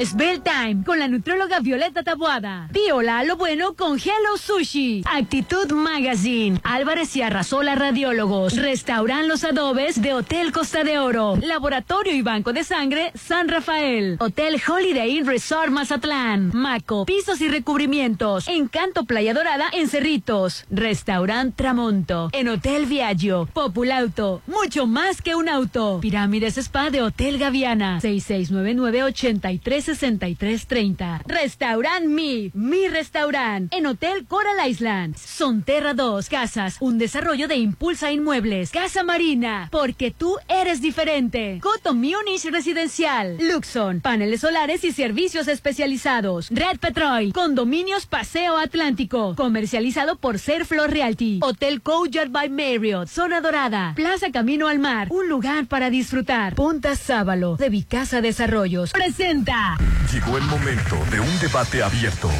[0.00, 2.68] Spell Time con la nutróloga Violeta Tabuada.
[2.72, 5.04] Viola lo bueno con Hello Sushi.
[5.04, 6.58] Actitud Magazine.
[6.64, 8.56] Álvarez y Arrasola Radiólogos.
[8.56, 11.36] Restauran Los Adobes de Hotel Costa de Oro.
[11.42, 14.16] Laboratorio y Banco de Sangre San Rafael.
[14.18, 16.50] Hotel Holiday Inn Resort Mazatlán.
[16.54, 17.04] Maco.
[17.04, 18.48] Pisos y recubrimientos.
[18.48, 20.64] Encanto Playa Dorada en Cerritos.
[20.70, 22.30] Restaurant Tramonto.
[22.32, 23.46] En Hotel Viaggio.
[23.52, 24.40] Populauto.
[24.46, 25.98] Mucho más que un auto.
[26.00, 28.00] Pirámides Spa de Hotel Gaviana.
[28.00, 31.22] 6699 83 6330.
[31.26, 35.16] Restaurant Mi, Mi Restaurant, en Hotel Coral Island.
[35.16, 38.70] Sonterra 2, Casas, un desarrollo de Impulsa Inmuebles.
[38.70, 41.58] Casa Marina, porque tú eres diferente.
[41.62, 43.36] Coto Munich Residencial.
[43.40, 46.48] Luxon, paneles solares y servicios especializados.
[46.50, 49.34] Red Petrol, condominios Paseo Atlántico.
[49.36, 51.40] Comercializado por Serflor Realty.
[51.42, 53.08] Hotel Courtyard by Marriott.
[53.08, 53.92] Zona Dorada.
[53.94, 55.08] Plaza Camino al Mar.
[55.10, 56.54] Un lugar para disfrutar.
[56.54, 58.92] Punta Sábalo, de Vicasa Desarrollos.
[58.92, 59.71] Presenta.
[60.12, 62.30] Llegó el momento de un debate abierto.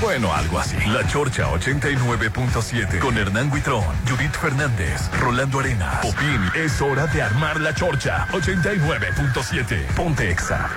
[0.00, 0.76] Bueno, algo así.
[0.86, 6.40] La Chorcha 89.7 con Hernán Guitrón, Judith Fernández, Rolando Arena, Popín.
[6.54, 9.86] Es hora de armar la Chorcha 89.7.
[9.94, 10.70] Ponte Exa.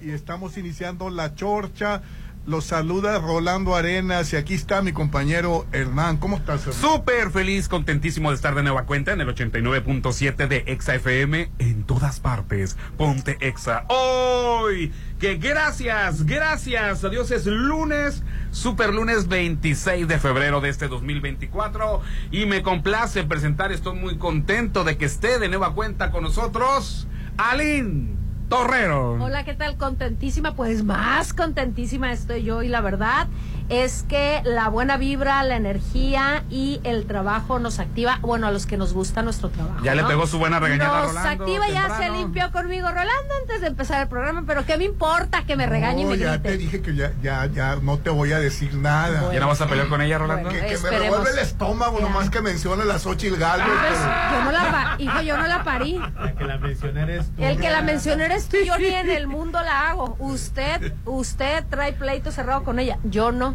[0.00, 2.02] Y estamos iniciando la chorcha.
[2.46, 6.16] Los saluda Rolando Arenas y aquí está mi compañero Hernán.
[6.16, 6.80] ¿Cómo estás, Hernán?
[6.80, 11.84] Súper feliz, contentísimo de estar de nueva cuenta en el 89.7 de Exa FM en
[11.84, 12.78] todas partes.
[12.96, 13.84] Ponte Exa.
[13.88, 18.22] Hoy, que gracias, gracias a Dios es lunes,
[18.52, 22.00] super lunes 26 de febrero de este 2024
[22.30, 27.06] y me complace presentar, estoy muy contento de que esté de nueva cuenta con nosotros,
[27.36, 29.12] Aline Torrero.
[29.22, 29.76] Hola, ¿qué tal?
[29.76, 33.28] Contentísima, pues más contentísima estoy yo y la verdad
[33.70, 38.66] es que la buena vibra, la energía y el trabajo nos activa, bueno, a los
[38.66, 39.82] que nos gusta nuestro trabajo.
[39.84, 42.14] Ya le pegó su buena regañada a Nos Rolando activa, ya se temprano.
[42.18, 46.02] limpió conmigo Rolando antes de empezar el programa, pero ¿qué me importa que me regañe
[46.02, 46.48] y No, me ya grite?
[46.50, 49.32] te dije que ya, ya, ya no te voy a decir nada.
[49.32, 50.48] ¿Ya no vas a pelear con ella, Rolando?
[50.50, 52.04] Bueno, que, que me revuelve el estómago Ya.
[52.06, 53.66] nomás que menciona la Xochitl Galvez.
[53.66, 55.98] Pues, pero- yo no la hijo, yo no la parí.
[56.20, 57.42] La que la mencioné eres tú.
[57.44, 60.16] El que la mencioné eres tú, yo ni en el mundo la hago.
[60.18, 63.54] Usted, usted trae pleito cerrado con ella, yo no.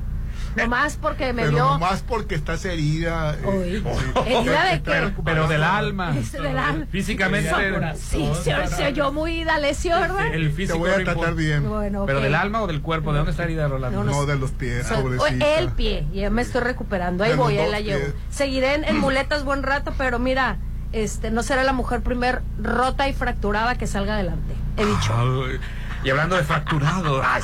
[0.55, 1.63] Nomás porque me pero vio.
[1.66, 3.35] nomás porque estás herida.
[3.43, 3.83] eh.
[4.25, 4.81] ¿Herida de qué?
[4.85, 6.16] Pero, pero del alma.
[6.17, 6.85] Es del alma.
[6.89, 7.49] Físicamente.
[7.97, 10.33] Sí, se, se oyó muy D'Alessio, ¿verdad?
[10.33, 11.67] El Te físico voy a tratar bien.
[11.67, 12.23] Bueno, ¿Pero ok.
[12.23, 13.11] del alma o del cuerpo?
[13.11, 14.03] ¿De dónde está herida, Rolando?
[14.03, 15.57] No, No de los pies, pobrecita.
[15.59, 17.23] el pie, ya me estoy recuperando.
[17.23, 17.99] Ahí De voy, ahí la llevo.
[18.05, 18.13] pies.
[18.29, 20.57] Seguiré en, en muletas buen rato, pero mira,
[20.94, 24.53] este, no será la mujer primer rota y fracturada que salga adelante.
[24.77, 25.13] He dicho.
[26.05, 27.41] Y hablando de fracturado, ay,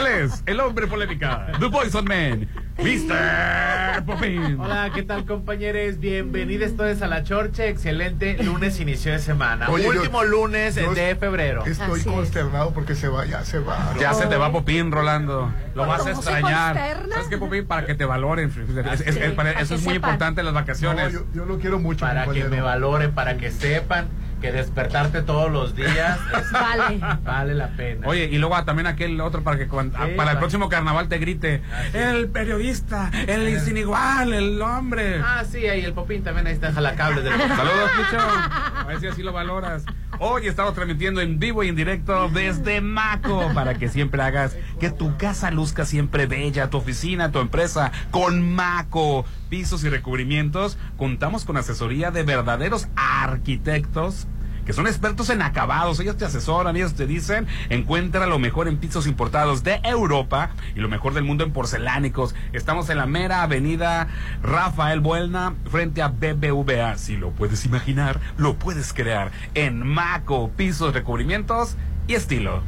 [0.00, 2.48] él es el hombre polémica, The Poison Man,
[2.78, 4.04] Mr.
[4.04, 4.58] Popin.
[4.58, 6.00] Hola, ¿qué tal compañeros?
[6.00, 7.64] Bienvenidos todos a la Chorcha.
[7.66, 9.68] Excelente lunes inicio de semana.
[9.70, 11.64] Oye, yo- Último lunes yo- de febrero.
[11.64, 12.14] Estoy Así es.
[12.14, 13.94] consternado porque se va, ya se va.
[14.00, 15.52] Ya se te va Popín, Rolando.
[15.76, 16.74] Lo vas a ¿Cómo se extrañar.
[17.08, 17.66] ¿Sabes qué, Popín?
[17.68, 18.50] Para que te valoren.
[18.50, 20.10] Es- es- Sí, es- para- para eso es muy sepan.
[20.10, 21.12] importante en las No, vacaciones.
[21.12, 22.04] yo, yo lo quiero mucho.
[22.04, 24.08] Para que me valoren, para que sepan
[24.40, 27.00] que despertarte todos los días es- Vale.
[27.24, 28.06] vale la pena.
[28.06, 30.68] Oye, y luego ah, también aquel otro para que cuando- ah, Sí, para el próximo
[30.68, 35.20] carnaval te grite Así el periodista, el sin igual, el hombre.
[35.24, 38.18] Ah, sí, ahí el Popín también ahí está en jalacables del Saludos, Picho.
[38.76, 39.84] A ver si así lo valoras.
[40.18, 44.90] Hoy estamos transmitiendo en vivo y en directo desde Maco para que siempre hagas que
[44.90, 49.26] tu casa luzca siempre bella, tu oficina, tu empresa con Maco.
[49.50, 50.78] Pisos y recubrimientos.
[50.96, 54.26] Contamos con asesoría de verdaderos arquitectos
[54.66, 56.00] que son expertos en acabados.
[56.00, 60.80] Ellos te asesoran, ellos te dicen, encuentra lo mejor en pisos importados de Europa y
[60.80, 62.34] lo mejor del mundo en porcelánicos.
[62.52, 64.08] Estamos en la mera avenida
[64.42, 66.98] Rafael Buelna, frente a BBVA.
[66.98, 71.76] Si lo puedes imaginar, lo puedes crear en Maco, pisos, recubrimientos
[72.08, 72.62] y estilo.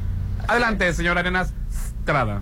[0.47, 1.53] Adelante, señor Arenas.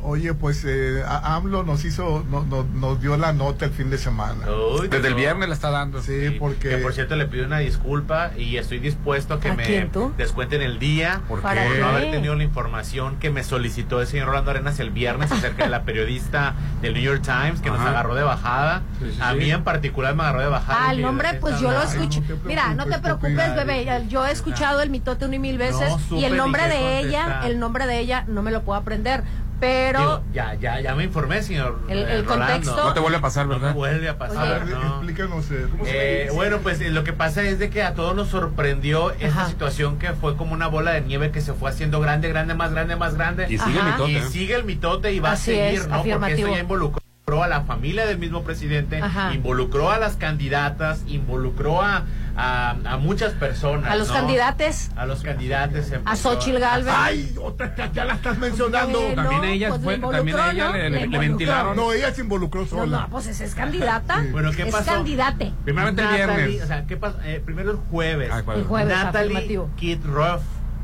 [0.02, 3.90] Oye, pues eh, a- AMLO nos hizo, no- no- nos dio la nota el fin
[3.90, 4.44] de semana.
[4.80, 6.00] Uy, Desde el viernes la está dando.
[6.02, 9.54] Sí, porque Que por cierto le pido una disculpa y estoy dispuesto a que ¿A
[9.54, 11.68] me quién, descuenten el día ¿Por Para qué?
[11.70, 15.32] por no haber tenido la información que me solicitó el señor Rolando Arenas el viernes
[15.32, 18.82] acerca de la periodista del New York Times que nos agarró de bajada.
[19.00, 19.38] Sí, sí, a sí.
[19.38, 20.78] mí en particular me agarró de bajada.
[20.86, 22.22] Ah, el Que nombre, pues yo lo escucho.
[22.44, 24.04] Mira, no te preocupes, bebé.
[24.08, 25.92] Yo he escuchado el mitote una y mil veces.
[26.10, 29.24] Y el nombre de ella, el nombre de ella, no me lo puedo aprender.
[29.58, 29.98] Pero.
[30.00, 31.80] Digo, ya, ya, ya me informé, señor.
[31.88, 32.46] El- eh, el Rolando.
[32.54, 33.74] contexto- No te vuelve a pasar, No ¿verdad?
[33.74, 34.64] vuelve a A pasar.
[34.66, 34.86] ver, no.
[34.86, 35.50] explícanos.
[35.50, 36.34] eh, ¿cómo se Eh, dice?
[36.34, 39.46] bueno, pues eh, lo que pasa es de que a todos nos sorprendió esta Ajá.
[39.48, 42.70] situación que fue como una bola de nieve que se fue haciendo grande, grande, más
[42.72, 43.46] grande, más grande.
[43.48, 43.88] Y sigue Ajá.
[43.88, 44.10] el mitote.
[44.12, 44.22] Y ¿eh?
[44.30, 45.96] sigue el mitote y va Así a seguir, es, ¿no?
[46.02, 47.00] Porque eso ya involucró
[47.42, 49.34] a la familia del mismo presidente, Ajá.
[49.34, 52.04] involucró a las candidatas, involucró a,
[52.36, 53.90] a, a muchas personas.
[53.90, 54.14] a los ¿no?
[54.14, 54.90] candidatos.
[54.96, 55.86] A los candidatos.
[56.04, 56.94] A Xochitl Galvez.
[56.96, 59.00] Ay, otra ya la estás mencionando.
[59.00, 59.22] Bueno.
[59.22, 60.72] También No, ella pues fue, le también a ella ¿no?
[60.74, 61.20] le, Le le- le involucró.
[61.28, 61.76] ventilaron.
[61.76, 63.00] No, ella se involucró sola.
[63.02, 64.22] no, pues esa es candidata.
[64.32, 64.92] Bueno, ¿qué es pasó?
[64.92, 65.52] candidate.
[65.64, 66.62] Primeramente el viernes.
[66.62, 67.18] O sea, ¿qué pasó?
[67.24, 68.30] Eh, primero el jueves.
[68.32, 68.42] Ah.
[68.54, 69.60] El jueves, Natalie.
[69.76, 70.42] Kidroff.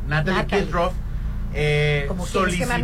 [0.08, 0.64] Natalie, Natalie.
[0.66, 0.92] Kidroff
[1.54, 2.82] eh, Como que que solicitó de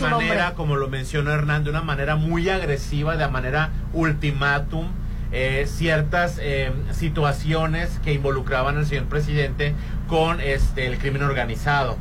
[0.00, 0.54] manera, nombre.
[0.56, 4.88] como lo mencionó Hernán, de una manera muy agresiva, de manera ultimátum,
[5.34, 9.74] eh, ciertas eh, situaciones que involucraban al señor presidente
[10.08, 11.98] con este el crimen organizado.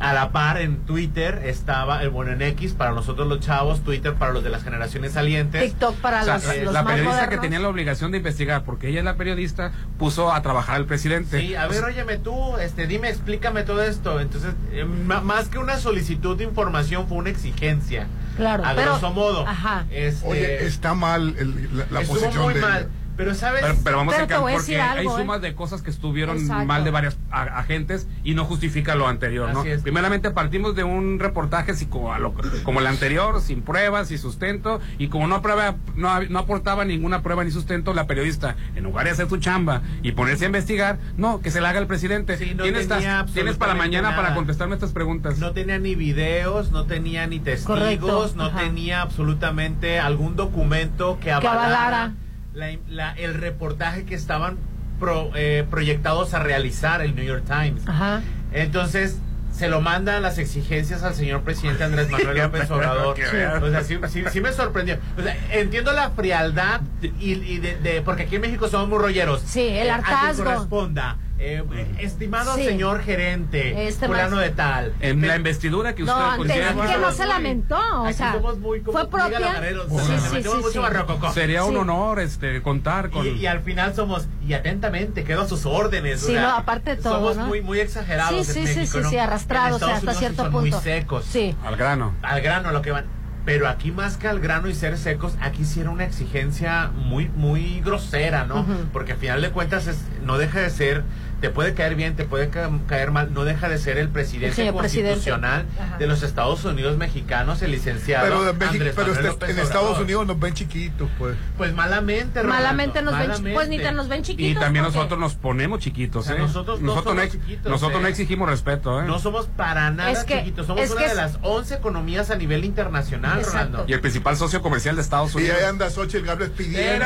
[0.00, 4.12] A la par en Twitter estaba, el bueno en X para nosotros los chavos, Twitter
[4.14, 5.62] para los de las generaciones salientes.
[5.62, 8.18] TikTok para O sea, los, la- los la más periodista que tenía la obligación de
[8.18, 11.38] investigar, porque ella es la periodista, puso a trabajar al presidente.
[11.40, 14.20] Sí, a ver, óyeme tú, este, dime, explícame todo esto.
[14.20, 18.08] Entonces, eh, más que una solicitud de información, fue una exigencia.
[18.36, 19.46] Claro, a pero- grosso modo.
[19.46, 19.84] ajá.
[19.90, 22.88] Este, Oye, está mal el- la, la posición muy de mal.
[23.16, 23.62] Pero, ¿sabes?
[23.62, 25.20] Pero, pero vamos Pero a a porque algo, hay ¿eh?
[25.22, 26.64] sumas de cosas que estuvieron Exacto.
[26.66, 29.60] mal de varias a- agentes y no justifica lo anterior, ¿no?
[29.60, 29.82] Así es.
[29.82, 31.72] Primeramente partimos de un reportaje
[32.18, 32.34] lo-
[32.64, 37.22] como el anterior, sin pruebas y sustento, y como no, prueba, no, no aportaba ninguna
[37.22, 40.98] prueba ni sustento, la periodista, en lugar de hacer su chamba y ponerse a investigar,
[41.16, 42.36] no, que se la haga el presidente.
[42.36, 45.38] Sí, no tienes, tenía tas- tienes para mañana para contestarme estas preguntas.
[45.38, 48.58] No tenía ni videos, no tenía ni testigos, Correcto, no ajá.
[48.60, 52.12] tenía absolutamente algún documento que Que avalara, avalara.
[52.54, 54.56] La- la- el reportaje que estaban
[55.00, 57.86] pro- eh, proyectados a realizar el New York Times.
[57.86, 58.22] Ajá.
[58.52, 59.18] Entonces,
[59.52, 63.14] se lo mandan las exigencias al señor presidente Andrés Manuel López Obrador.
[63.14, 63.24] Que.
[63.24, 64.98] O sea, sí, sí- sí me sorprendió.
[65.18, 68.98] O sea, entiendo la frialdad y, y de, de- porque aquí en México somos muy
[68.98, 69.42] rolleros.
[69.42, 70.44] Sí, el Eh, a quien hartazgo.
[70.44, 71.16] corresponda.
[71.36, 71.64] Eh,
[71.98, 72.64] estimado Sí.
[72.64, 74.94] señor gerente, Este fulano más- de tal.
[75.00, 78.80] En la investidura que usted No, antes que no se lamentó, o sea, somos muy
[78.82, 79.38] como fue propia.
[79.60, 81.34] Sí, sí, sí, mucho sí.
[81.34, 81.76] Sería un Sí.
[81.76, 83.26] honor este contar con...
[83.26, 86.22] Y, y al final somos, y atentamente, quedo a sus órdenes.
[86.22, 87.46] o Sí, sea, no, aparte de todo, Somos ¿no?
[87.46, 88.46] muy, muy exagerados.
[88.46, 89.10] Sí, sí, en sí, México, sí, ¿no?
[89.10, 90.76] sí, arrastrados, o sea, hasta sí cierto son punto.
[90.76, 91.24] Muy secos.
[91.24, 91.56] Sí.
[91.64, 92.14] Al grano.
[92.22, 93.06] Al grano lo que van.
[93.44, 97.28] Pero aquí más que al grano y ser secos, aquí sí era una exigencia muy,
[97.28, 98.64] muy grosera, ¿no?
[98.90, 101.04] Porque al final de cuentas es, no deja de ser,
[101.44, 104.66] te puede caer bien, te puede ca- caer mal, no deja de ser el presidente
[104.66, 105.66] El constitucional
[105.98, 109.58] de los Estados Unidos mexicanos, el licenciado Pero, de México- Andrés pero este- en.
[109.58, 111.36] Estados Unidos nos ven chiquitos, pues.
[111.58, 113.54] Pues malamente, Rolando, Malamente nos ven, malamente.
[113.54, 114.52] pues ni tan nos ven chiquitos.
[114.52, 116.38] Y también porque- nosotros nos ponemos chiquitos, O sea, ¿eh?
[116.38, 118.02] nosotros no somos ex- chiquitos, nosotros ¿eh?
[118.02, 119.04] no exigimos respeto, ¿eh?
[119.06, 121.74] No somos para nada Es que- chiquitos, somos es una que de es- las 11
[121.74, 123.58] economías a nivel internacional, Exacto.
[123.58, 123.84] Rolando.
[123.86, 125.56] Y el principal socio comercial de Estados Y Unidos.
[125.60, 127.04] ahí anda Xochitl Gálvez pidiendo,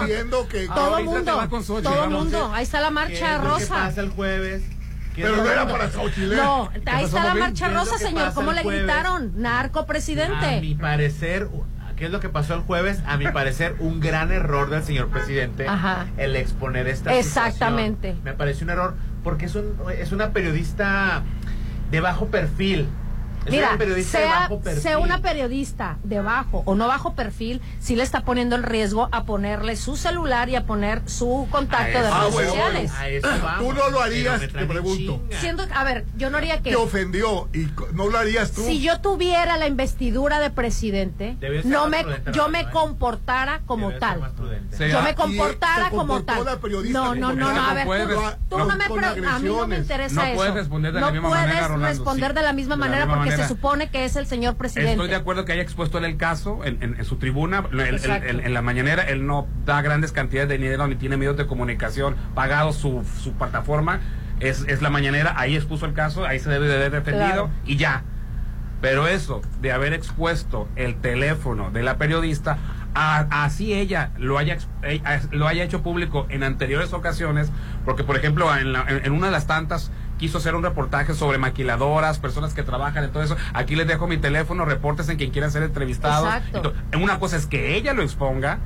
[0.00, 0.66] pidiendo que...
[0.68, 1.32] Todo te mundo,
[1.82, 2.24] todo vamos.
[2.24, 2.50] mundo.
[2.54, 2.92] Ahí está la ¿Qué
[3.28, 3.74] marcha es lo que rosa.
[3.86, 4.62] pasa el jueves?
[5.14, 6.32] ¿Qué es Pero no era para Xochitl.
[6.32, 6.36] ¿eh?
[6.36, 8.24] No, ahí está la marcha ¿Qué rosa, señor.
[8.24, 8.82] pasa ¿Cómo el le jueves?
[8.82, 9.32] gritaron?
[9.40, 10.76] Narco A mi presidente.
[10.80, 11.48] parecer,
[11.96, 13.00] ¿qué es lo que pasó el jueves?
[13.06, 16.06] A mi parecer, un gran error del señor presidente Ajá.
[16.18, 18.08] el exponer esta Exactamente.
[18.08, 18.24] situación.
[18.24, 21.22] Me parece un error porque es, un, es una periodista
[21.90, 22.86] de bajo perfil.
[23.50, 24.48] Mira, sea,
[24.80, 29.08] sea una periodista de bajo o no bajo perfil, sí le está poniendo el riesgo
[29.12, 32.50] a ponerle su celular y a poner su contacto A de eso redes Ah, bueno,
[32.50, 32.92] sociales.
[33.22, 33.58] Vamos.
[33.58, 35.22] Tú no lo harías, te pregunto.
[35.40, 38.62] Siendo, a ver, yo no haría que Te ofendió y no lo harías tú.
[38.64, 44.00] si yo tuviera la investidura de presidente, no me, prudente, yo me comportara como Debe
[44.00, 44.20] tal.
[44.90, 46.44] Yo me comportara como tal.
[46.90, 48.08] No, no, no, no, a ver, No puedes
[48.48, 48.84] tú, no, no me
[49.26, 50.34] a mí no me interesa No eso.
[50.36, 53.35] puedes responder de la no misma puedes manera, Rolando, responder de la misma manera porque
[53.36, 54.92] se supone que es el señor presidente.
[54.92, 57.80] Estoy de acuerdo que haya expuesto él el caso en, en- en su tribuna, en,
[57.80, 61.36] en- en- en la mañanera, él no da grandes cantidades de dinero ni tiene medios
[61.36, 64.00] de comunicación pagados su, su plataforma,
[64.40, 67.50] es, es la mañanera, ahí expuso el caso, ahí se debe de haber defendido Claro.
[67.64, 68.02] y ya.
[68.80, 72.58] Pero eso de haber expuesto el teléfono de la periodista,
[72.94, 75.00] a- así ella lo haya, eh,
[75.30, 77.50] lo haya hecho público en anteriores ocasiones,
[77.86, 81.14] porque por ejemplo en, la- en- en una de las tantas quiso hacer un reportaje
[81.14, 83.36] sobre maquiladoras, personas que trabajan en todo eso.
[83.52, 86.26] Aquí les dejo mi teléfono, reportes en quien quiera ser entrevistado.
[86.26, 86.72] Exacto.
[87.00, 88.58] Una cosa es que ella lo exponga.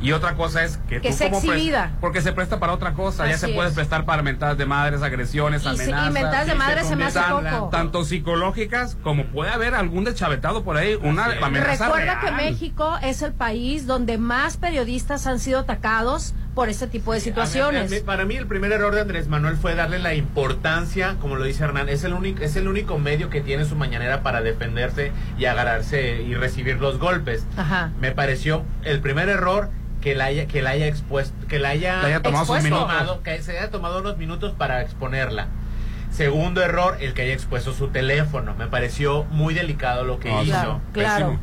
[0.00, 1.92] Y otra cosa es que, Que tú sea como exhibida.
[2.00, 3.74] porque se presta para otra cosa, ya se puede es.
[3.74, 6.12] prestar para mentadas de madres, agresiones, Y, se- y amenazas.
[6.12, 7.70] mentadas de Sí, madre se me hace conviertan poco.
[7.70, 12.32] tanto psicológicas como puede haber algún deschavetado por ahí, una amenaza Recuerda que.
[12.32, 17.90] México es el país donde más periodistas han sido atacados por este tipo de situaciones.
[17.90, 21.36] A mí- Para mí el primer error de Andrés Manuel fue darle la importancia, como
[21.36, 24.40] lo dice Hernán, es el único es el único medio que tiene su mañanera para
[24.42, 27.44] defenderse y agarrarse y recibir los golpes.
[27.56, 27.90] Ajá.
[28.00, 29.68] Me pareció el primer error
[30.00, 32.56] que la haya que la haya expuesto, que la haya, haya tomado sus
[33.24, 35.48] que se haya tomado unos minutos para exponerla.
[36.10, 38.54] Segundo error, el que haya expuesto su teléfono.
[38.54, 40.52] Me pareció muy delicado lo que No, hizo.
[40.52, 41.40] Claro, claro.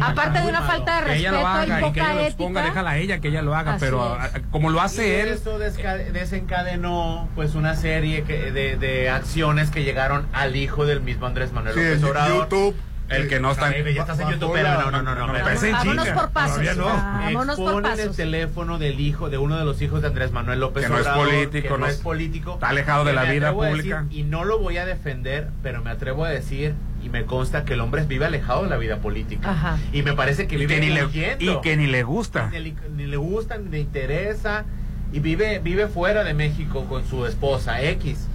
[0.00, 0.72] Aparte de una malo.
[0.72, 2.70] falta de que ella lo respeto haga y y que poca ella lo exponga, ética.
[2.74, 4.20] déjala a ella que ella lo haga, Así pero es.
[4.20, 8.76] a- a- como lo Y hace él, Eso desca- desencadenó pues una serie que- de,
[8.76, 12.38] de acciones que llegaron al hijo del mismo Andrés Manuel Sí, López en Obrador.
[12.50, 12.76] YouTube.
[13.08, 15.32] el que no está ya estás en Bajo YouTube, pero no, no, no, no, no,
[15.32, 16.76] me parece Vámonos por pasos.
[16.76, 16.84] No.
[16.84, 18.16] Vámonos por Exponen el pasos.
[18.16, 21.00] teléfono del hijo, de uno de los hijos de Andrés Manuel López Que no es
[21.08, 22.54] Obrador, político, que no no es político.
[22.54, 24.02] está alejado de la vida pública.
[24.02, 27.64] decir, y no lo voy a defender, pero me atrevo a decir, y me consta
[27.64, 29.50] que el hombre vive alejado de la vida política.
[29.50, 29.78] Ajá.
[29.92, 31.04] Y me parece que y vive que, ni le,
[31.38, 32.50] y que ni le gusta.
[32.50, 34.64] ni le, ni le gusta, ni le interesa,
[35.12, 38.26] y vive, vive fuera de México con su esposa X.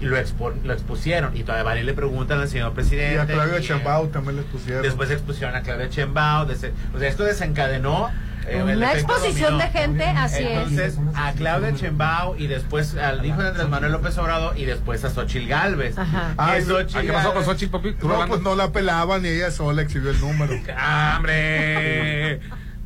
[0.00, 1.36] Y lo, expo- lo expusieron.
[1.36, 3.14] Y todavía van y le preguntan al señor presidente.
[3.16, 3.64] Y a Claudia y,
[4.06, 4.82] eh, también les pusieron.
[4.82, 6.46] Después expusieron a Claudia Chembao.
[6.46, 8.08] dese- o sea, esto desencadenó.
[8.50, 9.72] Eh, Una exposición dominó.
[9.72, 10.50] de gente, así es.
[10.50, 15.04] Entonces, a Claudia Chembao y después al hijo de Andrés Manuel López Obrador y después
[15.04, 15.98] a Xochil Gálvez.
[15.98, 16.30] Ajá.
[16.30, 17.92] Que Ay, Xochitl ¿A ¿Qué pasó con Xochitl, papi?
[17.94, 20.54] ¿Tú No, pues no la pelaban y ella sola exhibió el número.
[20.76, 22.40] ¡Ah, hombre!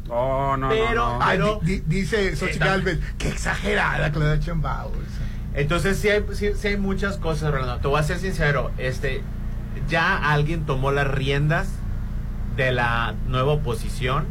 [0.09, 1.25] No, no, Pero- no, no.
[1.25, 4.89] Ay, Pero- di- di- dice Xochitl Está- Galvez, qué exagerada Claudia Chambao.
[4.89, 5.61] o sea.
[5.61, 7.79] Entonces sí hay, sí, sí hay muchas cosas, Rolando.
[7.79, 9.23] Te voy a ser sincero, este,
[9.89, 11.69] ya alguien tomó las riendas
[12.57, 14.27] de la nueva oposición,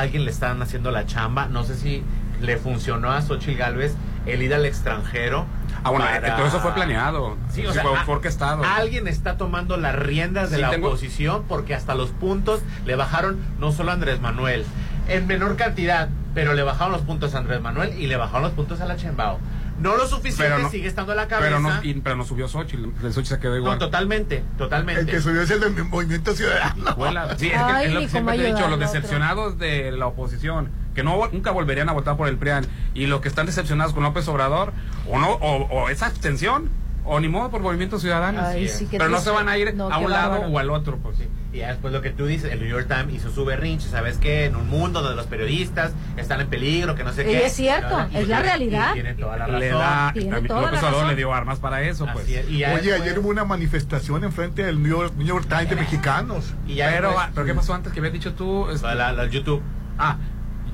[0.00, 2.02] alguien le están haciendo la chamba, no sé si
[2.40, 3.94] le funcionó a Xochitl Galvez
[4.26, 5.46] el ir al extranjero.
[5.84, 7.36] Ah, bueno, para- todo eso fue planeado.
[7.52, 8.64] Sí, o Sí, sea, fue, fue orquestado.
[8.64, 12.96] Alguien está tomando las riendas de Sí, la tengo- oposición porque hasta los puntos le
[12.96, 14.64] bajaron no solo a Andrés Manuel,
[15.08, 18.52] en menor cantidad, pero le bajaron los puntos a Andrés Manuel y le bajaron los
[18.52, 19.38] puntos a la Chembao.
[19.80, 21.48] No lo suficiente, Pero no- sigue estando a la cabeza.
[21.48, 22.84] pero, no, y- pero no subió Xochitl.
[23.04, 23.78] El Xochitl se quedó No, igual.
[23.78, 25.02] totalmente, totalmente.
[25.02, 26.88] El que subió es el del Movimiento Ciudadano.
[26.88, 27.36] Escuela.
[27.38, 28.86] Sí, es, Ay, que es lo que siempre te he dicho, los al otro.
[28.86, 33.20] decepcionados de la oposición, que no nunca volverían a votar por el PRIAN, y los
[33.20, 34.72] que están decepcionados con López Obrador,
[35.10, 36.70] o no, o, o esa abstención,
[37.06, 38.40] o ni modo por Movimiento Ciudadano.
[38.44, 40.52] Ay, sí, Pero no se van a ir No, a un lado bárbaro.
[40.52, 41.16] o al otro, pues.
[41.18, 41.28] Sí.
[41.52, 44.18] Y ya después lo que tú dices, el New York Times hizo su berrinche, ¿sabes
[44.18, 44.44] qué?
[44.44, 47.46] En un mundo donde los periodistas están en peligro, que no sé Y qué.
[47.46, 48.92] es cierto, es la realidad.
[48.92, 49.60] Tiene toda la razón.
[49.60, 51.08] Le da, Tiene toda López la razón.
[51.08, 52.28] le dio armas para eso, pues.
[52.28, 52.46] Es.
[52.46, 56.52] Oye, después- ayer hubo una manifestación enfrente del New York, New York Times de mexicanos.
[56.66, 58.68] y ya Pero, después- pero ¿qué pasó antes que habías dicho tú?
[58.70, 59.62] Este, la, la YouTube.
[59.98, 60.18] Ah,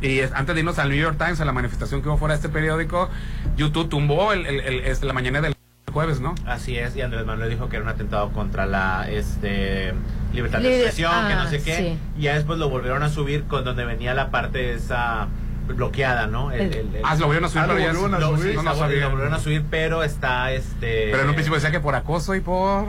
[0.01, 2.35] y es- antes de irnos al New York Times, a la manifestación que hubo fuera
[2.35, 3.09] de este periódico,
[3.57, 5.52] YouTube tumbó el, el- el- la mañana del
[5.91, 6.35] jueves, ¿no?
[6.47, 9.93] Así es, y Andrés Manuel dijo que era un atentado contra la este
[10.33, 11.77] libertad de expresión, que no ah, sé qué.
[11.77, 11.99] sí.
[12.19, 15.29] Y ya después lo volvieron a subir con donde venía la parte esa
[15.67, 16.51] bloqueada, ¿no?
[16.51, 18.19] El- El- el- Ah, se lo volvieron a subir, Ah, lo pero ya volvieron a
[18.19, 18.51] lo- subir.
[18.51, 19.01] sí, no, no está- sabía.
[19.03, 21.09] lo volvieron a subir, pero está este.
[21.11, 22.87] Pero en un principio decía que por acoso y por...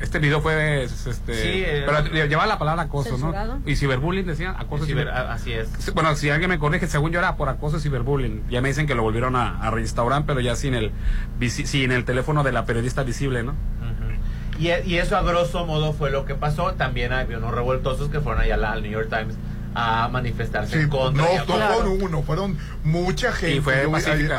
[0.00, 1.34] Este video fue, este...
[1.34, 3.58] Sí, eh, pero llevaba la palabra acoso, ¿Censurado?
[3.58, 3.62] ¿no?
[3.70, 5.08] Y ciberbullying decía, acoso ciber- ciber...
[5.08, 5.94] así es.
[5.94, 8.42] Bueno, si alguien me corrige, según yo era por acoso y ciberbullying.
[8.50, 10.90] Ya me dicen que lo volvieron a, a restaurar, pero ya sin el,
[11.38, 13.52] visi- sin el teléfono de la periodista visible, ¿no?
[13.52, 14.58] Ujú.
[14.58, 16.72] Y, y eso a grosso modo fue lo que pasó.
[16.74, 19.36] También había unos revoltosos que fueron allá al New York Times
[19.74, 21.22] a manifestarse Sí, en no, contra.
[21.24, 21.46] no favor.
[21.56, 21.74] Claro.
[21.74, 23.56] fueron uno, fueron mucha gente.
[23.56, 23.90] Y fue Yo a-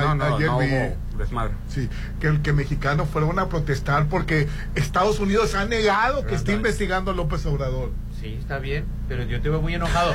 [0.02, 0.16] ¿no?
[0.16, 1.54] No, ayer no vi, hubo desmadre.
[1.70, 1.90] Sí,
[2.20, 6.58] que, que mexicanos fueron a protestar porque Estados Unidos ha negado que está Ajá.
[6.58, 7.92] investigando a López Obrador.
[8.26, 10.12] Sí, está bien, pero yo te veo muy enojado.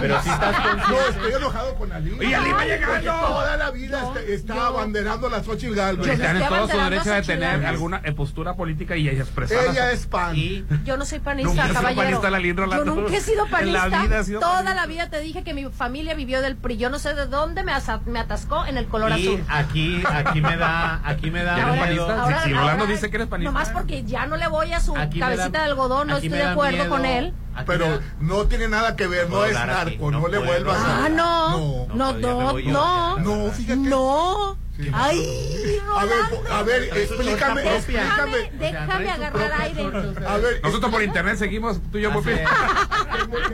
[0.00, 1.08] Pero si estás No, consciente.
[1.12, 2.14] estoy enojado con Ali.
[2.20, 3.10] ¡Y Ali va llegando!
[3.10, 6.06] Toda la vida No, está, está yo- abanderando a la Xochitl Galvez.
[6.06, 9.72] Yo no Están en todo su derecho de tener alguna eh, postura política y expresarla.
[9.72, 10.36] Ella es pan.
[10.36, 12.02] Y Yo no soy panista, Nunca caballero.
[12.02, 12.84] panista, la Lin Yo Rolando.
[12.96, 13.88] nunca he sido panista.
[13.88, 14.74] la vida sido Toda panista.
[14.74, 16.76] la vida te dije que mi familia vivió del PRI.
[16.76, 19.44] Yo no sé de dónde me, asa- me atascó en el color y azul.
[19.48, 22.42] aquí, aquí me da, aquí me da ¿Ya eres panista?
[22.42, 23.50] Si- si Rolando dice que eres panista.
[23.50, 26.16] Nomás porque ya no le voy a su Aquí me da- cabecita de algodón, no
[26.16, 26.90] estoy de acuerdo miedo.
[26.90, 27.32] con él.
[27.66, 31.04] Pero no tiene nada que ver, no, puedo es narco, no no, le vuelvas a...
[31.04, 31.86] Ah, no.
[31.86, 31.94] No.
[31.94, 33.18] No, No, no, no.
[33.18, 33.76] No, fíjate.
[33.76, 34.58] No.
[34.76, 34.90] Sí.
[34.92, 36.18] Ay, A ver,
[36.50, 38.50] a ver, no explícame, explícame.
[38.58, 39.90] Déjame, déjame agarrar aire.
[40.26, 42.44] A ver, Nosotros por internet seguimos, tú y yo, que,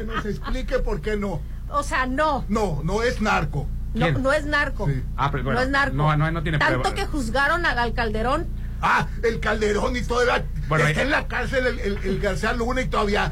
[0.06, 1.42] nos explique por qué no.
[1.68, 2.46] O sea, no.
[2.48, 3.66] No, no es narco.
[3.92, 4.86] No, no es narco.
[4.86, 5.02] Sí.
[5.16, 5.94] Ah, pero bueno, no es narco.
[5.94, 6.96] no, no, no tiene Tanto prueba.
[6.96, 8.46] que juzgaron al, al Calderón
[8.82, 12.52] Ah, el Calderón y todavía Bueno, está ahí- en la cárcel el, el, el García
[12.52, 13.30] Luna y todavía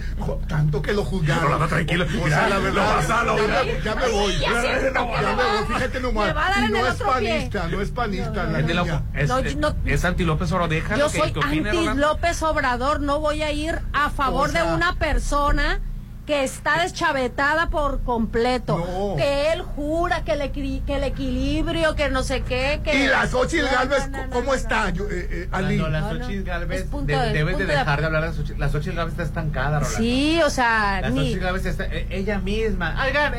[0.48, 1.44] tanto que lo juzgaron.
[1.44, 2.04] Rolando, tranquilo.
[2.04, 4.38] O Mira, la verdad, ya, me, ya me voy.
[4.38, 6.34] Ya me voy, fíjate nomás.
[6.68, 7.06] Y no es pie.
[7.06, 8.44] panista, no es panista.
[8.44, 9.02] la Es, de la- niña.
[9.14, 12.00] es, No, es- no- es anti López Obrador, déjalo Yo que, soy que opine, anti.
[12.00, 15.80] López Obrador, no voy a ir a favor O sea- de una persona
[16.28, 18.76] que está deschavetada por completo.
[18.76, 19.16] No.
[19.16, 22.82] Que él jura que el, equi- que el equilibrio, que no sé qué.
[22.84, 24.90] Que Y la Xochitl Galvez, no, no, ¿cómo no, está?
[24.90, 24.94] no.
[24.96, 25.78] Yo, eh, eh, Ali.
[25.78, 26.10] La No.
[26.10, 28.60] Xochitl Galvez, de- de- debes de dejar de hablar de Xochitl.
[28.60, 29.96] La Xochitl Galvez está estancada, Rolando.
[29.98, 33.02] Sí, o sea, La ni- Xochitl Galvez está, eh, ella misma.
[33.06, 33.38] Oigan, eh,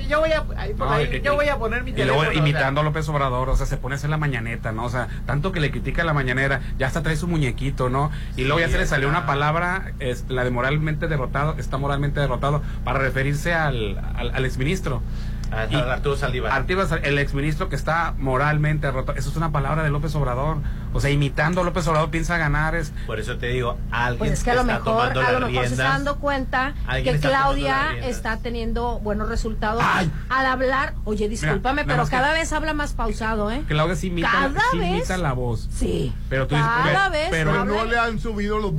[0.00, 0.56] eh, yo voy a, por
[0.88, 2.14] ahí, y- yo y- voy a poner mi Y teléfono.
[2.22, 2.40] luego o sea.
[2.48, 4.84] imitando a López Obrador, o sea, se pone a hacer la mañaneta, ¿no?
[4.86, 8.10] O sea, tanto que le critica la mañanera, ya hasta trae su muñequito, ¿no?
[8.38, 12.05] Y luego ya se le salió una palabra, es, la de moralmente derrotado, está moralmente
[12.14, 15.02] derrotado, para referirse al, al, al exministro.
[15.70, 16.52] Y- Arturo Saldívar.
[16.52, 19.16] Arturo el exministro que está moralmente derrotado.
[19.18, 20.58] Eso es una palabra de López Obrador.
[20.96, 22.74] O sea, imitando a López Obrador piensa ganar.
[22.74, 25.32] Es, Por eso te digo, alguien Pues es que a lo está mejor, tomando a
[25.32, 30.10] lo las mejor se está dando cuenta que está Claudia está teniendo buenos resultados Ay.
[30.28, 30.94] al hablar.
[31.04, 33.62] Oye, discúlpame, pero que- cada vez habla más pausado, ¿eh?
[33.68, 35.68] Claudia sí imita, Cada sí vez- imita la voz.
[35.70, 36.14] Sí.
[36.28, 38.72] Pero tú dices, cada vez pero no le han subido los,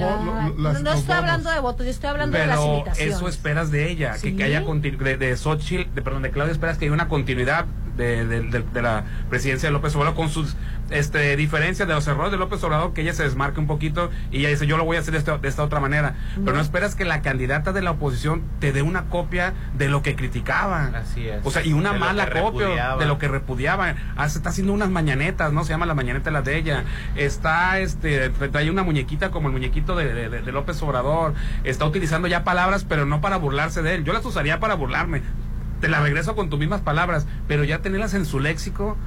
[0.58, 3.16] las- no, estoy hablando de votos, yo estoy hablando de las Pero imitaciones.
[3.16, 4.36] eso esperas de ella, que, Sí.
[4.36, 7.66] que haya continu- de, de Xochitl, de, perdón, de Claudia, esperas que haya una continuidad
[7.98, 10.56] de, de- de- de la presidencia de López Obrador con sus
[10.90, 14.40] este, diferencias de los errores de López Obrador, que ella se desmarque un poquito y
[14.40, 16.16] ella dice, yo lo voy a hacer de esta, de esta otra manera.
[16.44, 20.02] Pero no esperas que la candidata de la oposición te dé una copia de lo
[20.02, 20.92] que criticaba.
[20.96, 21.46] Así es.
[21.46, 22.98] O sea, y una De mala copia repudiaba.
[23.02, 23.96] de lo que repudiaba.
[24.16, 25.64] Ah, se está haciendo unas mañanetas, ¿no?
[25.64, 26.84] Se llama la mañaneta la de ella.
[27.16, 31.34] Está, este, trae una muñequita como el muñequito de, de- de López Obrador.
[31.64, 34.04] Está utilizando ya palabras, pero no para burlarse de él.
[34.04, 35.22] Yo las usaría para burlarme.
[35.82, 38.98] Te las regreso con tus mismas palabras, pero ya tenerlas en su léxico,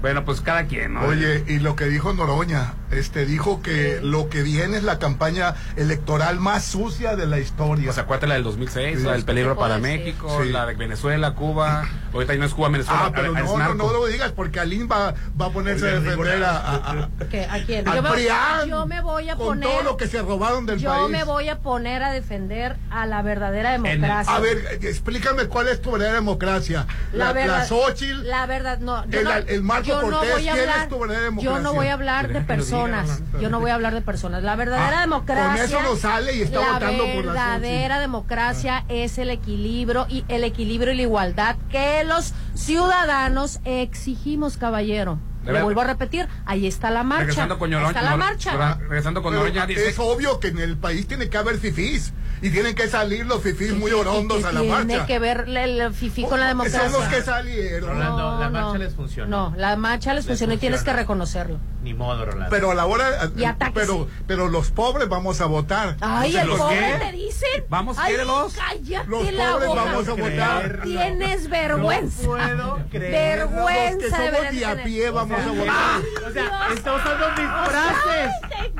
[0.00, 1.02] bueno, pues cada quien, ¿no?
[1.02, 5.54] Oye, y lo que dijo Noroña, este dijo que lo que viene es la campaña
[5.76, 7.90] electoral más sucia de la historia.
[7.90, 9.04] O sea, acuérdate la del 2006, Sí.
[9.04, 9.78] la del peligro ¿Qué para?
[9.78, 10.50] México, Sí.
[10.50, 11.86] la de Venezuela, Cuba.
[12.12, 13.02] Ahorita no es Cuba, Venezuela.
[13.06, 13.74] ah, pero es no, no, narco.
[13.74, 17.08] no lo digas porque Alín va, va a ponerse a defender a, a- a-.
[17.50, 17.84] ¿A quién?
[17.84, 19.68] Yo yo me voy a con poner.
[19.68, 21.08] todo lo que se robaron del yo país.
[21.10, 24.34] me voy a poner a defender a la verdadera el- democracia.
[24.34, 26.86] A ver, eh, explícame cuál es tu verdadera democracia.
[27.12, 30.10] La, la verdad, la Xochitl, la verdad, no, yo el- no, el Marco yo no
[30.18, 31.70] Cortés, voy a ¿quién es hablar, tu verdadera yo no democracia?
[31.70, 34.42] voy a hablar de personas, yo no voy a hablar de personas.
[34.42, 35.46] La verdadera Ah, democracia,
[35.76, 38.00] con eso no sale y está la votando por la verdadera Xochitl.
[38.00, 45.18] democracia es el equilibrio y el equilibrio y la igualdad que los ciudadanos exigimos, caballero.
[45.44, 47.20] Le ver- vuelvo a repetir, ahí está la marcha.
[47.24, 47.88] Regresando con Noroña.
[47.90, 48.74] está la marcha.
[48.80, 49.34] Regresando con
[49.66, 53.26] dice es obvio que en el país tiene que haber fifís y tienen que salir
[53.26, 55.06] los fifís muy ¿Y orondos a la tiene marcha.
[55.06, 56.90] que ver el, el fifí con la democracia?
[56.90, 57.90] Son los que salieron.
[57.90, 59.50] Rolando, la marcha les funcionó.
[59.50, 61.00] No, la marcha les, Les funcionó y tienes que funciona.
[61.02, 61.58] reconocerlo.
[61.82, 62.50] Ni modo, Rolando.
[62.50, 63.86] Pero a la hora, Y atáquese.
[63.86, 65.96] pero, pero los pobres vamos a votar.
[66.00, 66.56] Ay, ¿Los el qué?
[66.58, 67.64] pobre te dicen.
[67.70, 68.54] Vamos, Ay, quiérelos.
[68.54, 69.84] cállate Los la pobres boca.
[69.84, 70.80] vamos a votar.
[70.82, 72.22] Tienes vergüenza.
[72.22, 73.38] No puedo creer.
[73.38, 75.66] Los que vergüenza somos de a pie vamos a votar.
[75.70, 78.30] Ah, O sea, está usando disfraces.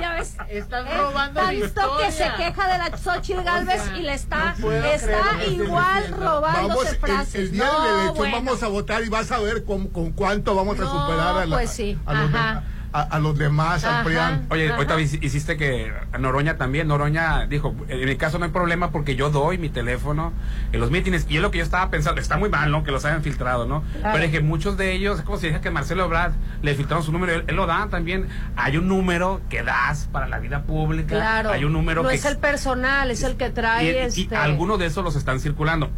[0.01, 0.37] ya ves.
[0.49, 2.37] Están Es robando mi tanto que se historia.
[2.37, 4.55] queja de la Xochitl Galvez y le está,
[4.95, 7.35] está igual robándose frases.
[7.37, 8.37] el día no, de la elección bueno.
[8.37, 11.47] vamos a votar y vas a ver con, con cuánto vamos a No, superar a,
[11.47, 12.63] la- pues sí, a, los, ajá.
[12.93, 14.05] A- a los demás, al.
[14.05, 14.47] PRIAN.
[14.51, 14.75] Oye, Ajá.
[14.77, 19.15] ahorita hici- hiciste que Noroña también, Noroña dijo, en mi caso no hay problema porque
[19.17, 20.33] yo doy mi teléfono
[20.73, 21.27] en los mítines.
[21.29, 22.83] Y es lo que yo estaba pensando, está muy mal, ¿no?
[22.83, 23.83] Que los hayan filtrado, ¿no?
[24.01, 24.13] Claro.
[24.15, 27.05] Pero es que muchos de ellos, es como si dije que Marcelo Ebrard le filtraron
[27.05, 28.27] su número, él, él lo da también.
[28.57, 31.15] Hay un número que das para la vida pública.
[31.15, 31.51] Claro.
[31.51, 32.17] Hay un número no que...
[32.17, 34.37] es el personal, es el que trae y este.
[34.37, 35.91] algunos de esos los están circulando.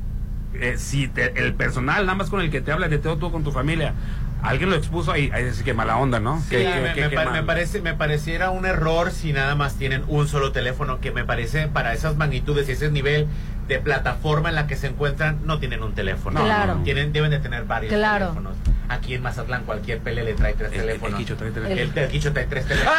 [0.55, 3.33] Eh, si te- el personal, nada más con el que te habla de todo tú
[3.33, 3.95] con tu familia,
[4.43, 6.41] alguien lo expuso ahí, ahí dice que mala onda, ¿no?
[6.41, 11.01] Sí, me, pa- parece, me pareciera un error si nada más tienen un solo teléfono,
[11.01, 13.27] que me parece para esas magnitudes y ese nivel
[13.69, 16.41] de plataforma en la que se encuentran, no tienen un teléfono.
[16.41, 16.81] No, Claro.
[16.85, 18.27] Tienen, deben de tener varios Claro.
[18.31, 18.57] teléfonos.
[18.89, 21.19] Aquí en Mazatlán cualquier pele le trae tres El- el teléfonos.
[21.19, 21.71] Quicho trae tres.
[21.71, 22.95] El, el Quicho trae tres teléfonos.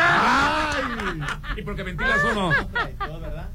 [1.58, 2.52] ¿Y porque ventilas uno?
[2.72, 3.50] Trae todo, ¿verdad?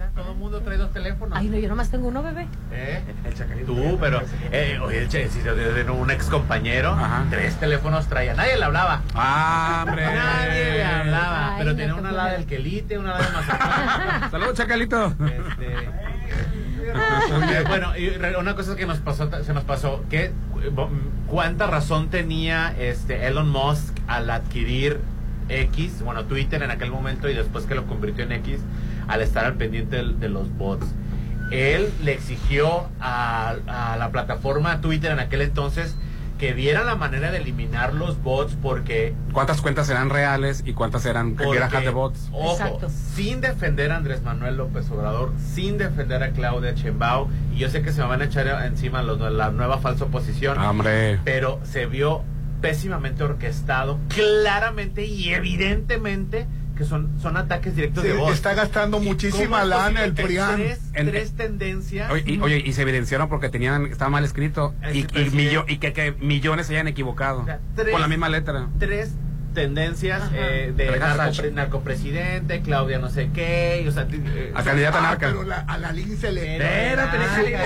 [0.00, 1.38] Está, Todo el mundo trae dos teléfonos.
[1.38, 2.46] Ay, no, yo nomás tengo uno, bebé.
[2.72, 3.02] ¿Eh?
[3.24, 3.66] El chacalito.
[3.74, 7.26] Tú, pero, eh, oye, el che- si tengo un ex compañero, Ajá.
[7.28, 8.32] tres teléfonos traía.
[8.34, 9.02] Nadie le hablaba.
[9.14, 10.06] Ah, hombre.
[10.06, 11.48] Nadie le hablaba.
[11.50, 12.38] Ay, pero no, tenía una lada flojera.
[12.38, 14.30] del Quelite, una lada de Mazatlán.
[14.30, 15.06] Saludos, chacalito.
[15.26, 15.76] Este,
[17.36, 20.32] Oye, bueno, y re- una cosa que nos pasó, se nos pasó, que
[21.26, 24.98] cuánta razón tenía este Elon Musk al adquirir
[25.50, 28.60] X, bueno, Twitter en aquel momento y después que lo convirtió en X,
[29.10, 30.86] al estar al pendiente de, de los bots.
[31.50, 35.96] Él le exigió a, a la plataforma Twitter en aquel entonces
[36.38, 41.04] que vieran la manera de eliminar los bots porque ¿Cuántas cuentas eran reales y cuántas
[41.04, 42.30] eran hack de bots?
[42.32, 42.88] Ojo, Exacto.
[43.14, 47.82] sin defender a Andrés Manuel López Obrador, sin defender a Claudia Chembao, y yo sé
[47.82, 51.18] que se me van a echar encima los- la nueva falsa oposición, Ah, Hombre.
[51.24, 52.22] pero se vio
[52.62, 56.46] pésimamente orquestado, claramente y evidentemente
[56.80, 58.32] que son, son ataques directos Sí, de voz.
[58.32, 60.56] está gastando ¿Y muchísima lana el que PRIAN.
[60.56, 62.10] Tres, En- tres tendencias.
[62.10, 65.36] Oye, y, oye, y se evidenciaron porque tenían, estaba mal escrito Este y, y, presidente-
[65.36, 68.66] millo- y que, que millones se hayan equivocado O sea, tres- con la misma letra.
[68.78, 69.12] tres
[69.54, 75.02] tendencias eh, de narcopre- narcopresidente, Claudia no sé qué, o sea, eh, A candidata Ah,
[75.02, 75.26] narca.
[75.28, 76.56] pero la- a la Lin se le...
[76.56, 77.18] Espérate,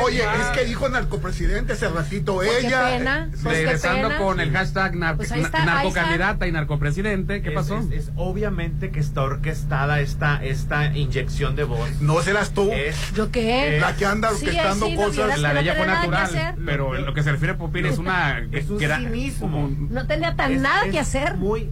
[0.03, 2.85] Oye, es que dijo narcopresidente hace ratito Pues qué ella.
[2.87, 3.29] pena.
[3.33, 4.19] eh, Pues qué Regresando pena.
[4.21, 7.79] con el hashtag nar- Pues está, narcocandidata y narcopresidente, ¿qué es- pasó?
[7.79, 12.01] Es, es obviamente que está orquestada esta, esta inyección de voz.
[12.01, 12.71] No serás tú.
[12.73, 13.79] Es, ¿Yo qué?
[13.81, 15.17] La que anda orquestando sí, no cosas.
[15.17, 17.99] vieras la de no ella fue natural, pero lo que se refiere a Popín es
[17.99, 18.43] una...
[18.53, 19.41] Es un que era cinismo.
[19.47, 21.35] como un- No tenía tan nada que hacer.
[21.37, 21.69] Muy,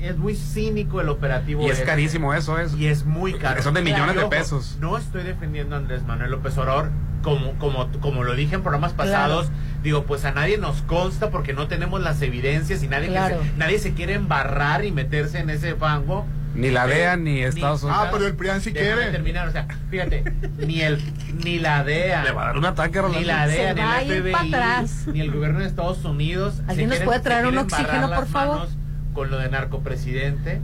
[0.00, 1.62] es muy cínico el operativo.
[1.62, 1.84] y es este.
[1.86, 2.74] carísimo eso, es.
[2.74, 3.62] Y es muy caro.
[3.62, 4.76] Son de millones de Ojo, pesos.
[4.80, 6.90] No estoy defendiendo a Andrés Manuel López Obrador,
[7.22, 9.48] como, como, como lo dije en programas pasados.
[9.82, 13.40] Digo, pues a nadie nos consta porque no tenemos las evidencias y nadie, Claro.
[13.42, 16.26] se, nadie se quiere embarrar y meterse en ese fango.
[16.54, 18.00] Ni la Eh, DEA ni Estados Unidos.
[18.06, 19.10] Ah, pero el PRIAN sí quiere.
[19.10, 20.22] terminar, o sea, fíjate,
[20.58, 21.02] ni el
[21.44, 23.18] ni la DEA, Le va a dar un ataque, Rolando.
[23.18, 25.04] ni la DEA, Se ni a el FBI, atrás.
[25.12, 26.62] ni el gobierno de Estados Unidos.
[26.68, 28.56] ¿Alguien nos quieren- puede traer un oxígeno, por favor?
[28.58, 28.76] manos
[29.14, 30.60] Con lo de narcopresidente.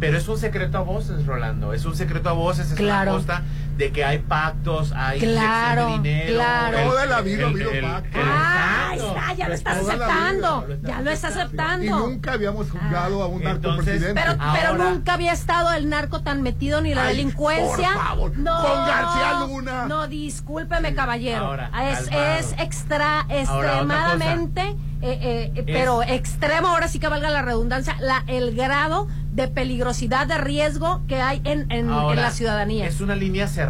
[0.00, 1.72] Pero es un secreto a voces, Rolando.
[1.72, 2.70] Es un secreto a voces.
[2.70, 3.10] Es Claro.
[3.12, 3.42] una costa
[3.78, 6.34] de que hay pactos, hay Claro, de dinero.
[6.34, 6.78] claro.
[6.90, 8.20] Toda la vida ha habido pactos.
[8.22, 10.62] el- Ah, está, ya lo estás aceptando.
[10.66, 10.76] vida.
[10.82, 11.84] Ya lo estás aceptando.
[11.86, 14.20] Y nunca habíamos juzgado a un Entonces, narcopresidente.
[14.60, 17.92] Pero, nunca había estado el narco tan metido ni la Ay, delincuencia.
[17.94, 19.86] por favor, no, con García Luna.
[19.86, 21.44] No, discúlpeme, caballero.
[21.46, 27.42] Ahora, es, es extra, extremadamente, eh, eh, eh, pero extremo, ahora sí que valga la
[27.42, 32.86] redundancia, la, el grado de peligrosidad, de riesgo que hay en, en, en la ciudadanía.
[32.86, 33.67] Es una línea cerrada.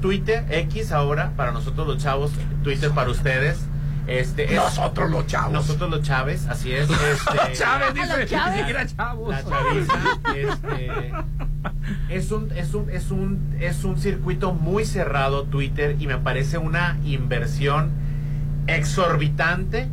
[0.00, 2.32] Twitter, X ahora, para nosotros los chavos,
[2.62, 3.58] Twitter para ustedes.
[4.06, 5.52] Este, es- Nosotros los chavos.
[5.52, 6.88] Nosotros los Chávez, así es.
[6.90, 8.52] Este, Chávez dice, los Chávez.
[8.52, 9.30] ni siquiera chavos.
[9.30, 9.94] La chaviza,
[10.36, 11.12] este,
[12.10, 16.58] es un, es un, es un, es un circuito muy cerrado Twitter y me parece
[16.58, 17.92] una inversión
[18.66, 19.88] exorbitante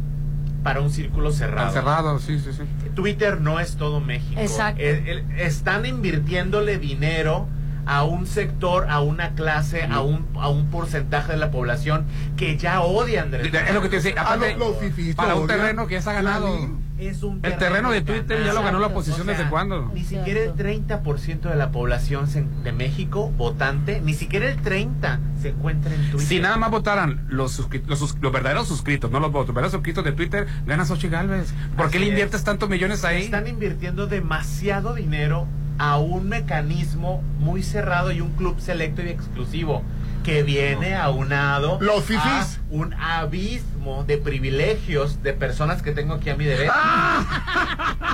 [0.64, 1.72] para un círculo cerrado.
[1.72, 2.64] Cerrado, sí, sí, sí.
[2.94, 4.42] Twitter no es todo México.
[4.42, 4.82] Exacto.
[4.82, 7.48] El- están invirtiéndole dinero
[7.86, 12.06] a un sector, a una clase, a un, a un porcentaje de la población
[12.38, 13.54] que ya odia a Andrés.
[13.54, 14.76] Es lo que te decía, aparte, los-
[15.16, 16.82] para un terreno que ya se ha ganado.
[17.00, 19.90] Es un El terreno de Twitter ya lo ganó la oposición desde cuándo.
[19.92, 22.28] Ni siquiera el 30% de la población
[22.64, 26.28] de México votante, ni siquiera el 30 se encuentra en Twitter.
[26.28, 29.56] Si nada más votaran los, suscri- los, sus- los verdaderos suscritos, no los votos, los
[29.56, 31.52] verdaderos suscritos de Twitter, gana Xochitl Galvez.
[31.76, 32.10] ¿Por qué le es.
[32.10, 33.24] inviertes tantos millones ahí?
[33.24, 39.84] Están invirtiendo demasiado dinero a un mecanismo muy cerrado y un club selecto y exclusivo
[40.24, 42.60] que viene aunado Los a fifís.
[42.70, 46.74] un abismo de privilegios de personas que tengo aquí a mi derecha.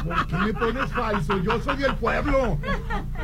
[0.06, 1.38] ¿Por qué me pones falso?
[1.44, 2.58] Yo soy del pueblo.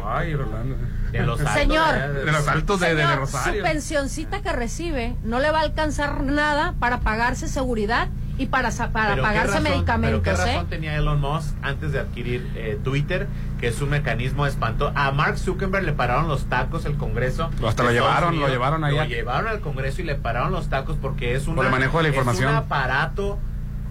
[0.05, 0.75] Ay, Rolando.
[1.11, 1.95] De los altos, Señor.
[1.95, 3.61] De los altos de, de, Rosario.
[3.61, 8.71] Su pensioncita que recibe no le va a alcanzar nada para pagarse seguridad y para,
[8.71, 10.21] sa- para Pero qué pagarse razón- medicamentos.
[10.23, 10.53] Pero qué ¿eh?
[10.55, 13.27] razón tenía Elon Musk antes de adquirir eh, Twitter,
[13.59, 14.91] que es un mecanismo espantoso.
[14.95, 17.49] A Mark Zuckerberg le pararon los tacos el Congreso.
[17.67, 20.97] Hasta lo llevaron, lo llevaron ahí Lo llevaron al Congreso y le pararon los tacos
[21.01, 22.49] porque es, una, Por el manejo de la es información.
[22.49, 23.39] un aparato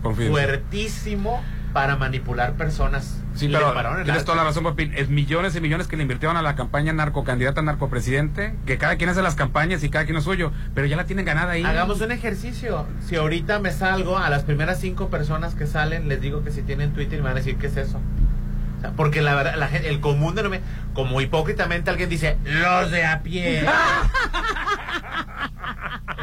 [0.02, 3.21] fuertísimo para manipular personas.
[3.34, 4.92] Sí, le pero tienes toda la razón, Popín.
[4.94, 9.10] Es millones y millones que le invirtieron a la campaña narcocandidata narcopresidente, que cada quien
[9.10, 11.64] hace las campañas y cada quien es suyo, pero ya la tienen ganada ahí.
[11.64, 12.86] Hagamos un ejercicio.
[13.06, 16.62] Si ahorita me salgo a las primeras cinco personas que salen, les digo que si
[16.62, 18.00] tienen Twitter me van a decir qué es eso.
[18.82, 20.60] Sea, porque la verdad, la gente, el común de
[20.92, 23.64] como hipócritamente alguien dice, los de a pie.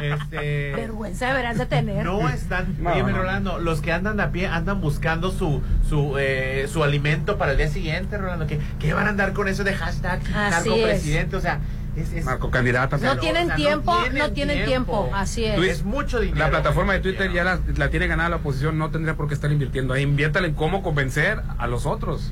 [0.02, 2.04] este, Vergüenza deberás de tener.
[2.04, 3.16] no están, No, oye, no.
[3.16, 7.58] Rolando, los que andan a pie andan buscando su su eh, su alimento para el
[7.58, 11.40] día siguiente, Rolando, que, que van a andar con eso de hashtag Así narcopresidente, o
[11.40, 11.60] sea,
[11.96, 12.96] es, es- Narcocandidata.
[12.96, 15.58] No pero- tienen o sea, tiempo, no tienen tiempo, así es.
[15.58, 16.38] Es mucho dinero.
[16.38, 19.34] La plataforma de Twitter ya la, la tiene ganada la oposición, no tendría por qué
[19.34, 20.02] estar invirtiendo ahí.
[20.02, 22.30] Inviértale en cómo convencer a los otros.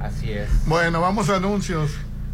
[0.00, 0.48] Así es.
[0.66, 1.90] Bueno, vamos a anuncios.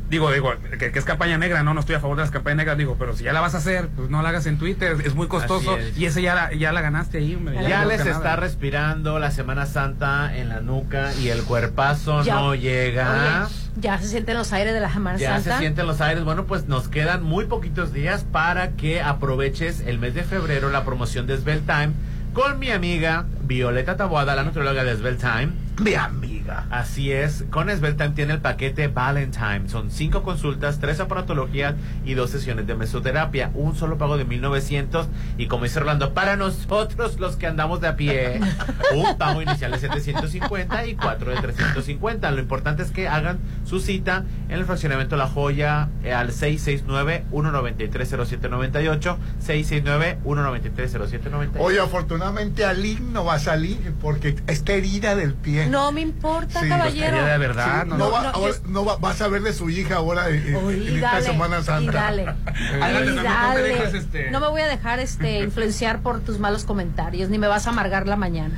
[0.08, 2.58] Digo, digo, que, que es campaña negra, no, no estoy a favor de las campañas
[2.58, 4.96] negras, digo, pero si ya la vas a hacer, pues no la hagas en Twitter,
[5.04, 5.98] es muy costoso es.
[5.98, 8.16] y ese ya la, ya la ganaste ahí, hombre, Ya les ganada.
[8.16, 13.48] está respirando la Semana Santa en la nuca y el cuerpazo Ya- no llega.
[13.48, 15.54] Oye, ya se sienten los aires de la Semana Ya Santa.
[15.54, 16.22] se sienten los aires.
[16.22, 20.84] Bueno, pues nos quedan muy poquitos días para que aproveches el mes de febrero la
[20.84, 21.94] promoción de Svelte Time
[22.32, 25.48] con mi amiga Violeta Taboada, la nutrióloga de Svelte Time.
[25.80, 26.35] Mi amiga.
[26.70, 29.68] Así es, con Svelte Time tiene el paquete Valentine.
[29.68, 33.50] Son cinco consultas, tres aparatologías y dos sesiones de mesoterapia.
[33.54, 37.88] Un solo pago de 1900 y como dice Orlando, para nosotros los que andamos de
[37.88, 38.40] a pie,
[38.94, 42.30] un pago inicial de 750 y cuatro de 350.
[42.30, 49.16] Lo importante es que hagan su cita en el fraccionamiento La Joya eh, al 669-193-0798,
[49.44, 51.50] 669-193-0798.
[51.58, 55.68] Oye, afortunadamente Ali no va a salir porque está herida del pie.
[55.68, 57.24] No me importa, Sí, caballero.
[57.24, 58.10] de verdad, Sí, no, no, no.
[58.12, 60.56] va, no, ahora- es- no va- vas a ver de su hija ahora en, en-
[60.56, 62.22] Oí, en esta dale, y dale.
[62.82, 63.62] Adelante, Y no me- no me dale.
[63.62, 67.46] dejes, este- No me voy a dejar este influenciar por tus malos comentarios, ni me
[67.48, 68.54] vas a amargar la mañana.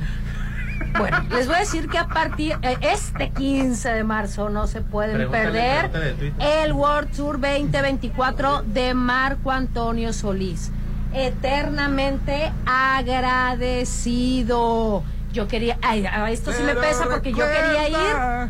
[0.97, 4.81] Bueno, les voy a decir que a partir eh, este 15 de marzo no se
[4.81, 5.51] pueden Pregúntale,
[5.89, 10.71] perder el World Tour 2024 de Marco Antonio Solís.
[11.13, 15.03] Eternamente agradecido.
[15.31, 17.95] Yo quería, ay, a esto sí me pesa porque yo quería ir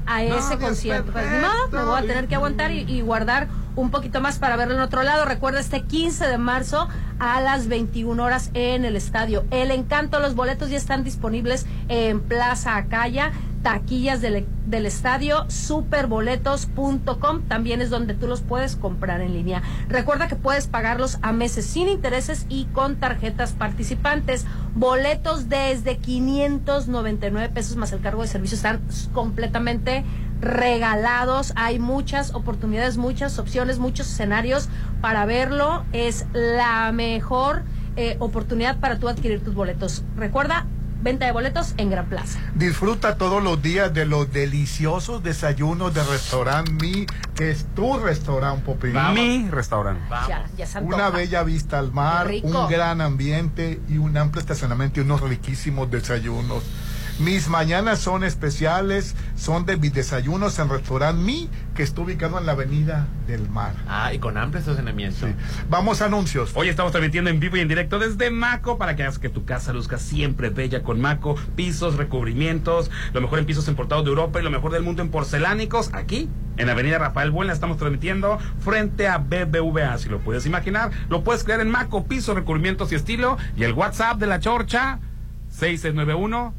[0.05, 1.11] a ese concierto.
[1.11, 4.39] Pues, ni modo, me voy a tener que aguantar y, y guardar un poquito más
[4.39, 5.25] para verlo en otro lado.
[5.25, 6.87] Recuerda este 15 de marzo
[7.19, 9.45] a las 21 horas en el estadio.
[9.51, 14.45] El encanto, los boletos ya están disponibles en Plaza Acaya, taquillas del,
[14.85, 17.41] estadio, superboletos.com.
[17.47, 19.61] También es donde tú los puedes comprar en línea.
[19.87, 24.45] Recuerda que puedes pagarlos a meses sin intereses y con tarjetas participantes.
[24.75, 28.81] Boletos desde 599 pesos más el cargo de servicio están
[29.13, 30.03] completamente
[30.41, 31.53] regalados.
[31.55, 34.69] Hay muchas oportunidades, muchas opciones, muchos escenarios
[35.01, 35.83] para verlo.
[35.91, 37.63] Es la mejor
[37.95, 40.03] eh, oportunidad para tú adquirir tus boletos.
[40.15, 40.65] Recuerda,
[41.01, 42.39] venta de boletos en Gran Plaza.
[42.55, 48.63] Disfruta todos los días de los deliciosos desayunos de restaurante Mi, que es tu restaurante,
[48.65, 48.95] Popín.
[49.13, 50.03] Mi restaurante.
[50.27, 54.99] Ya, ya se Una bella vista al mar, un gran ambiente y un amplio estacionamiento
[54.99, 56.63] y unos riquísimos desayunos.
[57.19, 62.45] Mis mañanas son especiales, son de mis desayunos en restaurante Mi, que está ubicado en
[62.45, 63.73] la avenida del mar.
[63.89, 65.27] Ah, y con amplio estacionamiento.
[65.27, 65.33] Sí.
[65.69, 66.51] Vamos a anuncios.
[66.55, 69.43] Hoy estamos transmitiendo en vivo y en directo desde Maco para que hagas que tu
[69.43, 71.35] casa luzca siempre bella con Maco.
[71.57, 75.11] Pisos, recubrimientos, lo mejor en pisos importados de Europa y lo mejor del mundo en
[75.11, 75.89] porcelánicos.
[75.93, 79.97] Aquí, en la avenida Rafael Buena, estamos transmitiendo frente a BBVA.
[79.97, 83.37] Si lo puedes imaginar, lo puedes crear en Maco, pisos, recubrimientos y estilo.
[83.57, 84.99] Y el WhatsApp de la Chorcha,
[85.49, 86.58] 6691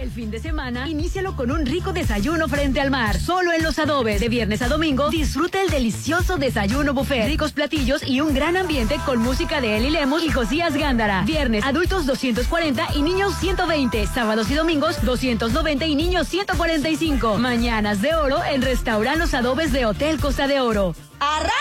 [0.00, 3.18] El fin de semana, inícialo con un rico desayuno frente al mar.
[3.18, 4.20] Solo en Los Adobes.
[4.20, 7.26] De viernes a domingo, disfruta el delicioso desayuno buffet.
[7.26, 11.22] Ricos platillos y un gran ambiente con música de Eli Lemos y Josías Gándara.
[11.22, 14.06] Viernes, adultos 240 y niños 120.
[14.08, 17.38] Sábados y domingos, 290 y niños 145.
[17.38, 20.94] Mañanas de oro en Restaurant Los Adobes de Hotel Costa de Oro.
[21.20, 21.52] ¡Arráncate,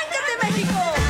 [0.41, 1.02] México!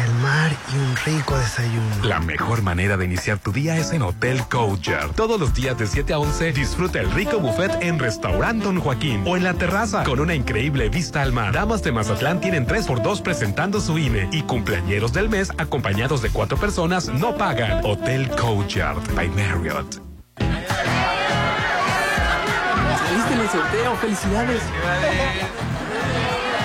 [0.00, 2.04] El mar y un rico desayuno.
[2.04, 5.10] La mejor manera de iniciar tu día es en Hotel Courtyard.
[5.10, 9.24] Todos los días de 7 a 11 disfruta el rico buffet en Restaurant Don Joaquín
[9.26, 11.52] o en la terraza con una increíble vista al mar.
[11.52, 16.56] Damas de Mazatlán tienen 3x2 presentando su INE y cumpleañeros del mes acompañados de cuatro
[16.56, 17.84] personas no pagan.
[17.84, 20.00] Hotel Courtyard by Marriott.
[22.96, 24.62] Saliste en el sorteo, felicidades.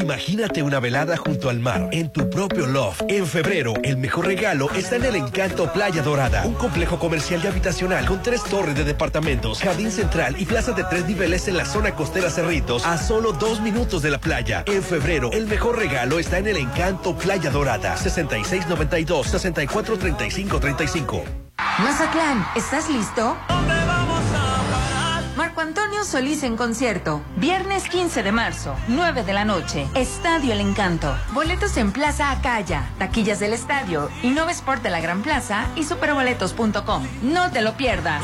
[0.00, 3.02] Imagínate una velada junto al mar, en tu propio loft.
[3.08, 7.48] En febrero, el mejor regalo está en el Encanto Playa Dorada, un complejo comercial y
[7.48, 11.64] habitacional con tres torres de departamentos, jardín central y plaza de tres niveles en la
[11.64, 14.62] zona costera Cerritos, a solo dos minutos de la playa.
[14.66, 21.24] En febrero, el mejor regalo está en el Encanto Playa Dorada, 6692 643535.
[21.80, 23.36] Mazatlán, ¿estás listo?
[25.60, 27.20] Antonio Solís en concierto.
[27.36, 29.86] Viernes 15 de marzo, 9 de la noche.
[29.94, 31.14] Estadio El Encanto.
[31.32, 37.06] Boletos en Plaza Acaya, taquillas del estadio, Innova Sport de la Gran Plaza y superboletos.com.
[37.22, 38.22] No te lo pierdas.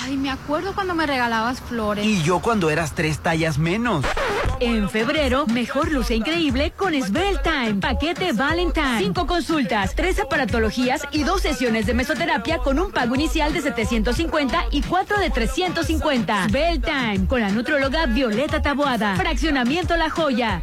[0.00, 2.04] Ay, me acuerdo cuando me regalabas flores.
[2.04, 4.04] Y yo cuando eras tres tallas menos.
[4.60, 7.80] En febrero, mejor luce increíble con Svel Time.
[7.80, 8.98] Paquete Valentine.
[8.98, 14.66] Cinco consultas, tres aparatologías y dos sesiones de mesoterapia con un pago inicial de 750
[14.70, 16.48] y cuatro de 350.
[16.48, 19.16] Svel Time con la nutróloga Violeta Taboada.
[19.16, 20.62] Fraccionamiento La Joya.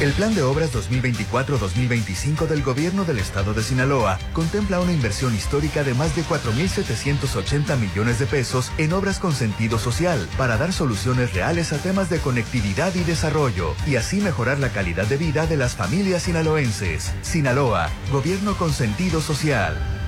[0.00, 5.84] El Plan de Obras 2024-2025 del Gobierno del Estado de Sinaloa contempla una inversión histórica
[5.84, 11.32] de más de 4.780 millones de pesos en obras con sentido social para dar soluciones
[11.32, 15.56] reales a temas de conectividad y desarrollo y así mejorar la calidad de vida de
[15.56, 17.14] las familias sinaloenses.
[17.22, 20.05] Sinaloa, Gobierno con sentido social.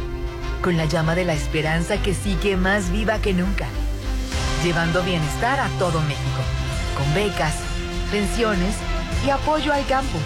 [0.63, 3.67] Con la llama de la esperanza que sigue más viva que nunca
[4.63, 6.43] llevando bienestar a todo México,
[6.97, 7.55] con becas,
[8.11, 8.75] pensiones
[9.27, 10.19] y apoyo al campo.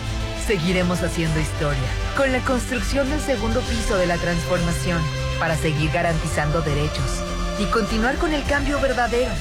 [0.46, 5.00] Seguiremos haciendo historia, con la construcción del segundo piso de la transformación,
[5.40, 7.22] para seguir garantizando derechos
[7.58, 9.32] y continuar con el cambio verdadero.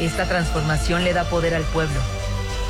[0.00, 2.00] Esta transformación le da poder al pueblo,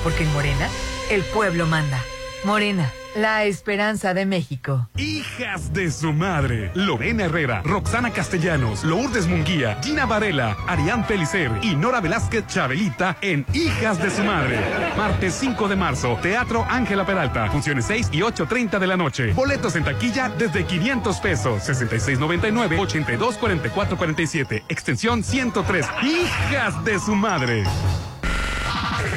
[0.03, 0.69] porque en Morena,
[1.11, 2.03] el pueblo manda.
[2.45, 4.89] Morena la esperanza de México.
[4.97, 6.71] Hijas de su madre.
[6.75, 13.45] Lorena Herrera, Roxana Castellanos, Lourdes Munguía, Gina Varela, Arián Pelicer y Nora Velázquez Chabelita en
[13.53, 14.59] Hijas de su madre.
[14.97, 17.51] Martes 5 de marzo, Teatro Ángela Peralta.
[17.51, 19.33] Funciones 6 y 8.30 de la noche.
[19.33, 21.69] Boletos en taquilla desde 500 pesos.
[21.69, 24.63] 6699-824447.
[24.69, 25.87] Extensión 103.
[26.03, 27.65] Hijas de su madre.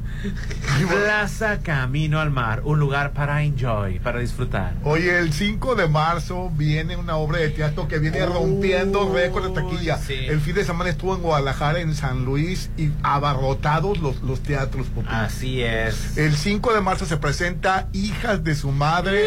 [0.88, 2.62] Plaza Camino al Mar.
[2.64, 4.74] Un lugar para enjoy, para disfrutar.
[4.84, 9.60] Oye, el 5 de marzo viene una obra de teatro que viene rompiendo récord de
[9.60, 9.98] taquilla.
[9.98, 10.14] sí.
[10.14, 14.86] El fin de semana estuvo en Guadalajara, en San Luis, y abarrotados los, los teatros.
[14.88, 15.08] Popín.
[15.10, 16.16] Así es.
[16.16, 19.26] El 5 de marzo se presenta Hijas de su madre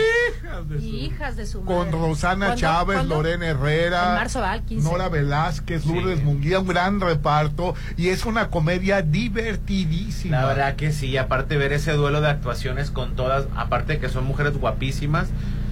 [0.79, 1.91] Hijas de su con madre.
[1.91, 2.61] Rosana ¿Cuándo?
[2.61, 3.15] Chávez, ¿Cuándo?
[3.15, 4.27] Lorena Herrera,
[4.67, 4.89] 15.
[4.89, 10.41] Nora Velázquez, Lourdes Munguía, un gran reparto y es una comedia divertidísima.
[10.41, 14.09] La verdad que sí, aparte ver ese duelo de actuaciones con todas, aparte de que
[14.09, 15.29] son mujeres guapísimas,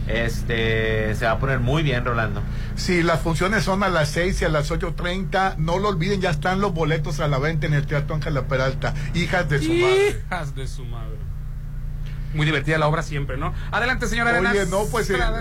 [0.08, 2.42] este se va a poner muy bien, Rolando.
[2.76, 5.58] Sí, las funciones son a las 6 y a las 8.30.
[5.58, 8.94] No lo olviden, ya están los boletos a la venta en el Teatro Ángela Peralta.
[9.14, 10.10] Hijas de su madre.
[10.10, 11.31] Hijas de su madre.
[12.34, 13.54] Muy divertida la obra siempre, ¿no?
[13.72, 14.70] Adelante, señora Oye, Arenas.
[14.70, 15.38] no, pues el, la-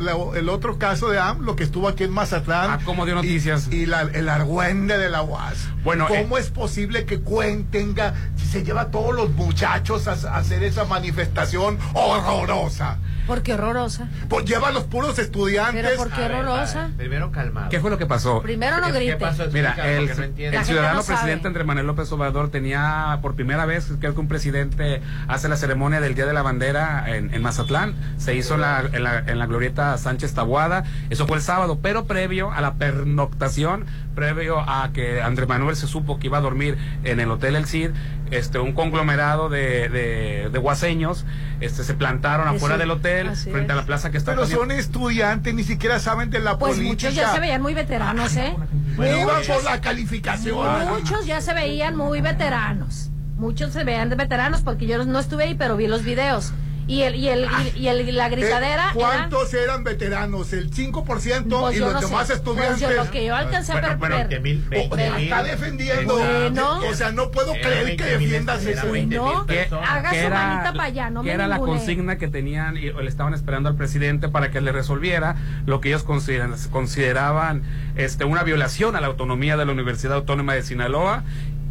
[0.00, 2.70] la- el otro caso de AMLO que estuvo aquí en Mazatlán.
[2.72, 3.68] Ah, ¿cómo dio noticias?
[3.70, 5.68] Y, y la- el argüende de la UAS.
[5.82, 10.06] Bueno, eh, ¿cómo es posible que Cuen tenga, si se lleva a todos los muchachos
[10.08, 12.98] a, a hacer esa manifestación horrorosa?
[13.26, 14.08] Porque horrorosa.
[14.28, 15.84] Pues lleva a los puros estudiantes.
[15.84, 16.86] Pero ¿por qué A ver, horrorosa?
[16.88, 17.68] ver, Primero calmado.
[17.68, 18.40] ¿Qué fue lo que pasó?
[18.42, 19.16] Primero no ¿Qué- qué grite.
[19.16, 19.44] pasó?
[19.52, 23.66] Mira, el, porque no el ciudadano no presidente Andrés Manuel López Obrador tenía por primera
[23.66, 27.42] vez, creo que un presidente hace la ceremonia del Día de la Bandera en, en
[27.42, 31.42] Mazatlán, se hizo en la, en, la, en la glorieta Sánchez Tabuada, eso fue el
[31.42, 33.86] sábado, pero previo a la pernoctación,
[34.16, 37.66] previo a que Andrés Manuel se supo que iba a dormir en el Hotel El
[37.66, 37.90] Cid,
[38.32, 41.24] este, un conglomerado de, de, de guaseños
[41.60, 44.72] este, se plantaron afuera sí, del hotel, frente a la plaza que está Pero son
[44.72, 46.90] estudiantes, ni siquiera saben de la Pues política.
[46.90, 48.56] muchos ya se veían muy veteranos, ¿eh?
[48.98, 50.88] Iban por la calificación.
[50.88, 53.10] Muchos ya se veían muy veteranos.
[53.36, 56.52] Muchos se veían de veteranos porque yo no estuve ahí, pero vi los videos.
[56.88, 60.52] Y el y el y, y el- la gritadera Eh, ¿Cuántos eran veteranos?
[60.52, 62.06] ¿El 5% Pues y los no sé.
[62.06, 62.80] demás Pues estudiantes?
[62.80, 63.96] yo lo que yo alcancé a
[64.40, 65.00] mil, mil.
[65.18, 66.14] está defendiendo.
[66.16, 66.78] Bueno.
[66.88, 68.90] O sea, no puedo creer que 20 mil, defiendas eso.
[68.92, 69.90] 20 mil No, personas.
[69.90, 72.76] haga que su era- manita para allá, no que me era la consigna que tenían
[72.76, 75.34] y le estaban esperando al presidente para que le resolviera
[75.66, 77.62] lo que ellos consideran- consideraban
[77.96, 81.24] este una violación a la autonomía de la Universidad Autónoma de Sinaloa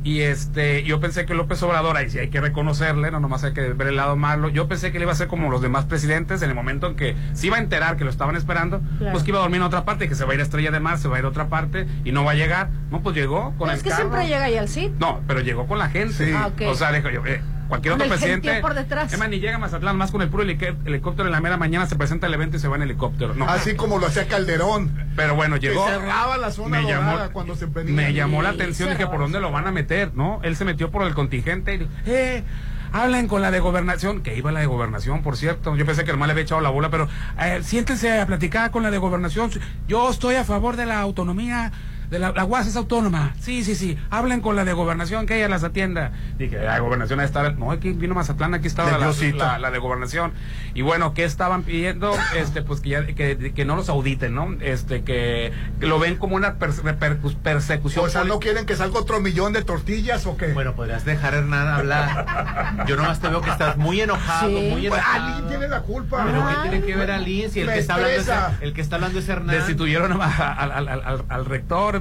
[0.05, 3.53] y este yo pensé que López Obrador ahí sí hay que reconocerle no nomás hay
[3.53, 5.85] que ver el lado malo yo pensé que le iba a ser como los demás
[5.85, 9.11] presidentes en el momento en que se iba a enterar que lo estaban esperando Claro.
[9.13, 10.69] pues que iba a dormir en otra parte que se va a ir a Estrella
[10.71, 13.01] de Mar se va a ir a otra parte y no va a llegar no
[13.01, 14.01] pues llegó con Pero el es que carro.
[14.03, 14.91] siempre llega ahí al CID.
[14.99, 16.13] No, pero llegó con la gente.
[16.13, 16.31] Sí.
[16.35, 16.49] Ah.
[16.67, 18.61] O sea, dijo, eh, cualquier Con otro el presidente.
[18.61, 19.17] por detrás.
[19.17, 21.85] Más, ni llega a Mazatlán, más con el puro helic- helicóptero en la mera mañana
[21.87, 23.33] se presenta el evento y se va en helicóptero.
[23.35, 23.45] No.
[23.49, 24.91] Así como lo hacía Calderón.
[25.15, 25.87] Pero bueno, Que llegó.
[25.87, 27.95] cerraba la zona me llamó, cuando se prendía.
[27.95, 30.11] me llamó la atención, dije, ¿por dónde lo van a meter?
[30.13, 30.39] ¿No?
[30.43, 32.43] Él se metió por el contingente y dijo, eh.
[32.93, 35.75] Hablen con la de gobernación, que iba la de gobernación, por cierto.
[35.75, 37.09] Yo pensé que el mal le había echado la bola, pero
[37.41, 39.51] eh, siéntense a platicar con la de gobernación.
[39.85, 41.73] Yo estoy a favor de la autonomía
[42.09, 43.33] de la, la UAS es autónoma.
[43.39, 43.97] Sí, sí, sí.
[44.09, 46.11] Hablen con la de gobernación, que ella las atienda.
[46.37, 47.51] Dije, la gobernación está.
[47.51, 50.31] No, aquí vino Mazatlán, aquí estaba la, la- la de gobernación.
[50.73, 52.13] Y bueno, ¿qué estaban pidiendo?
[52.35, 54.49] Este, pues que, ya, que, que no los auditen, ¿no?
[54.61, 58.05] Este, que, que lo ven como una persecución.
[58.05, 60.47] O sea, ¿no quieren que salga otro millón de tortillas o qué?
[60.53, 62.85] Bueno, podrías dejar a Hernán hablar.
[62.87, 64.69] Yo nomás te veo que estás muy enojado, Sí.
[64.71, 65.25] muy Pues, enojado.
[65.25, 66.23] alguien tiene la culpa.
[66.25, 67.51] Pero Ay, ¿qué tiene que ver Alin?
[67.51, 68.29] Si el me que, está hablando es,
[68.61, 69.55] el que está hablando es Hernán.
[69.55, 71.45] Destituyeron a- al, al- al- al- al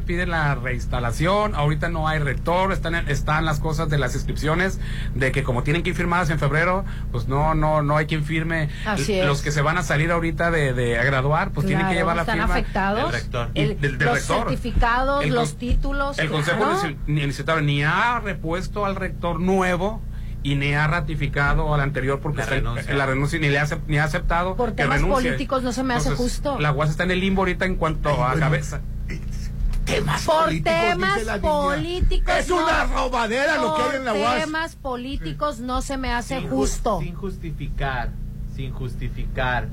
[0.00, 4.80] piden la reinstalación, ahorita no hay rector, están, en- están las cosas de las inscripciones,
[5.14, 8.24] de que como tienen que ir firmadas en febrero, pues no, no, no hay quien
[8.24, 8.68] firme.
[8.86, 9.26] Así es.
[9.26, 12.16] Los que se van a salir ahorita de, de a graduar, pues tienen que llevar
[12.16, 12.54] la están firma.
[12.54, 13.02] afectados.
[13.04, 13.50] del rector.
[13.54, 14.38] Y El- del- del los rector.
[14.48, 16.18] certificados, El los títulos.
[16.18, 16.96] El Consejo claro.
[17.08, 20.00] Universitario ni ha repuesto al rector nuevo
[20.42, 22.94] y ni ha ratificado al anterior porque La está- renuncia.
[22.94, 25.30] la renuncia ni le ha, ni ha aceptado Por temas renuncie.
[25.30, 26.58] políticos no se me hace Entonces, justo.
[26.60, 28.40] La UAS está en el limbo ahorita en cuanto a bueno.
[28.40, 28.80] cabeza.
[29.94, 31.50] Temas Por políticos, temas dice la niña.
[31.52, 32.34] políticos.
[32.38, 34.44] Es una robadera lo que hay en la Por UAS.
[34.44, 37.00] temas políticos no se me hace Sin ju- justo.
[37.00, 38.10] Sin justificar,
[38.54, 39.68] sin justificar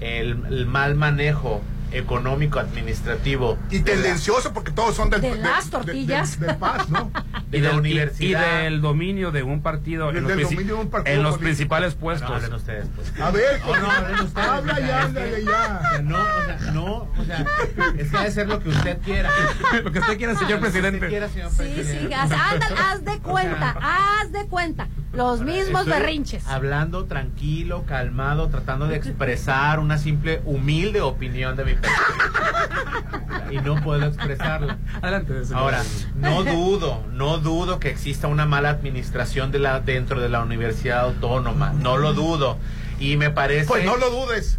[0.00, 1.60] el, el mal manejo
[1.92, 6.38] económico administrativo Y tendencioso porque todos son del, De las tortillas.
[6.40, 7.10] del Paz, ¿no?
[7.50, 8.60] de y, la del, y- universidad.
[8.60, 11.38] y del dominio de un partido Y en los, dominio de un partido en los
[11.38, 12.30] principales Bueno, puestos.
[12.42, 13.12] hablen ustedes, pues.
[13.20, 14.48] A ver, No, no, hablen ustedes.
[14.48, 16.86] habla o sea, ya, o sea, no, o sea, no,
[17.18, 17.44] o sea,
[17.98, 19.30] es que ha de ser lo que usted quiera.
[19.82, 21.08] Lo que usted quiera, señor Lo que usted presidente.
[21.08, 22.06] quiera, señor Sí, presidente.
[22.08, 24.88] sí, haz, ándale, haz de cuenta, haz de cuenta.
[25.12, 26.46] Los mismos Estoy berrinches.
[26.46, 33.50] Hablando tranquilo, calmado, tratando de expresar una simple, humilde opinión de mi perspectiva.
[33.50, 34.78] Y no puedo expresarla.
[35.02, 35.62] Adelante, señor.
[35.62, 35.82] Ahora,
[36.16, 41.00] no dudo, no dudo que exista una mala administración de la, dentro de la Universidad
[41.00, 41.74] Autónoma.
[41.74, 42.56] No lo dudo.
[42.98, 43.66] Y me parece.
[43.66, 44.58] Pues no lo dudes.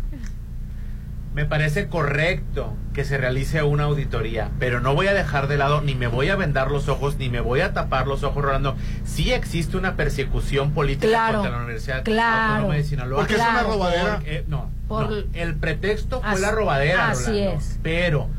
[1.33, 5.81] Me parece correcto que se realice una auditoría, pero no voy a dejar de lado,
[5.81, 8.75] ni me voy a vendar los ojos, ni me voy a tapar los ojos, Rolando.
[9.03, 12.51] Sí existe una persecución política Claro, contra la Universidad claro.
[12.53, 13.19] Autónoma de Sinaloa.
[13.19, 14.15] Porque es una robadera.
[14.17, 17.51] Porque- no, Por- no, el pretexto fue Así- la robadera, así Rolando.
[17.57, 17.79] es.
[17.81, 18.29] Pero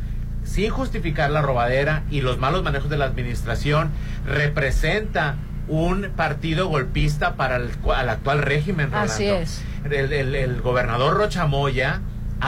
[0.45, 3.91] sin justificar la robadera y los malos manejos de la administración,
[4.25, 5.35] representa
[5.67, 9.13] un partido golpista para el, al actual régimen, Rolando.
[9.13, 9.63] Así es.
[9.91, 12.01] El, el- el gobernador Rochamoya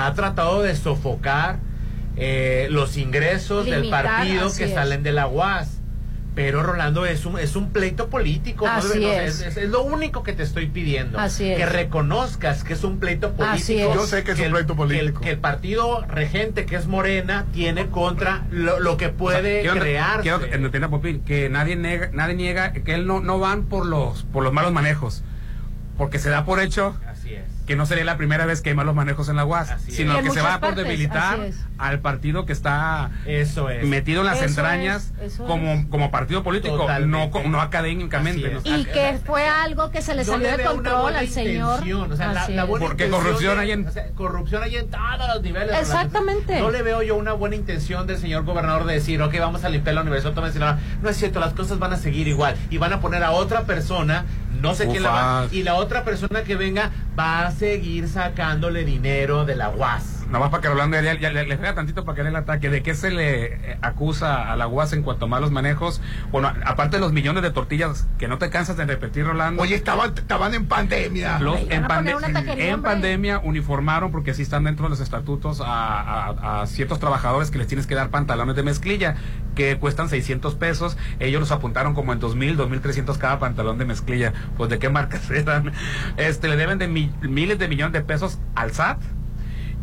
[0.05, 1.59] ha tratado de sofocar
[2.17, 4.75] eh, los ingresos del partido que es.
[4.75, 5.73] salen de la UAS.
[6.35, 8.67] Pero Rolando es un, es un pleito político.
[8.69, 9.41] Así No, es.
[9.41, 11.19] es, es lo único que te estoy pidiendo.
[11.19, 11.57] Así es.
[11.57, 13.55] Que reconozcas que es un pleito político.
[13.55, 13.95] Así es.
[13.95, 15.03] Yo sé que es un el- pleito político.
[15.03, 19.63] Que el, que el partido regente, que es Morena, tiene contra lo, lo que puede
[19.63, 20.23] Quiero- crearse.
[20.25, 23.87] quiero que entienda, Popín, que nadie niega, nadie niega que él no, no van por
[23.87, 25.23] los, por los malos manejos.
[25.97, 26.95] porque se da por hecho.
[27.67, 30.21] Que no sería la primera vez que hay malos manejos en la UAS, Así sino
[30.23, 31.57] que se va por partes, debilitar así es.
[31.79, 33.85] al partido que está Eso es.
[33.87, 37.41] metido en las Eso entrañas es, eso como, como partido político, Totalmente.
[37.43, 38.57] no, no académicamente.
[38.65, 41.19] Y que fue algo que se le No salió le de veo una control buena
[41.19, 41.73] al señor.
[41.81, 45.29] intención, O sea, la, Porque corrupción de- hay en- o sea, corrupción hay en todos
[45.35, 45.77] los niveles.
[45.79, 46.61] Exactamente.
[46.61, 49.69] No le veo yo una buena intención del señor gobernador de decir, ok, vamos a
[49.69, 50.79] limpiar la Universidad Autónoma de Sinaloa.
[51.03, 52.55] No es cierto, las cosas van a seguir igual.
[52.71, 54.25] Y van a poner a otra persona,
[54.61, 55.49] no sé quién la va.
[55.51, 60.16] Y la otra persona que venga va a seguir sacándole dinero de la UAS.
[60.27, 62.69] Nada más para que Rolando ya, ya- le, pega tantito para que le el ataque.
[62.69, 66.01] ¿De qué se le eh, acusa a la UAS en cuanto a malos manejos?
[66.33, 69.63] Bueno, aparte de los millones de tortillas que no te cansas de repetir, Rolando.
[69.63, 71.39] Oye, estaban, estaban en pandemia.
[71.39, 75.61] Los Ay, en, pande- taquería, en pandemia uniformaron, porque sí están dentro de los estatutos,
[75.61, 79.15] a, a- a ciertos trabajadores que les tienes que dar pantalones de mezclilla,
[79.55, 80.99] que cuestan 600 pesos.
[81.21, 84.33] Ellos los apuntaron como en 2.000, 2.300 cada pantalón de mezclilla.
[84.57, 85.73] Pues de qué marcas eran.
[86.17, 88.99] Este, le deben de mi- miles de millones de pesos al SAT.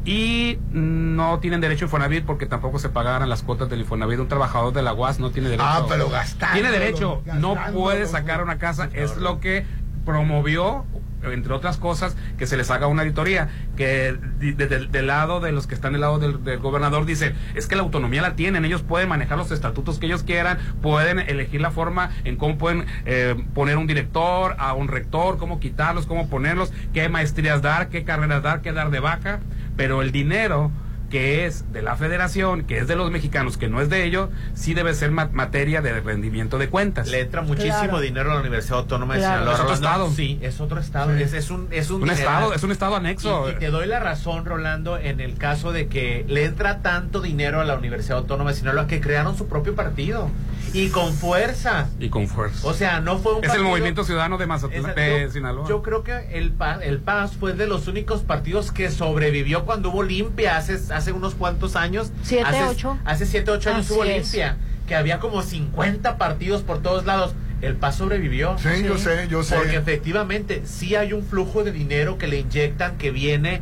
[0.05, 4.19] Y no tienen derecho a Infonavit porque tampoco se pagaran las cuotas del Infonavit.
[4.19, 5.65] Un trabajador de la UAS no tiene derecho.
[5.67, 6.53] Ah, pero gastando.
[6.55, 8.89] Tiene derecho, no puede sacar una casa.
[8.93, 9.65] Es lo que
[10.05, 10.83] promovió,
[11.23, 13.47] entre otras cosas, que se les haga una auditoría.
[13.77, 17.05] Que di- de- del- del lado de los que están del lado del, del gobernador
[17.05, 20.57] dice, es que la autonomía la tienen, ellos pueden manejar los estatutos que ellos quieran,
[20.81, 25.61] pueden elegir la forma en cómo pueden eh, poner un director, a un rector, cómo
[25.61, 29.39] quitarlos, cómo ponerlos, qué maestrías dar, qué carreras dar, qué dar de vaca.
[29.77, 30.71] Pero el dinero
[31.09, 34.29] que es de la federación, que es de los mexicanos, que no es de ellos,
[34.55, 37.07] sí debe ser ma- materia de rendimiento de cuentas.
[37.07, 37.99] Le entra muchísimo Claro.
[37.99, 39.45] dinero a la Universidad Autónoma Claro.
[39.45, 39.53] de Sinaloa.
[39.53, 39.85] Es otro Rolando.
[40.07, 40.09] estado.
[40.15, 41.11] Sí, es otro estado.
[41.15, 43.47] Es, es un, es un, estado, es un estado anexo.
[43.47, 47.21] Y, y te doy la razón, Rolando, en el caso de que le entra tanto
[47.21, 50.31] dinero a la Universidad Autónoma de Sinaloa que crearon su propio partido.
[50.73, 51.87] Y con fuerza.
[51.99, 52.67] y con fuerza.
[52.67, 55.69] O sea, no fue un es el Movimiento Ciudadano de Mazatlán, de Yo- Sinaloa.
[55.69, 59.89] Yo creo que el, Pa- el PAS fue de los únicos partidos que sobrevivió cuando
[59.91, 62.11] hubo limpia hace, hace unos cuantos años.
[62.23, 62.97] Siete, hace, ocho.
[63.05, 64.23] Hace 7, 8 años Así hubo es.
[64.25, 64.57] limpia.
[64.87, 67.33] Que había como 50 partidos por todos lados.
[67.61, 68.57] El PAS sobrevivió.
[68.57, 69.55] Sí, yo sé, yo sé.
[69.55, 73.61] Porque efectivamente sí hay un flujo de dinero que le inyectan que viene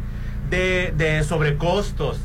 [0.49, 2.17] de, de sobrecostos.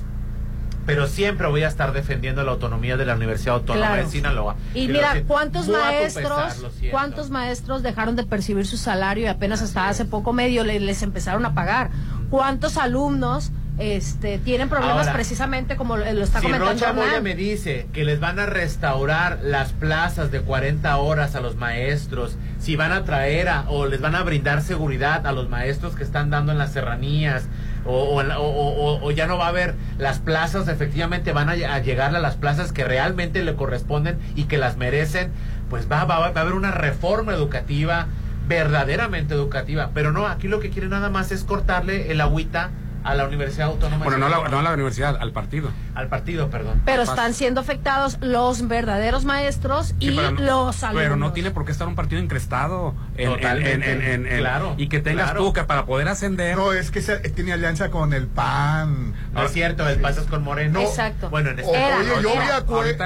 [0.87, 4.05] Pero siempre voy a estar defendiendo la autonomía de la Universidad Autónoma Claro.
[4.05, 4.57] de Sinaloa.
[4.75, 5.23] Y mira.
[5.27, 10.33] ¿cuántos maestros, pesar, cuántos maestros dejaron de percibir su salario y apenas hasta hace poco
[10.33, 11.91] medio le- les empezaron a pagar?
[12.31, 17.35] ¿Cuántos alumnos este, tienen problemas Ahora, precisamente como lo está si comentando Rocha Moya me
[17.35, 22.75] dice que les van a restaurar las plazas de 40 horas a los maestros, si
[22.75, 26.31] van a traer a- o les van a brindar seguridad a los maestros que están
[26.31, 27.49] dando en las serranías,
[27.87, 32.15] o, o, o- ya no va a haber las plazas, efectivamente van a, a llegar
[32.15, 35.31] a las plazas que realmente le corresponden y que las merecen,
[35.71, 38.07] pues va, va, va a haber una reforma educativa
[38.49, 42.71] verdaderamente educativa, pero no, aquí lo que quiere nada más es cortarle el agüita
[43.07, 44.05] a la Universidad Autónoma.
[44.05, 45.71] de bueno, no a, la, no a la universidad, al partido.
[45.95, 46.83] Al partido, perdón.
[46.85, 51.03] Pero están siendo afectados los verdaderos maestros y Sí, pero no- los alumnos.
[51.05, 52.95] Pero no tiene por qué estar un partido encrestado.
[53.17, 53.93] En, Totalmente.
[53.93, 55.45] en- en- en- Claro, Y que tengas claro.
[55.45, 56.57] tú que para poder ascender.
[56.57, 59.15] No, es que se- tiene alianza con el PAN.
[59.33, 60.81] No es cierto, el PAS es con Moreno.
[60.81, 61.31] Exacto.
[61.31, 62.97] Bueno, en este Era, oye, yo vi a Cue- el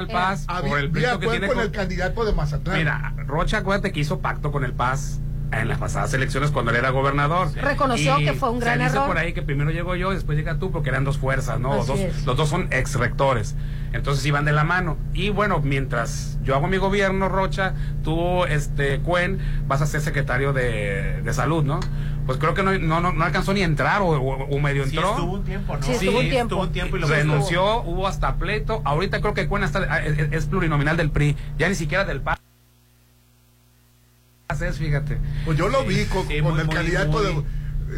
[0.69, 2.77] por el pleito que tiene con con- el candidato de Mazatlán.
[2.79, 5.21] Mira, Rocha, acuérdate que hizo pacto con el Paz
[5.53, 7.49] en las pasadas elecciones cuando él era gobernador.
[7.55, 9.09] Reconoció Y que fue un gran se dice error.
[9.09, 11.85] por ahí que primero llego yo y después llega tú porque eran dos fuerzas, ¿no?
[11.85, 13.57] Dos- los dos son ex rectores.
[13.93, 14.97] Entonces iban de la mano.
[15.13, 17.75] Y bueno, mientras yo hago mi gobierno, Rocha,
[18.05, 21.81] tú, este, Cuen, vas a ser secretario de, de salud, ¿no?
[22.27, 24.95] Pues creo que no, no, no, alcanzó ni a entrar o, o- o medio Sí,
[24.95, 25.11] entró.
[25.11, 25.83] estuvo un tiempo, ¿no?
[25.83, 26.55] Sí, estuvo un tiempo.
[26.55, 28.83] Estuvo un tiempo y lo renunció, hubo hasta pleito.
[28.85, 32.37] Ahorita creo que Cuen está, es, es plurinominal del PRI, ya ni siquiera del PAN.
[34.61, 35.19] Es, fíjate.
[35.45, 37.45] Pues yo lo vi con, Sí, con muy, el muy, candidato muy-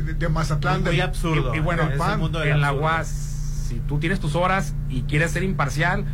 [0.05, 0.83] de, de Mazatlán.
[0.83, 1.55] muy del- absurdo.
[1.55, 2.73] Y, y bueno, el PAN, mundo en la.
[2.73, 3.09] UAS,
[3.69, 6.05] si tú tienes tus horas y quieres ser imparcial,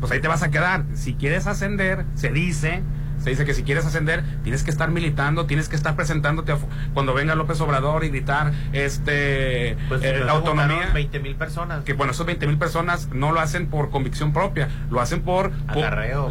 [0.00, 0.84] pues ahí te vas a quedar.
[0.94, 2.82] Si quieres ascender, se dice,
[3.26, 6.58] se dice que si quieres ascender, tienes que estar militando, tienes que estar presentándote a
[6.94, 10.90] cuando venga López Obrador y gritar este Pues eh, la autonomía.
[10.94, 11.82] 20 mil personas.
[11.82, 15.50] Que bueno, esos 20 mil personas no lo hacen por convicción propia, lo hacen por,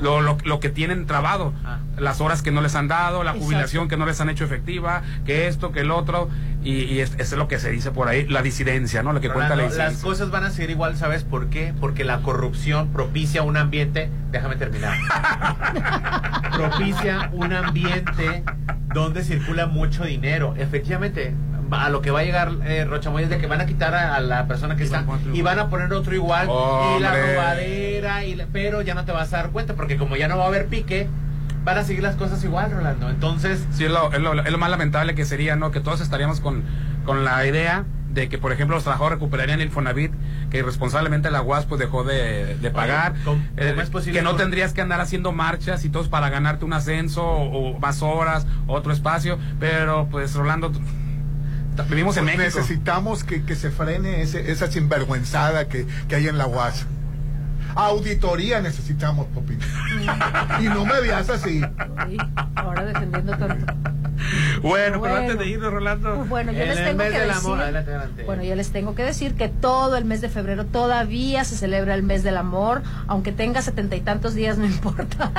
[0.01, 1.79] lo, lo, lo que tienen trabado, Ah.
[1.97, 3.45] las horas que no les han dado, la Exacto.
[3.45, 6.29] jubilación que no les han hecho efectiva, que esto, que el otro,
[6.65, 9.13] y, y es, eso es lo que se dice por ahí, la disidencia, ¿no?
[9.13, 10.03] Lo que cuenta la Rolando, las disidencia.
[10.09, 11.73] cosas van a ser igual, ¿sabes por qué?
[11.79, 14.97] Porque la corrupción propicia un ambiente, déjame terminar,
[16.53, 18.43] propicia un ambiente
[18.93, 20.55] donde circula mucho dinero.
[20.57, 21.33] Efectivamente,
[21.71, 23.93] a lo que va a llegar eh, Rocha Moya es de que van a quitar
[23.95, 26.13] a, a la persona que Y está van a poner y van a poner otro
[26.15, 29.97] igual y la robadera, y la- pero ya no te vas a dar cuenta porque
[29.97, 31.07] como ya no va a haber pique,
[31.65, 33.09] van a seguir las cosas igual, Rolando.
[33.09, 33.65] Entonces...
[33.73, 35.71] Sí, es lo, es lo, es lo más lamentable que sería, ¿no?
[35.71, 36.63] Que todos estaríamos con,
[37.05, 40.11] con la idea de que, por ejemplo, los trabajadores recuperarían el Infonavit,
[40.49, 44.23] que irresponsablemente la UAS pues dejó de, de pagar, ¿cómo- eh, cómo es posible que
[44.23, 47.79] no por- tendrías que andar haciendo marchas y todos para ganarte un ascenso o, o
[47.79, 50.71] más horas, otro espacio, pero pues Rolando,
[51.89, 52.59] vivimos en Pues México.
[52.59, 56.85] Necesitamos que, que se frene ese, esa sinvergüenzada que, que hay en la UAS.
[57.75, 59.59] Auditoría necesitamos, Popín.
[60.61, 61.61] y no me veas así.
[61.97, 62.17] Ay,
[62.55, 63.94] ahora defendiendo tanto.
[64.61, 65.15] Bueno, pero Bueno.
[65.17, 66.15] antes de irnos, Rolando.
[66.25, 67.45] Bueno, yo les el tengo mes que del decir.
[67.45, 68.23] amor, adelante, adelante.
[68.23, 71.93] Bueno, yo les tengo que decir que todo el mes de febrero todavía se celebra
[71.95, 75.31] el mes del amor, aunque tenga setenta y tantos días, no importa.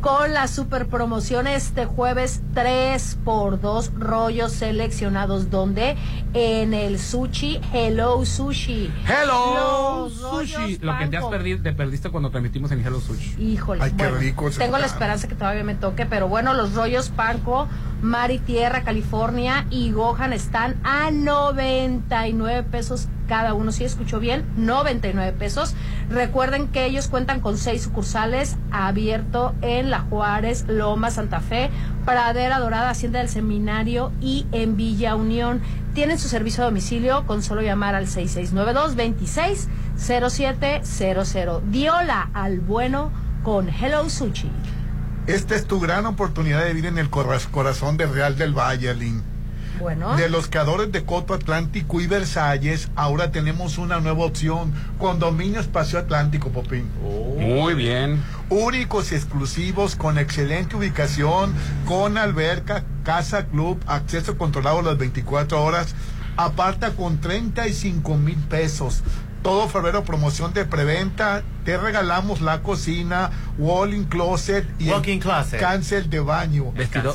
[0.00, 5.96] Con la super promoción este jueves 3 por 2 rollos seleccionados, donde
[6.34, 8.92] en el sushi, Hello Sushi.
[9.06, 10.78] Hello Sushi.
[10.80, 13.34] Lo que te has perdido, te perdiste cuando transmitimos en Hello Sushi.
[13.42, 14.84] Híjole, Ay, qué rico tengo la lugar.
[14.90, 17.68] esperanza que todavía me toque, pero bueno, los rollos Panco,
[18.02, 23.72] Mar y Tierra, California y Gohan están a 99 pesos cada uno.
[23.72, 25.74] Si escuchó bien, 99 pesos.
[26.08, 31.70] Recuerden que ellos cuentan con seis sucursales, abierto en La Juárez, Loma, Santa Fe,
[32.04, 35.60] Pradera Dorada, Hacienda del Seminario y en Villa Unión.
[35.94, 41.62] Tienen su servicio a domicilio con solo llamar al 6692 26 0700.
[41.66, 43.10] Diola al bueno
[43.42, 44.50] con Hello Sushi.
[45.28, 49.22] Esta es tu gran oportunidad de vivir en el corazón del Real del Valle, Lin.
[49.78, 50.16] Bueno.
[50.16, 54.72] De los creadores de Coto Atlántico y Versalles, ahora tenemos una nueva opción.
[54.98, 56.88] Condominio Espacio Atlántico, Popín.
[57.38, 58.24] Muy bien.
[58.48, 61.52] Únicos y exclusivos, con excelente ubicación,
[61.84, 65.94] con alberca, casa club, acceso controlado las 24 horas.
[66.38, 69.02] Aparta con 35 mil pesos.
[69.48, 71.42] Todo febrero promoción de preventa.
[71.64, 75.58] Te regalamos la cocina, wall-in closet y Walk-in el closet.
[75.58, 76.70] cancel de baño.
[76.72, 77.14] Vestido.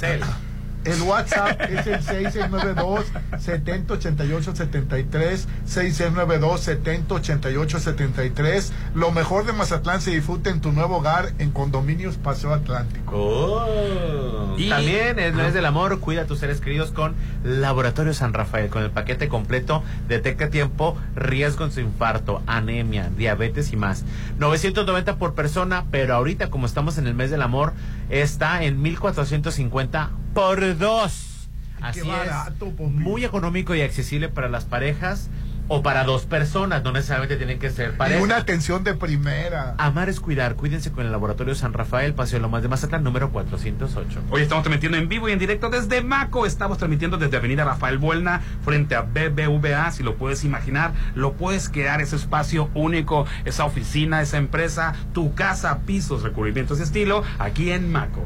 [0.86, 3.06] El WhatsApp es el 6692
[3.40, 11.32] 7088 73 6692 7088 73 Lo mejor de Mazatlán se disfruta en tu nuevo hogar
[11.40, 13.12] en Condominios Paseo Atlántico.
[13.16, 14.56] Oh.
[14.58, 18.34] Y- También en el mes del amor, cuida a tus seres queridos con Laboratorio San
[18.34, 24.04] Rafael, con el paquete completo, detecta tiempo riesgos de infarto, anemia, diabetes y más.
[24.38, 27.74] 990 por persona, pero ahorita como estamos en el mes del amor,
[28.22, 31.50] está en 1450 por dos.
[31.82, 32.92] Así barato, es, Popi.
[32.94, 35.30] muy económico y accesible para las parejas
[35.68, 38.24] o para dos personas, no necesariamente tienen que ser Y parejas.
[38.24, 39.76] una atención de primera.
[39.78, 40.56] Amar es cuidar.
[40.56, 44.22] Cuídense con el Laboratorio San Rafael, Paseo Lomas de Mazatlán, número 408.
[44.30, 46.46] Hoy estamos transmitiendo en vivo y en directo desde Maco.
[46.46, 49.92] Estamos transmitiendo desde Avenida Rafael Buelna, frente a BBVA.
[49.92, 55.34] Si lo puedes imaginar, lo puedes crear ese espacio único, esa oficina, esa empresa, tu
[55.34, 58.26] casa, pisos, recubrimientos de estilo, aquí en Maco.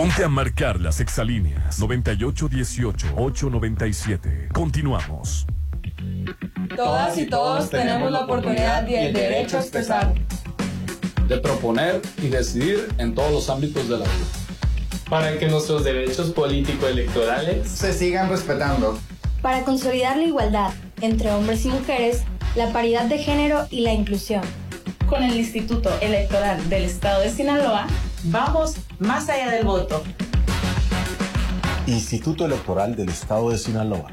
[0.00, 4.50] Ponte a marcar las exalíneas 9818-897.
[4.50, 5.46] Continuamos.
[6.74, 10.14] Todas y todos tenemos la oportunidad y el derecho a expresar.
[11.28, 14.24] de proponer y decidir en todos los ámbitos de la vida.
[15.10, 18.98] Para que nuestros derechos político-electorales se sigan respetando.
[19.42, 20.72] Para consolidar la igualdad
[21.02, 22.22] entre hombres y mujeres,
[22.56, 24.44] la paridad de género y la inclusión.
[25.10, 27.86] Con el Instituto Electoral del Estado de Sinaloa,
[28.24, 30.02] vamos más allá del voto.
[31.86, 34.12] Instituto Electoral del Estado de Sinaloa.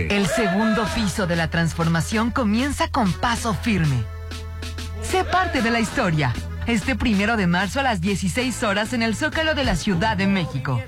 [0.09, 4.03] El segundo piso de la transformación comienza con paso firme.
[5.01, 6.33] Sé parte de la historia.
[6.65, 10.27] Este primero de marzo a las 16 horas en el Zócalo de la Ciudad de
[10.27, 10.81] México.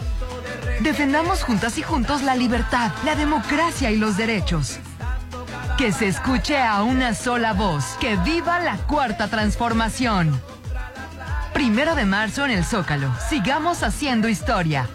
[0.81, 4.79] Defendamos juntas y juntos la libertad, la democracia y los derechos.
[5.77, 7.97] Que se escuche a una sola voz.
[7.99, 10.39] Que viva la cuarta transformación.
[11.53, 13.11] Primero de marzo en el Zócalo.
[13.29, 14.87] Sigamos haciendo historia.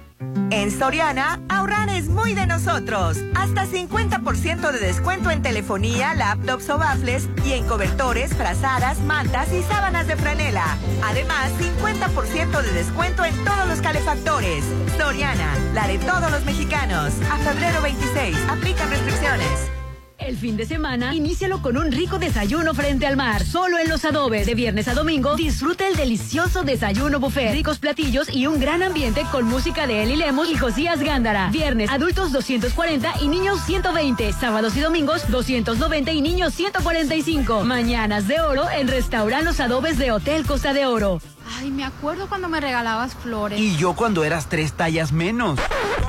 [0.50, 3.18] En Soriana, ahorrar es muy de nosotros.
[3.34, 9.62] Hasta 50% de descuento en telefonía, laptops o baffles y en cobertores, frazadas, mantas y
[9.62, 10.76] sábanas de franela.
[11.02, 14.64] Además, 50% de descuento en todos los calefactores.
[14.98, 17.14] Soriana, la de todos los mexicanos.
[17.30, 19.81] A febrero 26, aplican restricciones.
[20.26, 23.44] El fin de semana, inícialo con un rico desayuno frente al mar.
[23.44, 24.46] Solo en los adobes.
[24.46, 27.52] De viernes a domingo, disfruta el delicioso desayuno buffet.
[27.52, 31.50] Ricos platillos y un gran ambiente con música de Eli Lemos y Josías Gándara.
[31.50, 34.32] Viernes, adultos 240 y niños 120.
[34.32, 37.64] Sábados y domingos, 290 y niños 145.
[37.64, 41.20] Mañanas de oro en Restaurant Los Adobes de Hotel Costa de Oro.
[41.59, 43.61] Ay, me acuerdo cuando me regalabas flores.
[43.61, 45.59] Y yo cuando eras tres tallas menos.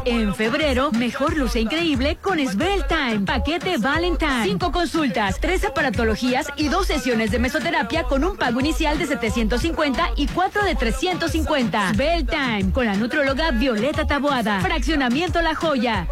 [0.05, 3.21] En febrero, mejor luce increíble con Svel Time.
[3.25, 4.43] Paquete Valentine.
[4.43, 10.11] Cinco consultas, tres aparatologías y dos sesiones de mesoterapia con un pago inicial de 750
[10.17, 11.93] y cuatro de 350.
[11.93, 14.59] Svel Time con la nutróloga Violeta Taboada.
[14.61, 16.07] Fraccionamiento La Joya.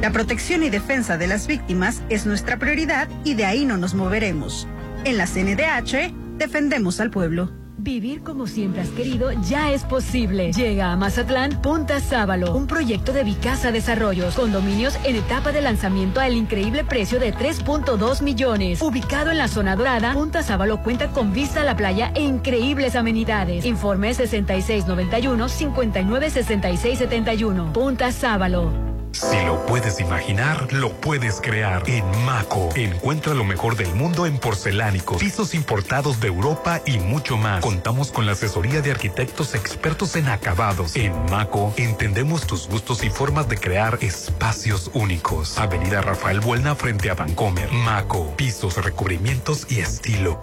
[0.00, 3.94] La protección y defensa de las víctimas es nuestra prioridad y de ahí no nos
[3.94, 4.66] moveremos.
[5.04, 7.59] En la CNDH, defendemos al pueblo.
[7.82, 10.52] Vivir como siempre has querido ya es posible.
[10.52, 16.20] Llega a Mazatlán Punta Sábalo, un proyecto de Vicasa Desarrollos, condominios en etapa de lanzamiento
[16.20, 18.82] al increíble precio de 3.2 millones.
[18.82, 22.96] Ubicado en la zona dorada, Punta Sábalo cuenta con vista a la playa e increíbles
[22.96, 23.64] amenidades.
[23.64, 27.72] Informe 6691 596671.
[27.72, 28.89] Punta Sábalo.
[29.12, 31.82] Si lo puedes imaginar, lo puedes crear.
[31.86, 37.36] En Maco, encuentra lo mejor del mundo en porcelánicos, pisos importados de Europa y mucho
[37.36, 37.62] más.
[37.62, 40.96] Contamos con la asesoría de arquitectos expertos en acabados.
[40.96, 45.58] En Maco, entendemos tus gustos y formas de crear espacios únicos.
[45.58, 47.70] Avenida Rafael Buelna frente a Vancomer.
[47.72, 50.40] Maco, pisos, recubrimientos y estilo.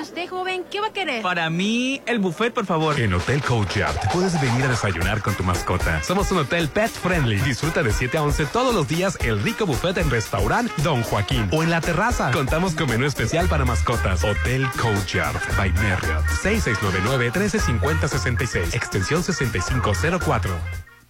[0.00, 1.22] ¿Usted, joven, qué va a querer?
[1.22, 2.98] Para mí, el buffet, por favor.
[3.00, 6.02] En Hotel Courtyard puedes venir a desayunar con tu mascota.
[6.02, 7.36] Somos un hotel pet friendly.
[7.40, 11.48] Disfruta de 7 a 11 todos los días el rico buffet en restaurant Don Joaquín
[11.52, 12.32] o en la terraza.
[12.32, 14.24] Contamos con menú especial para mascotas.
[14.24, 16.24] Hotel Courtyard by Marriott.
[16.42, 18.74] 6699-135066.
[18.74, 20.50] Extensión 6504.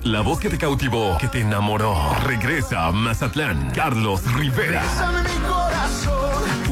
[0.05, 3.71] La voz que te cautivó, que te enamoró, regresa a Mazatlán.
[3.71, 4.83] Carlos Rivera.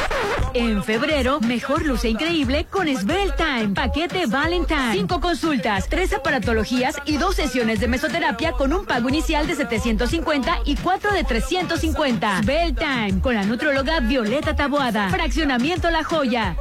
[0.55, 3.70] En febrero, mejor luce increíble con Svel Time.
[3.74, 4.91] Paquete Valentine.
[4.93, 10.61] Cinco consultas, tres aparatologías y dos sesiones de mesoterapia con un pago inicial de 750
[10.66, 12.43] y cuatro de 350.
[12.43, 15.09] Svel Time con la nutróloga Violeta Taboada.
[15.09, 16.57] Fraccionamiento La Joya.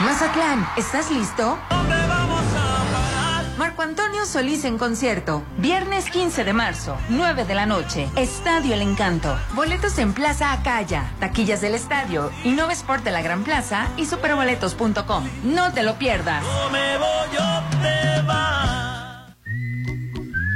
[0.00, 1.56] Mazatlán, ¿estás listo?
[3.58, 5.42] Marco Antonio Solís en concierto.
[5.56, 8.08] Viernes 15 de marzo, 9 de la noche.
[8.14, 9.34] Estadio El Encanto.
[9.54, 15.24] Boletos en Plaza Acaya, taquillas del estadio, Innova Sport de la Gran Plaza y superboletos.com.
[15.44, 16.44] No te lo pierdas.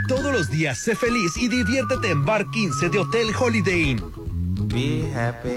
[0.07, 4.03] Todos los días sé feliz y diviértete en Bar 15 de Hotel Holiday Inn.
[4.69, 5.57] Be happy.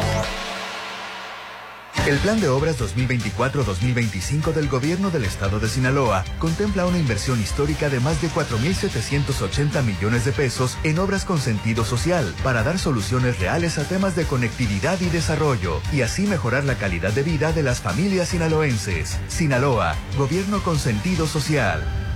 [2.11, 7.87] El Plan de Obras 2024-2025 del Gobierno del Estado de Sinaloa contempla una inversión histórica
[7.87, 13.39] de más de 4.780 millones de pesos en obras con sentido social para dar soluciones
[13.39, 17.63] reales a temas de conectividad y desarrollo y así mejorar la calidad de vida de
[17.63, 19.17] las familias sinaloenses.
[19.29, 22.10] Sinaloa, Gobierno con sentido social.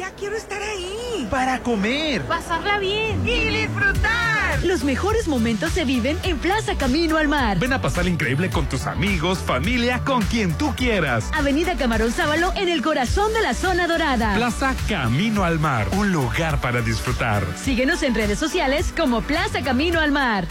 [0.00, 1.28] Ya quiero estar ahí.
[1.30, 2.22] Para comer.
[2.22, 3.20] Pasarla bien.
[3.28, 4.64] Y disfrutar.
[4.64, 7.58] Los mejores momentos se viven en Plaza Camino al Mar.
[7.58, 11.28] Ven a pasar increíble con tus amigos, familia, con quien tú quieras.
[11.34, 14.34] Avenida Camarón Sábalo en el corazón de la zona dorada.
[14.36, 17.44] Plaza Camino al Mar, un lugar para disfrutar.
[17.62, 20.46] Síguenos en redes sociales como Plaza Camino al Mar.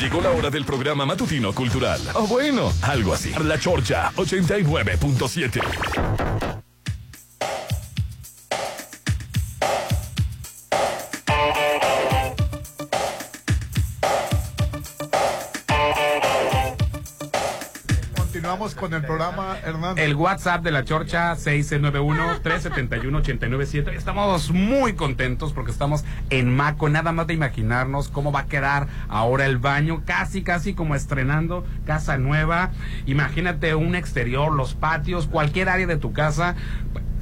[0.00, 2.00] Llegó la hora del programa matutino cultural.
[2.14, 3.34] O bueno, algo así.
[3.44, 6.63] La Chorcha 89.7.
[18.54, 19.98] Continuamos con el programa, Hernán.
[19.98, 23.94] El WhatsApp de la Chorcha 691-371-897.
[23.94, 26.88] Estamos muy contentos porque estamos en Maco.
[26.88, 30.02] Nada más de imaginarnos cómo va a quedar ahora el baño.
[30.04, 32.70] Casi, casi como estrenando casa nueva.
[33.06, 36.54] Imagínate un exterior, los patios, cualquier área de tu casa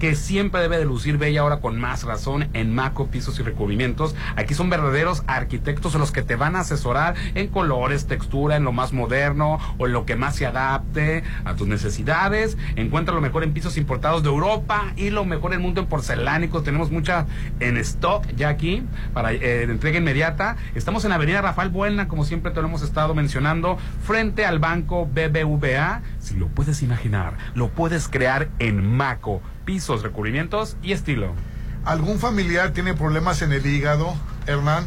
[0.02, 4.16] que siempre debe de lucir bella ahora con más razón en Maco Pisos y Recubrimientos.
[4.34, 8.72] Aquí son verdaderos arquitectos los que te van a asesorar en colores, textura, en lo
[8.72, 12.58] más moderno o en lo que más se adapte a tus necesidades.
[12.74, 15.86] Encuentra lo mejor en pisos importados de Europa y lo mejor en el mundo en
[15.86, 16.64] porcelánicos.
[16.64, 17.26] Tenemos mucha
[17.60, 18.82] en stock ya aquí
[19.14, 20.56] para eh, entrega inmediata.
[20.74, 24.58] Estamos en la avenida Rafael Buena, como siempre te lo hemos estado mencionando, frente al
[24.58, 26.02] banco BBVA.
[26.18, 31.32] Si lo puedes imaginar, lo puedes crear en Maco pisos, recubrimientos y estilo.
[31.84, 34.14] ¿Algún familiar tiene problemas en el hígado,
[34.46, 34.84] Hernán?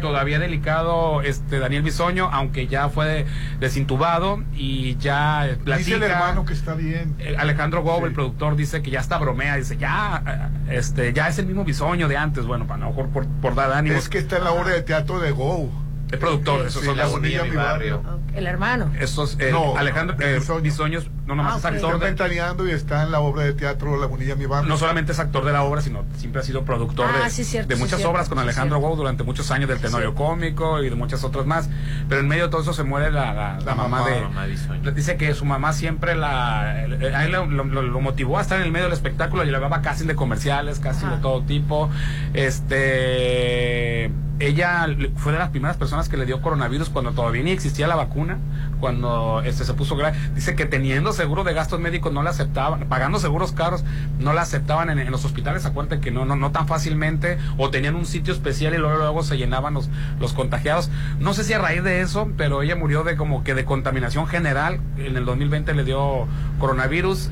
[0.00, 3.26] todavía delicado este Daniel Bisoño, aunque ya fue
[3.60, 6.06] desintubado y ya Dice el platica.
[6.06, 7.14] hermano que está bien.
[7.18, 11.28] Eh, Alejandro Gob, el productor, dice que ya está bromea, dice ya, eh, este, ya
[11.28, 13.98] es el mismo Bisoño de antes, bueno, para no por, por dar ánimos.
[13.98, 15.70] Es que está en la obra de teatro de Go.
[16.10, 18.02] El productor, esos Sí, son la bonilla mi barrio.
[18.34, 18.90] El hermano.
[18.98, 22.70] Esos, eh, No, Alejandro eh, Bisoños, no nomás Ah, es actor Está de, ventaneando y
[22.70, 24.68] está en la obra de teatro La Bonilla Mi Barrio.
[24.68, 27.44] no solamente es actor de la obra, sino siempre ha sido productor Ah, de, sí,
[27.44, 28.88] cierto, de sí, muchas cierto, obras con sí, Alejandro cierto.
[28.88, 31.68] Gou durante muchos años del Tenorio Cómico y de muchas otras más.
[32.08, 34.20] Pero en medio de todo eso se muere la, la- la mamá, mamá, de.
[34.22, 34.46] mamá
[34.94, 36.60] dice que su mamá siempre la.
[36.70, 39.82] A él lo, lo- lo motivó a estar en el medio del espectáculo y llevaba
[39.82, 41.90] casi de comerciales, casi de todo tipo.
[42.32, 44.10] Este.
[44.40, 44.86] Ella
[45.16, 48.38] fue de las primeras personas que le dio coronavirus cuando todavía ni existía la vacuna,
[48.78, 50.16] cuando este se puso grave.
[50.34, 53.84] Dice que teniendo seguro de gastos médicos no la aceptaban, pagando seguros caros,
[54.18, 57.96] no la aceptaban en, los hospitales, acuérdate que no, no, no tan fácilmente, o tenían
[57.96, 59.88] un sitio especial y luego, luego se llenaban los,
[60.20, 60.90] los contagiados.
[61.18, 64.26] No sé si a raíz de eso, pero ella murió de como que de contaminación
[64.26, 64.80] general.
[64.98, 66.26] En el 2020 le dio
[66.58, 67.30] coronavirus.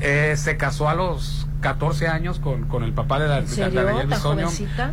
[0.00, 3.70] Eh, se casó a los 14 años con, con el papá de, la, de?
[3.70, 4.48] Daniel ¿Tan Bisoño.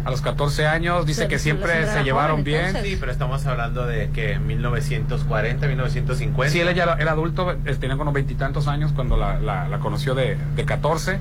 [0.05, 2.65] A los 14 años, dice Se- que siempre se llevaron joven, bien.
[2.67, 2.89] entonces.
[2.91, 6.51] Sí, pero estamos hablando de que 1940, 1950.
[6.53, 10.15] Sí, él ya era adulto, eh, tenía como veintitantos años cuando la, la, la conoció
[10.15, 11.19] de, de 14.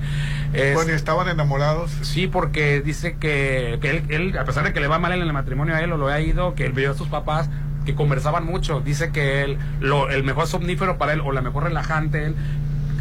[0.53, 1.91] Es- Bueno, y estaban enamorados.
[2.03, 5.21] Sí, porque dice que, que él, él, a pesar de que le va mal en
[5.21, 7.49] el matrimonio a él o lo ha ido, que él vio a sus papás
[7.85, 8.81] que conversaban mucho.
[8.81, 12.35] Dice que él, lo, el mejor somnífero para él o la mejor relajante, él,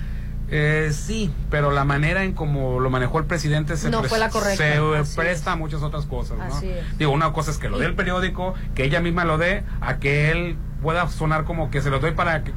[0.54, 4.18] Eh, sí, pero la manera en como lo manejó el presidente se, No pres- fue
[4.18, 6.36] la correcta, se así presta a muchas otras cosas.
[6.36, 6.60] ¿no?
[6.98, 9.96] Digo, una cosa es que lo dé el periódico, que ella misma lo dé, a
[9.98, 12.52] que él pueda sonar como que se lo doy para que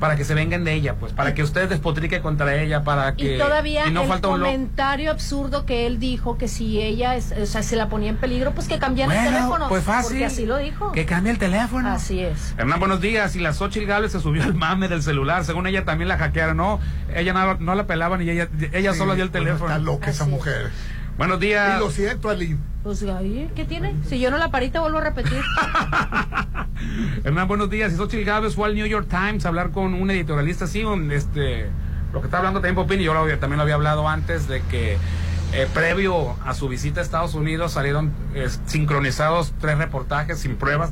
[0.00, 3.36] para que se vengan de ella, pues, para que usted despotrique contra ella, para que
[3.36, 7.32] y todavía no el falta un comentario absurdo que él dijo que si ella es-
[7.32, 9.68] o sea, se la ponía en peligro, pues que cambiara el Bueno, teléfono.
[9.68, 10.10] pues fácil.
[10.12, 10.92] Porque así lo dijo.
[10.92, 11.88] Que cambie el teléfono.
[11.90, 12.54] Así es.
[12.58, 13.34] Hernán, buenos días.
[13.36, 15.44] Y la Xochitl Gálvez se subió al mame del celular.
[15.44, 16.56] Según ella también la hackearon.
[16.56, 16.80] No,
[17.14, 19.70] ella no, no la pelaban y ella, ella Sí, solo dio el bueno, teléfono.
[19.70, 20.70] Está loca esa mujer.
[21.18, 21.76] Buenos días.
[21.76, 22.58] Y lo siento, Aline.
[22.82, 23.94] Pues ahí, ¿qué tiene?
[24.08, 25.40] Si yo no la parita, vuelvo a repetir.
[27.24, 27.92] Hernán, buenos días.
[27.92, 31.10] Y Xochitl Gálvez fue al New York Times a hablar con un editorialista, sí, un,
[31.10, 31.68] este,
[32.12, 34.46] lo que está hablando también Popín, y yo lo había- también lo había hablado antes,
[34.46, 34.98] de que
[35.52, 40.90] eh, previo a su visita a Estados Unidos salieron eh, sincronizados tres reportajes sin pruebas,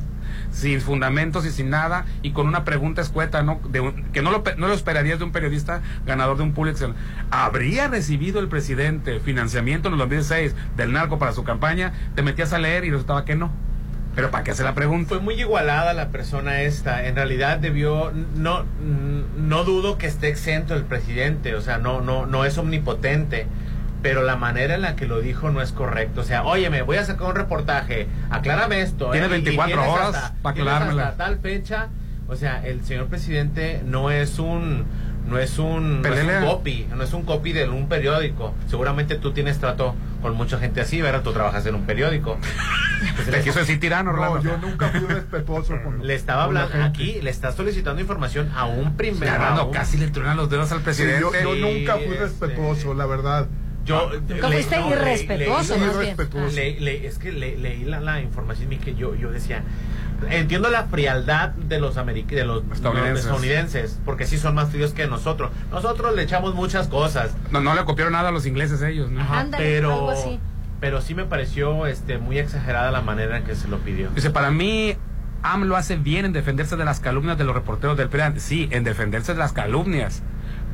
[0.55, 3.60] sin fundamentos y sin nada, y con una pregunta escueta, ¿no?
[3.68, 6.90] De un- que no lo, no lo esperarías de un periodista ganador de un Pulitzer.
[7.32, 11.93] ¿Habría recibido el presidente financiamiento en el 2006 del narco para su campaña?
[12.14, 13.51] Te metías a leer y resultaba que no.
[14.14, 15.09] Pero ¿para qué hace la pregunta?
[15.09, 17.05] Fue muy igualada la persona esta.
[17.09, 18.64] En realidad debió, no,
[19.36, 23.48] no dudo que esté exento el presidente, o sea, no, no, no es omnipotente.
[24.05, 26.20] Pero la manera en la que lo dijo no es correcto.
[26.20, 29.10] O sea, oye, me voy a sacar un reportaje, aclárame esto.
[29.10, 29.39] Tienes ¿eh?
[29.39, 31.09] Y 24 tienes horas hasta- para aclarármela.
[31.09, 31.89] hasta tal fecha.
[32.28, 34.85] O sea, el señor presidente no es un
[35.26, 38.55] no es un, no es un copy, no es un copy de un periódico.
[38.68, 41.22] Seguramente tú tienes trato con mucha gente así, ¿verdad?
[41.22, 42.36] Tú trabajas en un periódico.
[43.31, 47.31] Te quiso decir tirano, No, yo nunca fui respetuoso con Le estaba hablando aquí, le
[47.31, 49.31] está solicitando información a un primer
[49.64, 51.20] un- casi le truenan los dedos al Sí, presidente.
[51.20, 53.47] yo, nunca fui este- respetuoso, la verdad.
[53.85, 55.77] Yo Nunca fuiste no, irrespetuoso,
[56.55, 59.62] le- le- es que le- leí la, la información y que yo, yo decía,
[60.31, 63.12] entiendo la frialdad de los, de los Estadounidenses.
[63.12, 65.51] los estadounidenses, porque sí son más fríos que nosotros.
[65.70, 69.20] Nosotros le echamos muchas cosas, No, no le copiaron nada a los ingleses ellos, ¿no?
[69.20, 70.40] Ajá, Ándale, pero, algo así.
[70.81, 74.09] pero sí me pareció este, muy exagerada la manera en que se lo pidió.
[74.15, 74.97] Dice, para mí,
[75.43, 78.40] AMLO hace bien en defenderse de las calumnias de los reporteros del PRIAN.
[78.40, 80.23] Sí, en defenderse de las calumnias.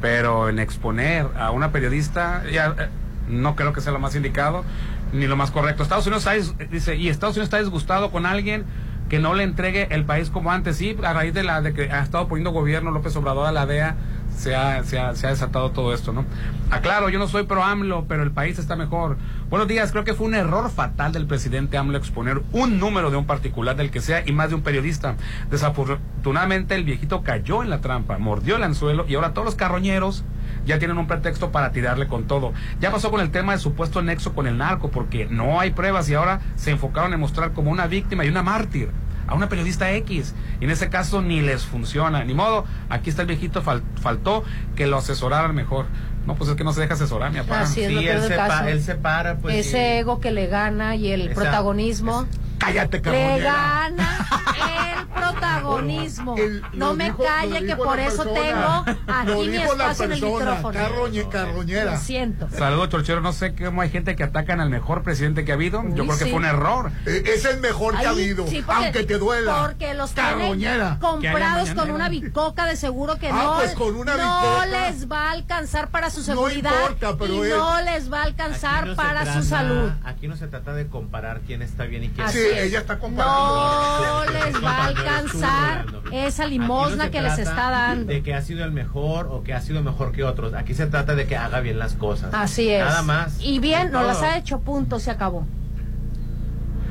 [0.00, 2.88] Pero en exponer a una periodista, ya, eh,
[3.28, 4.64] no creo que sea lo más indicado
[5.12, 5.82] ni lo más correcto.
[5.82, 8.64] Estados Unidos está, dice, y Estados Unidos está disgustado con alguien
[9.08, 10.76] que no le entregue el país como antes.
[10.76, 13.66] Sí, a raíz de la de que ha estado poniendo gobierno López Obrador a la
[13.66, 13.96] DEA,
[14.40, 16.24] se ha, se ha, se ha desatado todo esto, ¿no?
[16.70, 19.18] Aclaro, yo no soy pro AMLO, pero el país está mejor.
[19.50, 23.18] Buenos días, creo que fue un error fatal del presidente AMLO exponer un número de
[23.18, 25.16] un particular del que sea y más de un periodista.
[25.50, 30.24] Desafortunadamente el viejito cayó en la trampa, mordió el anzuelo y ahora todos los carroñeros
[30.64, 32.54] ya tienen un pretexto para tirarle con todo.
[32.80, 36.08] Ya pasó con el tema del supuesto nexo con el narco, porque no hay pruebas
[36.08, 38.88] y ahora se enfocaron en mostrar como una víctima y una mártir
[39.30, 40.34] a una periodista X.
[40.60, 42.22] Y en ese caso ni les funciona.
[42.24, 44.44] Ni modo, aquí está el viejito, fal- faltó
[44.76, 45.86] que lo asesoraran mejor.
[46.26, 47.60] No, pues es que no se deja asesorar, mi papá.
[47.62, 49.54] Así es lo Sí, él se, él se para, pues.
[49.56, 52.26] Ese ego que le gana y el Esa- protagonismo.
[52.60, 53.52] Cállate, Le carronera.
[53.52, 54.26] gana
[55.00, 56.36] el protagonismo.
[56.36, 58.84] El- no me dijo- calle que por eso persona.
[58.84, 60.78] tengo aquí mi espacio en el micrófono.
[60.78, 61.92] carroñe- carroñera.
[61.92, 62.48] Lo siento.
[62.56, 63.20] Saludos, Chorchero.
[63.20, 65.82] No sé cómo hay gente que atacan al mejor presidente que ha habido.
[65.94, 66.92] Yo creo que fue un error.
[67.06, 69.62] Eh, Es el mejor que ha habido, sí, porque- aunque te duela.
[69.66, 70.98] Porque los Carroñera.
[71.00, 74.66] Comprados con una bicoca de seguro que Ah, no, pues con una no bicoca.
[74.66, 78.20] les va a alcanzar para su No seguridad importa, pero y es- no les va
[78.20, 79.90] a alcanzar no para trata- su salud.
[80.04, 82.49] Aquí no se trata de comparar quién está bien y quién Así Sí, es.
[82.58, 84.24] Ella está comparando.
[84.24, 88.12] No les va a alcanzar esa no limosna que les está dando.
[88.12, 90.54] De que ha sido el mejor o que ha sido mejor que otros.
[90.54, 92.34] Aquí se trata de que haga bien las cosas.
[92.34, 92.84] Así es.
[92.84, 93.36] Nada más.
[93.40, 95.46] Y bien, no las ha hecho, punto, se acabó.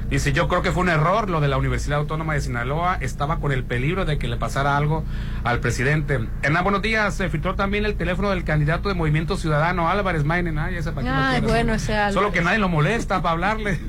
[0.09, 2.97] Dice, yo creo que fue un error lo de la Universidad Autónoma de Sinaloa.
[2.99, 5.03] Estaba con el peligro de que le pasara algo
[5.43, 6.27] al presidente.
[6.41, 7.13] Hernán, buenos días.
[7.13, 10.57] Se filtró también el teléfono del candidato de Movimiento Ciudadano, Álvarez Mainen.
[10.57, 11.73] Ay, ese Ay, bueno, ¿no?
[11.75, 12.15] ese Álvarez.
[12.15, 13.79] Solo que nadie lo molesta para hablarle.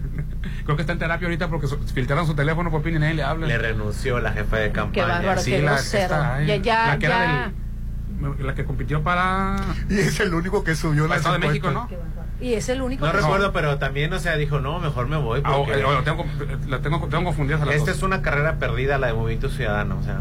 [0.64, 3.22] Creo que está en terapia ahorita porque filtraron su teléfono por fin y nadie le
[3.22, 3.46] habla.
[3.46, 5.06] Le renunció la jefa de Qué campaña.
[5.06, 6.02] bárbaro, Sí, qué la- grosero.
[6.04, 7.52] esta, ay, ya, ya, la que era
[8.20, 9.56] del- la que compitió para
[9.88, 11.70] Y es el único que subió las Estado de México.
[11.70, 11.88] ¿no?
[12.40, 15.16] Y es el único No que- recuerdo, pero también, o sea, dijo, no, mejor me
[15.16, 15.40] voy.
[15.44, 16.24] Ah, Porque o- o- tengo,
[16.68, 17.96] la tengo, tengo confundidas a las esta dos.
[17.98, 19.98] es una carrera perdida, la de Movimiento Ciudadano.
[19.98, 20.20] O sea,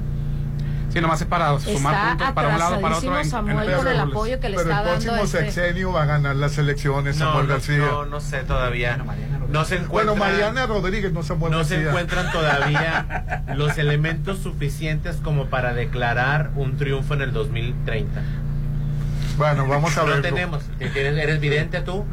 [0.91, 3.19] Sí, nomás es para sumar Está puntos para un lado, para otro.
[3.21, 5.37] en con el apoyo que le Pero está el dando próximo este.
[5.51, 7.77] sexenio va a ganar las elecciones no, Samuel no, García.
[7.77, 8.97] no, no sé todavía.
[9.51, 15.17] No se bueno, encuentran, Mariana Rodríguez, no Samuel no se encuentran todavía los elementos suficientes
[15.23, 18.21] como para declarar un triunfo en el 2030.
[19.37, 20.21] Bueno, vamos a No ver.
[20.21, 20.63] tenemos.
[20.79, 22.05] ¿Eres, eres vidente tú?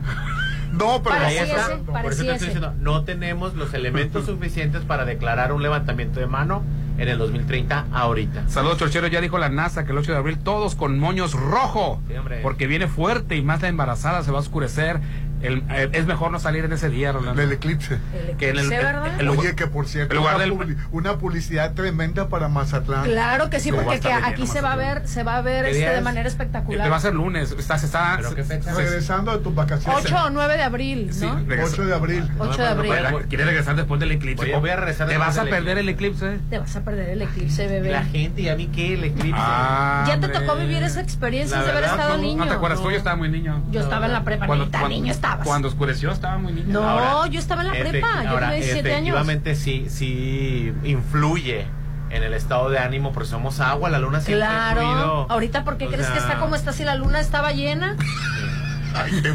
[0.73, 1.79] No, pero Ahí está.
[1.87, 6.27] Por eso te estoy diciendo, no tenemos los elementos suficientes para declarar un levantamiento de
[6.27, 6.63] mano
[6.99, 8.49] en el 2030 ahorita.
[8.49, 9.07] Saludos, Chorchero.
[9.09, 12.01] Ya dijo la NASA que el 8 de abril todos con moños rojo.
[12.09, 12.41] Sí, hombre.
[12.43, 15.01] porque viene fuerte y más la embarazada se va a oscurecer
[15.43, 17.41] el- eh, es mejor no salir en ese día, Rolando.
[17.43, 17.99] El eclipse.
[18.39, 19.21] Que en el- eclipse, ¿verdad?
[19.21, 22.49] el lugar- Oye, que por cierto, el lugar una, del- publi- una publicidad tremenda para
[22.49, 23.05] Mazatlán.
[23.05, 25.71] Claro que sí, porque que aquí se va a ver, se va a ver ¿Qué
[25.73, 26.91] este de manera Eh, espectacular.
[26.91, 27.53] va a ser lunes.
[27.59, 28.75] Está, se está, ¿Pero qué se- fecha?
[28.75, 30.05] Regresando de tus vacaciones.
[30.05, 31.37] 8 o 9 de abril, Sí, ¿no?
[31.47, 32.31] regresa- 8 de abril.
[32.39, 32.93] 8 de abril.
[33.11, 34.45] Bueno, ¿Quiere regresar después del eclipse?
[34.45, 36.39] Oye, voy a regresar ¿Te después vas a perder el eclipse?
[36.51, 37.91] Te vas a perder el eclipse, bebé.
[37.91, 39.41] La gente, ya vi que el eclipse.
[39.41, 42.45] Ah, ya te tocó vivir esa experiencia de haber estado ¿No- niño.
[42.45, 42.81] ¿No te acuerdas?
[42.81, 42.91] tú?
[42.91, 43.63] Yo estaba muy niño.
[43.71, 44.47] Yo estaba en la prepa,
[44.89, 45.47] niño estabas.
[45.47, 46.67] Cuando oscureció estaba muy niño.
[46.69, 49.09] No, Ahora, yo estaba en la prepa, yo ahora, tenía 17 años.
[49.09, 51.67] Efectivamente, sí, sí influye
[52.11, 54.83] en el estado de ánimo porque somos agua, la luna siempre Claro.
[54.83, 55.27] influido.
[55.31, 57.97] Ahorita, ¿por qué O crees que sea, está como está si la luna estaba llena?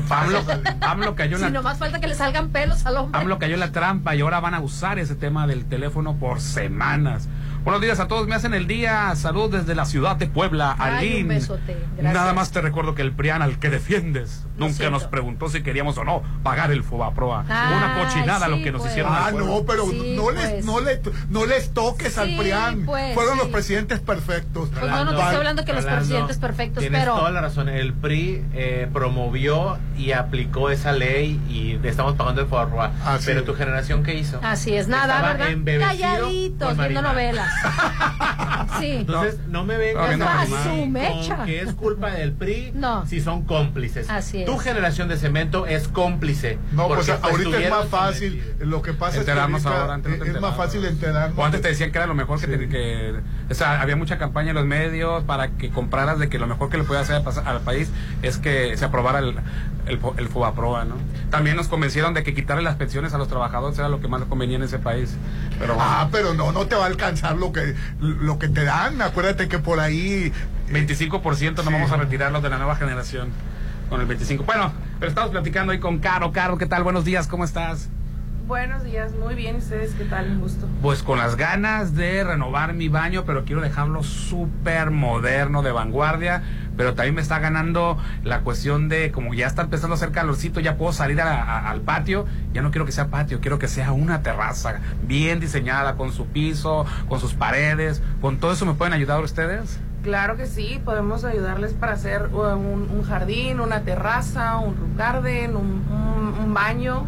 [0.10, 0.40] AMLO,
[0.82, 3.20] AMLO cayó en Si la, nomás falta que le salgan pelos al hombre.
[3.20, 6.42] AMLO cayó en la trampa y ahora van a usar ese tema del teléfono por
[6.42, 7.28] semanas.
[7.64, 9.16] Buenos días a todos, me hacen el día.
[9.16, 11.28] Salud desde la ciudad de Puebla, Ay, un Alín.
[11.28, 11.78] besote.
[11.96, 12.14] Gracias.
[12.16, 14.98] Nada más te recuerdo que el PRIAN al que defiendes Lo nunca siento.
[14.98, 17.46] nos preguntó si queríamos o no pagar el FOBAPROA.
[17.48, 18.92] Ay, Una cochinada sí, lo que nos pues.
[18.94, 19.14] hicieron.
[19.16, 20.66] Ah, no, pero Sí, no, les, pues.
[20.66, 22.84] no, le, no les toques al PRIAN.
[22.84, 24.70] pues, Fueron los presidentes perfectos.
[24.72, 27.70] Pues no, no te estoy hablando que los presidentes perfectos, tienes pero- toda la razón.
[27.70, 32.82] El PRI eh, promovió y aplicó esa ley y le estamos pagando el forro.
[32.82, 33.26] Ah, sí.
[33.28, 34.40] Pero tu generación, ¿qué hizo?
[34.42, 35.46] Así es, nada, Estaba ¿verdad?
[36.60, 37.51] con viendo novelas.
[38.80, 38.92] Sí.
[38.92, 40.56] Entonces, no, me vengas no, a no,
[41.36, 43.06] con que es culpa del PRI No.
[43.06, 44.10] si son cómplices.
[44.10, 44.62] Así Tu es.
[44.62, 46.58] generación de cemento es cómplice.
[46.72, 48.40] No, pues ahorita es más fácil.
[48.42, 48.68] sometidos.
[48.68, 51.38] Lo que pasa Enterarnos es que ahorita ahora, antes no te es más fácil enterarnos.
[51.38, 52.52] O antes te decían que era lo mejor que, Sí.
[52.58, 53.14] te- que-
[53.50, 56.70] o sea, había mucha campaña en los medios para que compraras de que lo mejor
[56.70, 57.92] que le podía hacer al país
[58.24, 59.36] es que se aprobara el,
[59.86, 60.96] el, el FOBAPROA, ¿no?
[61.30, 64.22] También nos convencieron de que quitarle las pensiones a los trabajadores era lo que más
[64.24, 65.16] convenía en ese país.
[65.60, 69.02] Pero Ah, pero no, no te va a alcanzar lo que, lo que te dan.
[69.02, 70.32] Acuérdate que por ahí
[70.72, 71.70] 25% no Sí.
[71.74, 73.30] vamos a retirarlos de la nueva generación
[73.90, 74.44] con el 25.
[74.46, 76.32] Bueno, pero estamos platicando ahí con Caro.
[76.32, 76.84] Caro, ¿qué tal?
[76.84, 77.90] Buenos días, ¿cómo estás?
[78.48, 79.56] Buenos días, muy bien.
[79.56, 80.30] ¿Y ustedes qué tal?
[80.32, 80.68] Un gusto.
[80.82, 86.44] Pues con las ganas de renovar mi baño, pero quiero dejarlo súper moderno, de vanguardia.
[86.82, 90.60] Pero también me está ganando la cuestión de, como ya está empezando a hacer calorcito,
[90.62, 92.26] ya puedo salir a- a- al patio.
[92.54, 96.26] Ya no quiero que sea patio, quiero que sea una terraza bien diseñada, con su
[96.26, 98.02] piso, con sus paredes.
[98.20, 99.80] ¿Con todo eso me pueden ayudar ustedes?
[100.02, 104.98] Claro que sí, podemos ayudarles para hacer uh, un, un jardín, una terraza, un roof
[104.98, 107.06] garden, un, un- un baño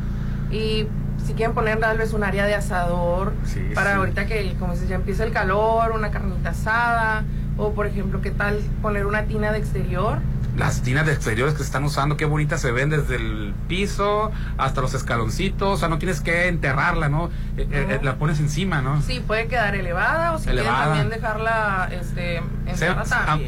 [0.52, 0.86] y
[1.26, 3.98] si quieren poner tal vez un área de asador Sí, para sí.
[3.98, 7.24] ahorita que como dices, ya empieza el calor, una carnita asada
[7.58, 10.20] o por ejemplo, ¿qué tal poner una tina de exterior?
[10.58, 14.32] Las tinas de exteriores que se están usando, qué bonitas se ven desde el piso
[14.60, 15.68] hasta los escaloncitos.
[15.68, 17.32] O sea, no tienes que enterrarla, ¿no?
[17.58, 19.02] Eh, eh, eh, la pones encima, ¿no?
[19.02, 20.86] Sí, puede quedar elevada o si Elevada.
[20.90, 22.44] también dejarla este,
[22.76, 22.94] Se-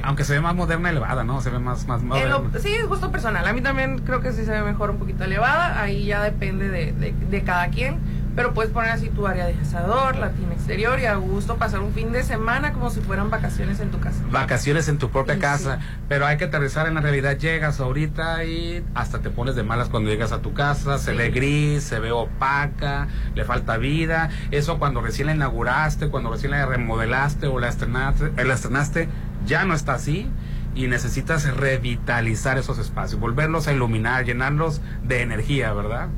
[0.02, 1.42] aunque se ve más moderna elevada, ¿no?
[1.42, 2.40] Se ve más, más moderna.
[2.52, 3.48] lo- sí, es gusto personal.
[3.48, 5.80] A mí también creo que sí se ve mejor un poquito elevada.
[5.80, 8.00] Ahí ya depende de, de- de cada quien.
[8.36, 11.80] Pero puedes poner así tu área de asador, la tina exterior y a gusto pasar
[11.80, 14.20] un fin de semana como si fueran vacaciones en tu casa.
[14.30, 15.80] Vacaciones en tu propia Sí, casa,
[16.10, 17.38] pero hay que aterrizar en la realidad.
[17.38, 20.98] Llegas ahorita y hasta te pones de malas cuando llegas a tu casa.
[20.98, 24.30] Se ve gris, se ve opaca, le falta vida.
[24.52, 29.08] Eso cuando recién la inauguraste, cuando recién la remodelaste o la estrenaste, eh, la estrenaste
[29.46, 30.30] ya no está así.
[30.76, 36.10] Y necesitas revitalizar esos espacios, volverlos a iluminar, llenarlos de energía, ¿verdad?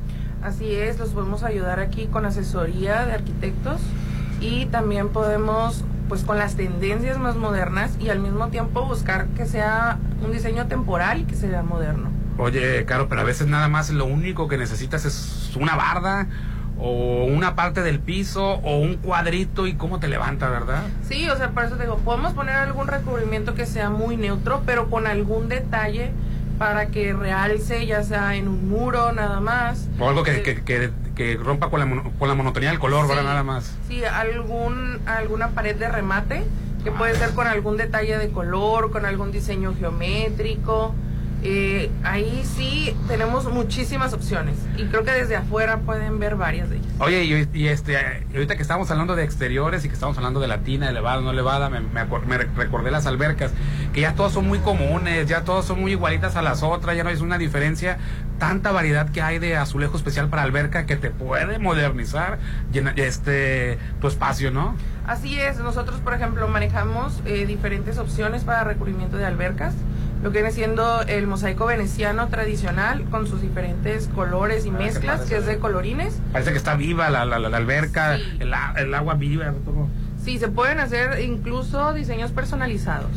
[0.44, 3.82] Así es, los podemos ayudar aquí con asesoría de arquitectos
[4.40, 9.46] y también podemos, pues con las tendencias más modernas y al mismo tiempo buscar que
[9.46, 12.12] sea un diseño temporal y que sea moderno.
[12.38, 16.28] Oye, Caro, pero a veces nada más lo único que necesitas es una barda
[16.80, 20.84] o una parte del piso o un cuadrito y cómo te levanta, ¿verdad?
[21.08, 24.62] Sí, o sea, por eso te digo, podemos poner algún recubrimiento que sea muy neutro,
[24.66, 26.12] pero con algún detalle
[26.58, 29.88] para que realce, ya sea en un muro nada más.
[30.00, 33.08] O algo que, Eh, que, que- que rompa con la, con la monotonía del color,
[33.08, 33.24] ¿verdad?
[33.24, 33.28] Sí.
[33.28, 33.76] Nada más.
[33.88, 36.44] Sí, algún, alguna pared de remate,
[36.84, 40.94] que puede ser con algún detalle de color, con algún diseño geométrico.
[41.50, 46.76] Eh, ahí sí tenemos muchísimas opciones y creo que desde afuera pueden ver varias de
[46.76, 46.92] ellas.
[47.00, 47.96] Oye, y, y este,
[48.34, 51.32] ahorita que estamos hablando de exteriores y que estamos hablando de la tina, elevada, no
[51.32, 53.52] elevada, me, me me re- recordé las albercas,
[53.94, 57.06] que ya todas son muy comunes, ya todas son muy igualitas a las otras, ya
[57.06, 57.98] no es una diferencia,
[58.40, 62.40] tanta variedad que hay de azulejo especial para alberca que te puede modernizar
[62.74, 64.76] llena- este, tu espacio, ¿no?
[65.08, 69.74] Así es, nosotros por ejemplo manejamos eh, diferentes opciones para recubrimiento de albercas,
[70.24, 75.22] lo que viene siendo el mosaico veneciano tradicional con sus diferentes colores y Ah, mezclas,
[75.22, 76.20] que es de colorines.
[76.34, 78.24] Parece que está viva la, la, la- alberca, Sí.
[78.40, 79.88] el, a- el agua viva, todo.
[80.24, 83.12] Sí, se pueden hacer incluso diseños personalizados.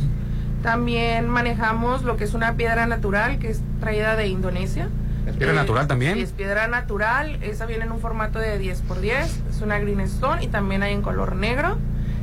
[0.63, 4.89] También manejamos lo que es una piedra natural que es traída de Indonesia.
[5.27, 6.15] ¿Es piedra natural también?
[6.15, 7.39] Sí, es piedra natural.
[7.43, 9.41] Esa viene en un formato de 10 x 10.
[9.51, 11.79] Es una green stone y también hay en color negro.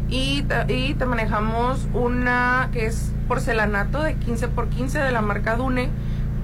[0.09, 5.55] Y, y te manejamos una que es porcelanato de 15 x 15 de la marca
[5.55, 5.89] Dune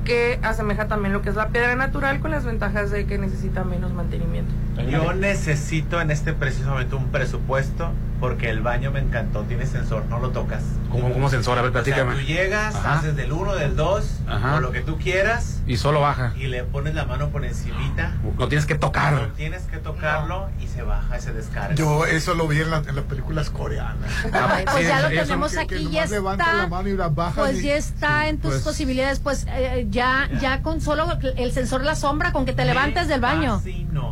[0.03, 3.63] que asemeja también lo que es la piedra natural con las ventajas de que necesita
[3.63, 4.53] menos mantenimiento.
[4.89, 7.91] Yo necesito en este preciso momento un presupuesto
[8.23, 10.63] porque el baño me encantó, tiene sensor, no lo tocas.
[10.89, 11.57] ¿Cómo, cómo sensor?
[11.59, 12.15] A ver, O sea, platícame.
[12.15, 12.93] tú llegas, Ajá.
[12.99, 14.55] haces del 1, del 2, Ajá.
[14.55, 16.31] o lo que tú quieras, Y solo baja.
[16.37, 18.13] y le pones la mano por encimita.
[18.39, 19.31] No tienes que No tocar.
[19.35, 21.75] tienes que tocarlo y se baja, se descarga.
[21.75, 24.09] Yo eso lo vi en, la- en las películas coreanas.
[24.31, 26.55] Ay, pues Sí, ya lo eso- tenemos que- que aquí, nomás ya levanta está.
[26.55, 29.85] la mano y la baja Pues y- ya está en tus pues- posibilidades, pues eh,
[29.89, 33.61] ya, ya con solo el sensor de la sombra, con que te levantes del baño.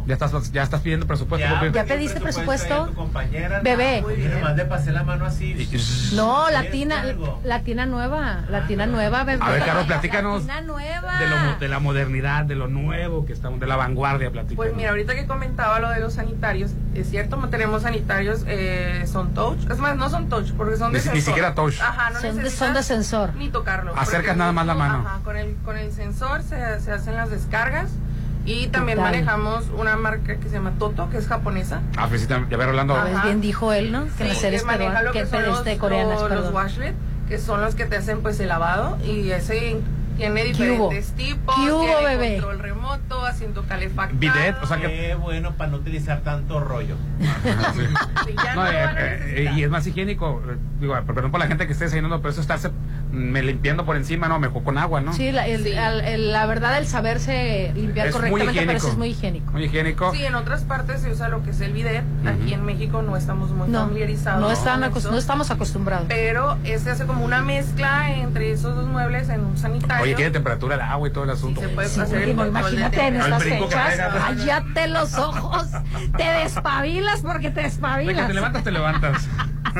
[0.05, 1.47] Ya estás, ya estás pidiendo presupuesto.
[1.47, 1.71] Ya.
[1.71, 2.87] ¿Ya pediste presupuesto?
[2.87, 3.61] tu compañera.
[3.61, 4.00] Bebé.
[4.01, 4.33] Muy bien.
[4.33, 5.53] Nomás le pasé la mano así.
[6.13, 7.39] No, la ¿Quieres tina, algo?
[7.43, 9.43] la tina nueva, la tina nueva, bebé.
[9.43, 11.19] A ver, Carlos, platícanos nueva.
[11.19, 14.55] De, lo- de la modernidad, de lo nuevo que estamos, de la vanguardia, platícanos.
[14.57, 19.05] Pues mira, ahorita que comentaba lo de los sanitarios, es cierto, no tenemos sanitarios, eh,
[19.07, 19.59] son touch.
[19.69, 21.33] Es más, no son touch, porque son de Ni si- ni sensor.
[21.33, 21.79] siquiera touch.
[21.81, 23.35] Ajá, no Son de, son de sensor.
[23.35, 23.93] ni tocarlo.
[23.97, 25.03] Acercas nada más la mano.
[25.07, 27.89] Ajá, con el, con el sensor se, se hacen las descargas.
[28.45, 29.11] Y también Total.
[29.11, 31.81] manejamos una marca que se llama Toto, que es japonesa.
[31.95, 32.95] Ah, pues sí, ya ver, Rolando.
[32.95, 33.25] A ver, Ajá.
[33.25, 34.05] bien dijo él, ¿no?
[34.05, 36.95] Que Sí, las series que maneja lo que, que son los, coreanas, los- washlet,
[37.27, 39.77] que son los que te hacen pues el lavado y ese
[40.17, 42.33] tiene diferentes tipos, ¿Qué hubo, tiene bebé?
[42.37, 44.19] control remoto, asiento calefactado.
[44.19, 46.95] Bidet, o sea que- Qué bueno para no utilizar tanto rollo.
[47.75, 49.57] Sí, No, no eh, eh, necesitar.
[49.57, 50.41] y es más higiénico.
[50.49, 52.73] eh, Digo, perdón por la gente que esté desayunando, pero eso estarse mm,
[53.13, 55.13] me limpiando por encima, no, mejor con agua, ¿no?
[55.13, 55.75] Sí, la, el- Sí.
[55.77, 58.87] al- el- la verdad, el saberse limpiar Es muy correctamente, higiénico.
[58.87, 59.51] es muy higiénico.
[59.51, 60.11] Muy higiénico.
[60.11, 62.03] Sí, en otras partes se usa lo que es el bidet.
[62.25, 64.41] Aquí en México no estamos muy No, familiarizados.
[64.41, 66.05] no, están no estamos acostumbrados.
[66.07, 70.00] Pero este hace como una mezcla entre esos dos muebles en un sanitario.
[70.01, 71.61] Oye, ¿qué temperatura el agua y todo el asunto?
[71.61, 75.17] se puede Sí, hacer porque el no, control de imagínate en estas fechas, cállate los
[75.17, 75.67] ojos,
[76.17, 78.27] te despabilas porque te De que despabilas.
[78.27, 79.27] te levantas, te levantas.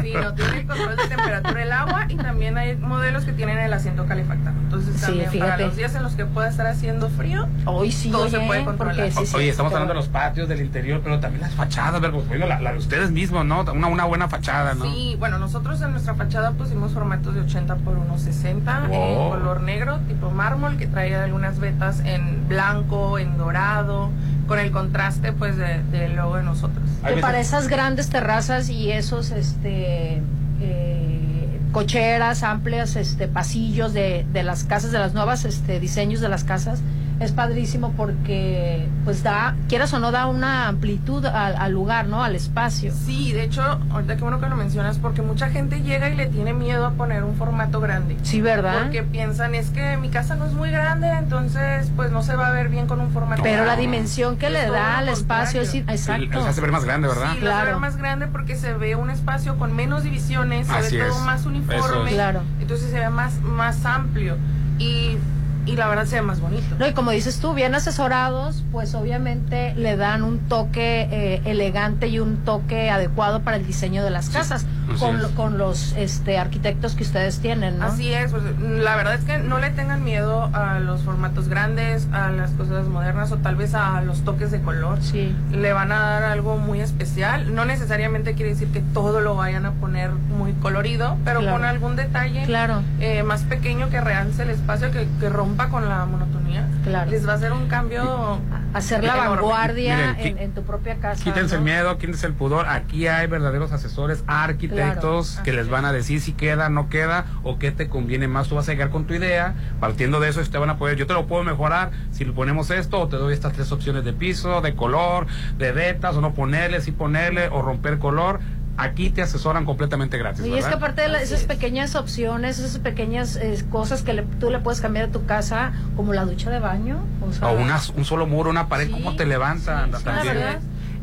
[0.02, 3.58] Sí, no tiene el control de temperatura del agua y también hay modelos que tienen
[3.58, 4.56] el asiento calefactado.
[4.60, 8.10] Entonces Sí, también para los días en los que pueda estar haciendo frío, Hoy sí,
[8.12, 9.12] todo se puede controlar.
[9.12, 12.12] sí, sí, Oye, estamos hablando de los patios, del interior, pero también las fachadas, ver,
[12.12, 13.62] pues, bueno, la, la de ustedes mismos, ¿no?
[13.62, 14.86] Una, una buena fachada, ¿no?
[14.86, 18.94] Sí, bueno, nosotros en nuestra fachada pusimos formatos de 80 por 1,60 Wow.
[18.96, 24.10] en color negro, tipo mármol, que trae algunas vetas en blanco, en dorado,
[24.52, 26.84] con el contraste pues de- del logo de nosotros.
[27.08, 30.22] Que para esas grandes terrazas y esos este
[30.60, 36.28] eh, cocheras amplias este pasillos de, de las casas de las nuevas este diseños de
[36.28, 36.82] las casas
[37.22, 42.24] es padrísimo porque pues da quieras o no da una amplitud al, al lugar no
[42.24, 43.62] al espacio Sí, de hecho,
[43.92, 46.92] ahorita que bueno que lo mencionas, porque mucha gente llega y le tiene miedo a
[46.92, 48.18] poner un formato grande.
[48.24, 52.24] sí verdad Porque piensan, es que mi casa no es muy grande, entonces pues no
[52.24, 53.82] se va a ver bien con un formato pero la grande.
[53.84, 57.08] dimensión que Es le da lo al espacio es exacto Se hace ver más grande,
[57.08, 57.34] ¿verdad?
[57.34, 57.80] Sí, lo hace ver Claro.
[57.80, 61.26] más grande porque se ve un espacio con menos divisiones, se Así ve todo es.
[61.26, 62.16] más uniforme, es.
[62.16, 62.42] Claro.
[62.60, 64.38] entonces se ve más, más amplio
[64.80, 65.18] y,
[65.66, 66.76] y la verdad se ve más bonito.
[66.80, 72.08] No, y como dices tú, bien asesorados, pues obviamente le dan un toque eh, elegante
[72.08, 74.66] y un toque adecuado para el diseño de las casas
[75.00, 77.86] con, los este arquitectos que ustedes tienen, ¿no?
[77.86, 82.08] Así es, pues, la verdad es que no le tengan miedo a los formatos grandes,
[82.12, 85.02] a las cosas modernas o tal vez a los toques de color.
[85.02, 85.36] Sí.
[85.52, 87.54] Le van a dar algo muy especial.
[87.54, 91.58] No necesariamente quiere decir que todo lo vayan a poner muy colorido, pero Claro.
[91.58, 92.82] con algún detalle Claro.
[93.00, 96.68] eh, más pequeño que realce el espacio, que, que rompa con la monotonía.
[96.84, 97.12] Claro.
[97.12, 98.40] Les va a hacer un cambio.
[98.74, 101.22] Hacer la vanguardia Miren, en, tu propia casa.
[101.24, 102.68] Quítense el miedo, quítense el pudor.
[102.68, 105.44] Aquí hay verdaderos asesores, arquitectos Claro.
[105.44, 108.48] que les van a decir si queda, no queda o qué te conviene más.
[108.48, 111.08] Tú vas a llegar con tu idea, partiendo de eso, te van a poder, yo
[111.08, 114.14] te lo puedo mejorar si le ponemos esto o te doy estas tres opciones de
[114.14, 115.28] piso, de color,
[115.58, 118.40] de vetas o no ponerle, si ponerle o romper color.
[118.78, 120.46] Aquí te asesoran completamente gratis.
[120.46, 124.24] Y es que aparte de la- esas pequeñas opciones, esas pequeñas eh, cosas que le-
[124.40, 127.54] tú le puedes cambiar a tu casa, como la ducha de baño, o, sea, O
[127.62, 129.86] una- un solo muro, una pared, Sí, ¿cómo te levanta?
[129.86, 130.40] sí, sí, también?
[130.40, 130.60] la verdad.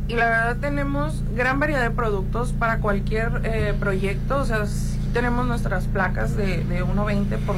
[0.08, 4.38] Y la verdad tenemos gran variedad de productos para cualquier eh, proyecto.
[4.38, 7.56] O sea, sí tenemos nuestras placas de, de 1.20 por,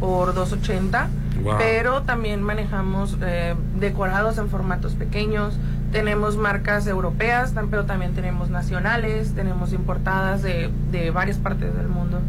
[0.00, 1.06] por 2.80.
[1.42, 1.54] Wow.
[1.58, 5.54] Pero también manejamos eh, decorados en formatos pequeños.
[5.92, 9.34] Tenemos marcas europeas, pero también tenemos nacionales.
[9.34, 12.20] Tenemos importadas de, de varias partes del mundo.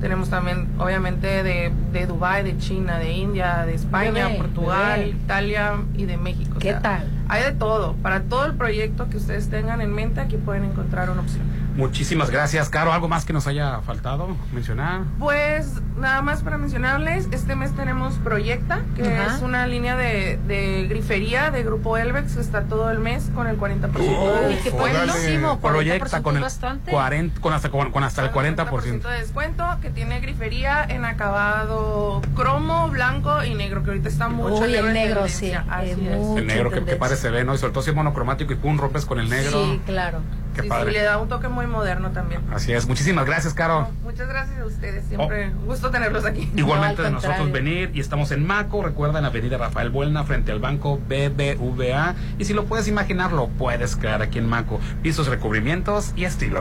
[0.00, 5.10] Tenemos también, obviamente, de, de Dubái, de China, de India, de España, Bebé, Portugal, bebé.
[5.12, 6.56] Italia y de México.
[6.56, 7.08] o ¿Qué sea, tal?
[7.28, 7.94] Hay de todo.
[8.02, 11.42] Para todo el proyecto que ustedes tengan en mente, aquí pueden encontrar una opción.
[11.76, 12.92] Muchísimas gracias, Caro.
[12.92, 15.00] ¿Algo más que nos haya faltado mencionar?
[15.18, 19.34] Pues nada más para mencionarles, este mes tenemos Proyecta, que Ajá.
[19.36, 23.48] es una línea de, de grifería de Grupo Elvex, que está todo el mes con
[23.48, 26.92] el 40% de Uy, qué buenísimo, 40% Proyecta con el bastante.
[26.92, 29.02] 40, con hasta, con, con hasta el 40%.
[29.02, 34.62] de descuento que tiene grifería en acabado cromo, blanco y negro, que ahorita está mucho
[34.62, 35.62] Uy, el en negro, tendencia.
[35.62, 35.96] sí, Así es.
[35.98, 36.98] mucho El negro que, que tendencia.
[37.14, 37.54] Padre se ve, ¿no?
[37.54, 39.64] Y sobre todo si es monocromático y pum, rompes con el negro.
[39.64, 40.20] Sí, claro.
[40.54, 40.92] Qué Sí, padre.
[40.92, 42.40] sí, le da un toque muy moderno también.
[42.52, 42.86] Así es.
[42.86, 43.88] Muchísimas gracias, Caro.
[44.04, 46.48] Muchas gracias a ustedes, siempre un gusto tenerlos aquí.
[46.56, 50.22] Igualmente No, de nosotros venir y estamos en Maco, recuerda en la avenida Rafael Buelna
[50.24, 54.80] frente al banco BBVA y si lo puedes imaginar lo puedes crear aquí en Maco,
[55.02, 56.60] pisos, recubrimientos y estilo.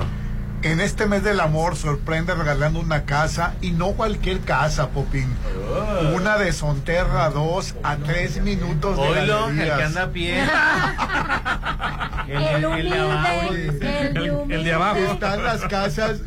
[0.64, 5.28] En este mes del amor sorprende regalando una casa y no cualquier casa, Popín.
[6.16, 10.42] Una de Sonterra 2 a 3 minutos de Oilo, el que anda a pie.
[12.30, 14.98] El, El humilde, el, el de abajo.
[15.00, 16.22] Están las casas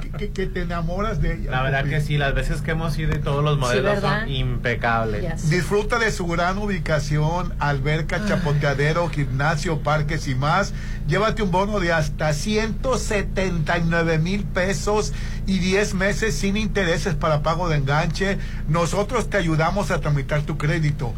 [0.00, 1.50] que, que- que te enamoras de ellas.
[1.50, 5.50] La verdad que sí, las veces que hemos ido y todos los modelos son impecables.
[5.50, 10.72] Disfruta de su gran ubicación, alberca, chapoteadero, gimnasio, parques y más.
[11.08, 15.12] Llévate un bono de hasta 179 mil pesos
[15.46, 18.38] y 10 meses sin intereses para pago de enganche.
[18.68, 21.12] Nosotros te ayudamos a tramitar tu crédito.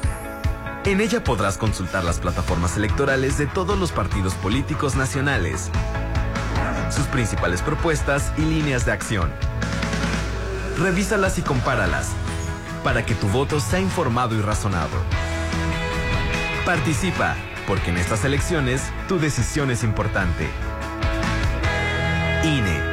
[0.86, 5.70] En ella podrás consultar las plataformas electorales de todos los partidos políticos nacionales,
[6.90, 9.30] sus principales propuestas y líneas de acción.
[10.80, 12.12] Revísalas y compáralas
[12.82, 14.96] para que tu voto sea informado y razonado.
[16.66, 17.36] Participa,
[17.68, 20.48] porque en estas elecciones tu decisión es importante.
[22.46, 22.93] INE.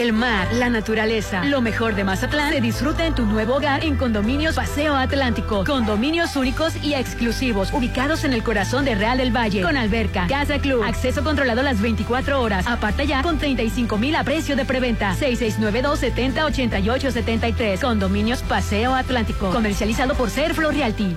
[0.00, 3.96] El mar, la naturaleza, lo mejor de Mazatlán se disfruta en tu nuevo hogar en
[3.96, 5.62] Condominios Paseo Atlántico.
[5.66, 10.58] Condominios únicos y exclusivos, ubicados en el corazón de Real del Valle, con alberca, casa
[10.58, 12.66] club, acceso controlado las 24 horas.
[12.66, 15.14] Aparta ya con 35 mil a precio de preventa.
[15.16, 17.82] 6692-708873.
[17.82, 21.14] Condominios Paseo Atlántico, comercializado por Ser Realty.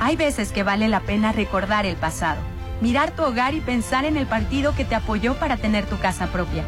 [0.00, 2.40] Hay veces que vale la pena recordar el pasado,
[2.80, 6.28] Mirar tu hogar y pensar en el partido que te apoyó para tener tu casa
[6.28, 6.64] propia.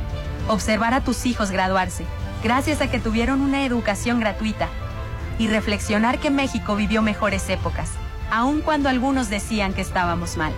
[0.49, 2.05] Observar a tus hijos graduarse,
[2.43, 4.69] gracias a que tuvieron una educación gratuita.
[5.39, 7.91] Y reflexionar que México vivió mejores épocas,
[8.31, 10.53] aun cuando algunos decían que estábamos mal.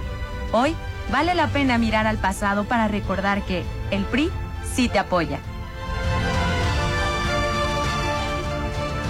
[0.52, 0.74] Hoy,
[1.10, 4.30] vale la pena mirar al pasado para recordar que el PRI
[4.74, 5.38] sí te apoya.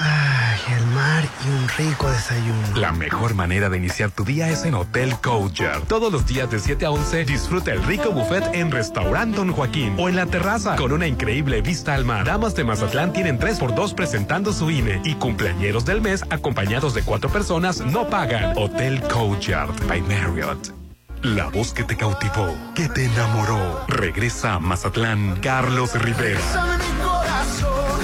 [0.00, 2.76] Ay, el mar y un rico desayuno.
[2.76, 5.82] La mejor manera de iniciar tu día es en Hotel Courtyard.
[5.88, 9.96] Todos los días de 7 a 11 disfruta el rico buffet en Restaurant Don Joaquín
[9.98, 12.24] o en la terraza con una increíble vista al mar.
[12.24, 17.28] Damas de Mazatlán tienen 3x2 presentando su INE y cumpleañeros del mes acompañados de cuatro
[17.28, 18.56] personas no pagan.
[18.56, 20.72] Hotel Courtyard by Marriott.
[21.22, 23.84] La voz que te cautivó, que te enamoró.
[23.88, 26.78] Regresa a Mazatlán, Carlos Rivera.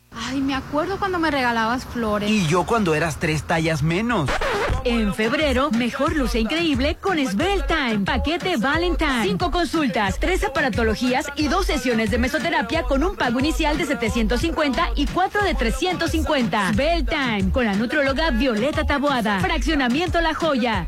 [0.27, 2.29] Ay, me acuerdo cuando me regalabas flores.
[2.29, 4.29] Y yo cuando eras tres tallas menos.
[4.83, 7.99] En febrero, mejor luce increíble con Svel Time.
[8.05, 9.23] Paquete Valentine.
[9.23, 14.91] Cinco consultas, tres aparatologías y dos sesiones de mesoterapia con un pago inicial de 750
[14.95, 16.73] y cuatro de 350.
[16.73, 19.39] Svel Time con la nutróloga Violeta Taboada.
[19.39, 20.87] Fraccionamiento La Joya.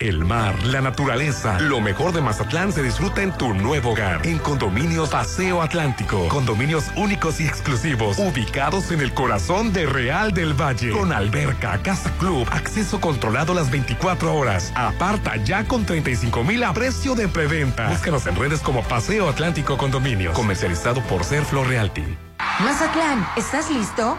[0.00, 4.26] El mar, la naturaleza, lo mejor de Mazatlán se disfruta en tu nuevo hogar.
[4.26, 6.26] En Condominios Paseo Atlántico.
[6.28, 10.90] Condominios únicos y exclusivos, ubicados en el corazón de Real del Valle.
[10.92, 14.72] Con alberca, casa club, acceso controlado las 24 horas.
[14.74, 17.90] Aparta ya con 35 mil a precio de preventa.
[17.90, 20.32] Búscanos en redes como Paseo Atlántico Condominios.
[20.32, 22.16] Comercializado por Serflo Realty.
[22.60, 24.16] Mazatlán, ¿estás listo?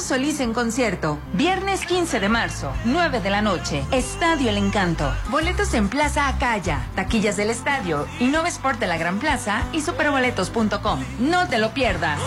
[0.00, 1.18] Solís en concierto.
[1.32, 3.84] Viernes 15 de marzo, 9 de la noche.
[3.90, 5.12] Estadio El Encanto.
[5.30, 11.04] Boletos en Plaza Acaya, taquillas del estadio, Innova Sport de la Gran Plaza y superboletos.com.
[11.20, 12.18] No te lo pierdas.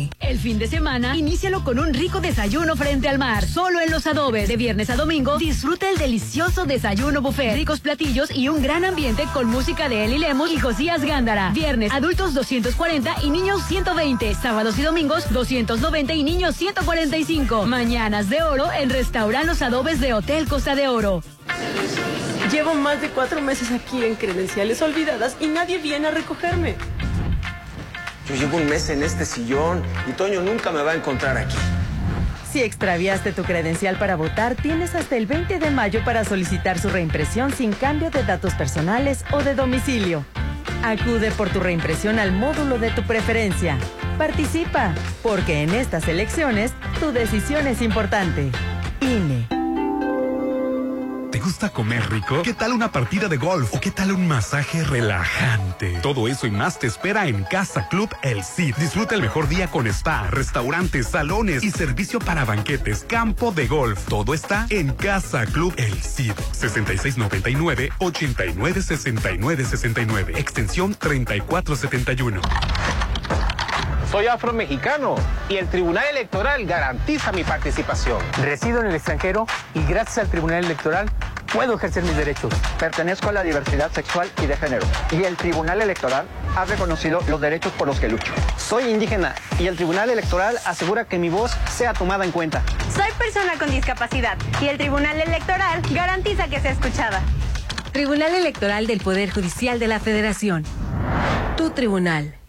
[0.19, 4.07] El fin de semana, inícialo con un rico desayuno frente al mar, solo en Los
[4.07, 4.47] Adobes.
[4.47, 9.25] De viernes a domingo, disfruta el delicioso desayuno buffet, ricos platillos y un gran ambiente
[9.33, 11.51] con música de Eli Lemos y Josías Gándara.
[11.51, 14.35] Viernes, adultos 240 y niños 120.
[14.35, 17.65] Sábados y domingos, 290 y niños 145.
[17.65, 21.23] Mañanas de oro en Restaurant Los Adobes de Hotel Costa de Oro.
[22.51, 26.75] Llevo más de cuatro meses aquí en credenciales olvidadas y nadie viene a recogerme.
[28.27, 31.57] Yo llevo un mes en este sillón y Toño nunca me va a encontrar aquí.
[32.51, 36.89] Si extraviaste tu credencial para votar, tienes hasta el 20 de mayo para solicitar su
[36.89, 40.25] reimpresión sin cambio de datos personales o de domicilio.
[40.83, 43.77] Acude por tu reimpresión al módulo de tu preferencia.
[44.17, 44.93] Participa,
[45.23, 48.51] porque en estas elecciones tu decisión es importante.
[48.99, 49.50] INE.
[51.41, 52.43] Gusta comer rico?
[52.43, 53.73] ¿Qué tal una partida de golf?
[53.73, 55.99] ¿O qué tal un masaje relajante?
[56.01, 58.75] Todo eso y más te espera en Casa Club El Cid.
[58.75, 64.05] Disfruta el mejor día con spa, restaurantes, salones y servicio para banquetes, campo de golf.
[64.07, 66.33] Todo está en Casa Club El Cid.
[66.51, 72.41] 6699 896969 69, extensión 3471.
[74.11, 75.15] Soy afromexicano
[75.47, 78.19] y el Tribunal Electoral garantiza mi participación.
[78.43, 81.09] Resido en el extranjero y gracias al Tribunal Electoral
[81.53, 82.53] puedo ejercer mis derechos.
[82.79, 86.25] Pertenezco a la diversidad sexual y de género y el Tribunal Electoral
[86.55, 88.33] ha reconocido los derechos por los que lucho.
[88.57, 92.63] Soy indígena y el Tribunal Electoral asegura que mi voz sea tomada en cuenta.
[92.93, 97.21] Soy persona con discapacidad y el Tribunal Electoral garantiza que sea escuchada.
[97.91, 100.63] Tribunal Electoral del Poder Judicial de la Federación.
[101.57, 102.40] Tu tribunal.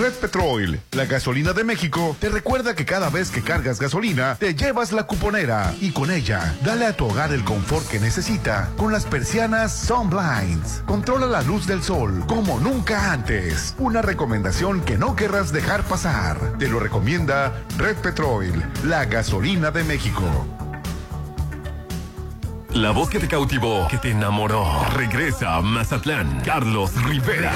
[0.00, 4.54] Red Petrol, la gasolina de México, te recuerda que cada vez que cargas gasolina, te
[4.54, 8.92] llevas la cuponera y con ella, dale a tu hogar el confort que necesita con
[8.92, 10.84] las persianas Sun Blinds.
[10.86, 13.74] Controla la luz del sol como nunca antes.
[13.76, 16.54] Una recomendación que no querrás dejar pasar.
[16.58, 20.24] Te lo recomienda Red Petrol, la gasolina de México.
[22.70, 24.64] La voz que te cautivó, que te enamoró,
[24.94, 26.40] regresa a Mazatlán.
[26.42, 27.52] Carlos Rivera.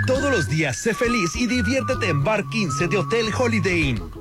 [0.07, 4.20] Todos los días sé feliz y diviértete en Bar 15 de Hotel Holiday Inn.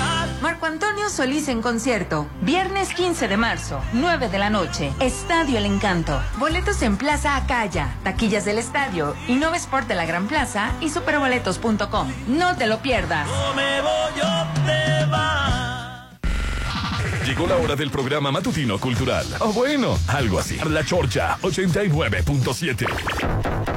[0.41, 2.27] Marco Antonio Solís en concierto.
[2.41, 4.91] Viernes 15 de marzo, 9 de la noche.
[4.99, 6.19] Estadio El Encanto.
[6.39, 12.11] Boletos en Plaza Acaya, taquillas del estadio, Innova Sport de la Gran Plaza y superboletos.com.
[12.27, 13.27] No te lo pierdas.
[17.25, 19.25] Llegó la hora del programa matutino cultural.
[19.39, 20.57] O bueno, algo así.
[20.67, 23.70] La Chorcha 89.7.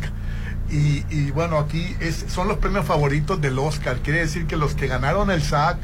[0.70, 3.96] Y, y bueno, aquí es, son los premios favoritos del Oscar.
[3.98, 5.76] Quiere decir que los que ganaron el SAC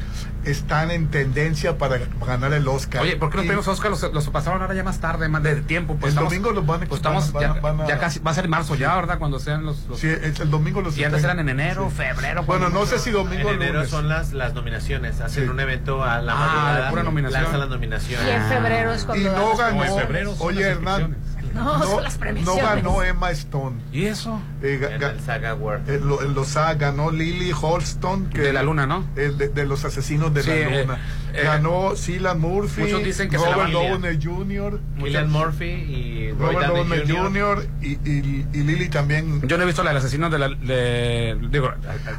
[0.43, 3.03] están en tendencia para ganar el Oscar.
[3.03, 5.43] Oye, ¿por qué los Y- premios Oscar los, los pasaron ahora ya más tarde, más
[5.43, 5.97] de tiempo?
[5.97, 8.19] Pues El estamos, domingo los van a- pues estamos van ya, van a- ya casi,
[8.19, 9.19] va a ser marzo ya, ¿verdad?
[9.19, 9.85] Cuando sean los...
[9.87, 11.97] los Sí, es el domingo los y antes eran en enero, Sí.
[11.97, 12.43] febrero.
[12.43, 13.89] Bueno, no sé si domingo o En enero lunes.
[13.91, 15.21] son las, las nominaciones.
[15.21, 15.49] Hacen Sí.
[15.49, 16.83] un evento a la Ah, madrugada.
[16.85, 17.43] de pura nominación.
[17.43, 18.27] lanzan las nominaciones.
[18.27, 19.95] Y en febrero es Y cuando dan no los ganó.
[19.95, 21.17] Febrero Oye, Hernán.
[21.53, 23.77] No, son las No ganó Emma Stone.
[23.91, 24.39] ¿Y eso?
[24.61, 25.89] Eh, En el Saga Award.
[25.89, 28.29] En, lo- en los SAG ganó Lily Holston.
[28.29, 29.05] Que De la luna, ¿no?
[29.15, 30.99] el de, de los asesinos de Sí, la eh, luna.
[31.33, 32.81] Eh, ganó Cillian Murphy.
[32.81, 34.79] muchos dicen que se la Robert Downey Jr.
[34.99, 37.67] Killian Murphy y Robert Downey Jr.
[37.81, 39.41] Y, y- y Lily también.
[39.47, 40.49] Yo no he visto la del asesino de la...
[40.49, 41.71] De, digo,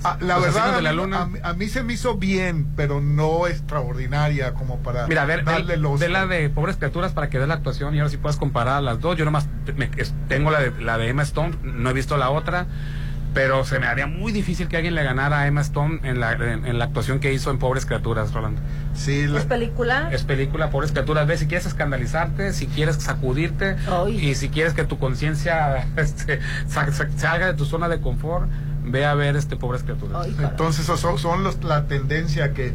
[0.05, 1.23] Ah, la verdad, de la luna...
[1.23, 5.27] a, mí- a mí se me hizo bien, pero no extraordinaria como para Mira, a
[5.27, 6.01] ver, darle los.
[6.01, 8.83] ve la de Pobres Criaturas para que veas la actuación y ahora si puedas comparar
[8.83, 9.17] las dos.
[9.17, 9.91] Yo nomás me-
[10.29, 12.67] tengo la de, la de Emma Stone, no he visto la otra,
[13.35, 16.33] pero se me haría muy difícil que alguien le ganara a Emma Stone en la,
[16.33, 18.61] en, en la actuación que hizo en Pobres Criaturas, Rolando.
[18.95, 20.11] Sí, la- ¿Es película?
[20.13, 21.27] Es película Pobres Criaturas.
[21.27, 24.17] Ve si quieres escandalizarte, si quieres sacudirte Ay.
[24.31, 28.49] y si quieres que tu conciencia este, sa- sa- salga de tu zona de confort,
[28.85, 30.27] ve a ver este Pobres Criaturas.
[30.27, 30.37] Ay.
[30.43, 32.75] Entonces, esos son, son los- la tendencia que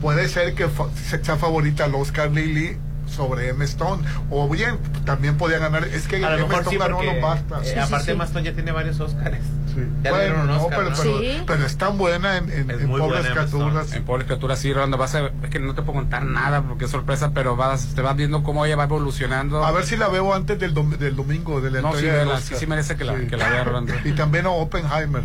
[0.00, 2.76] puede ser que fa- sea favorita al Oscar Lily
[3.06, 4.02] sobre Emma Stone.
[4.30, 5.84] O bien, también podía ganar.
[5.84, 7.56] Es que A lo Emma mejor Stone sí, ganó porque los BAFTA.
[7.58, 8.18] eh, Sí, sí, aparte sí.
[8.18, 9.36] Maston ya tiene varios Oscars.
[9.74, 9.80] Sí.
[10.02, 10.96] Ya le Bueno, dieron un no, Oscar, pero, ¿no?
[10.96, 11.42] pero, Sí.
[11.46, 13.34] pero es tan buena en, en, Es en muy Pobres buena.
[13.46, 13.92] Criaturas.
[13.92, 16.84] En Pobres Criaturas, sí, Rolando, vas a, es que no te puedo contar nada porque
[16.84, 19.64] es sorpresa, pero vas, te vas viendo cómo ella va evolucionando.
[19.64, 22.34] A ver si la veo antes del, dom- del domingo de la No, sí, vela,
[22.34, 22.40] Oscar.
[22.42, 23.94] sí, sí merece que la- que la vea, Rolando.
[24.04, 25.22] Y también a Oppenheimer.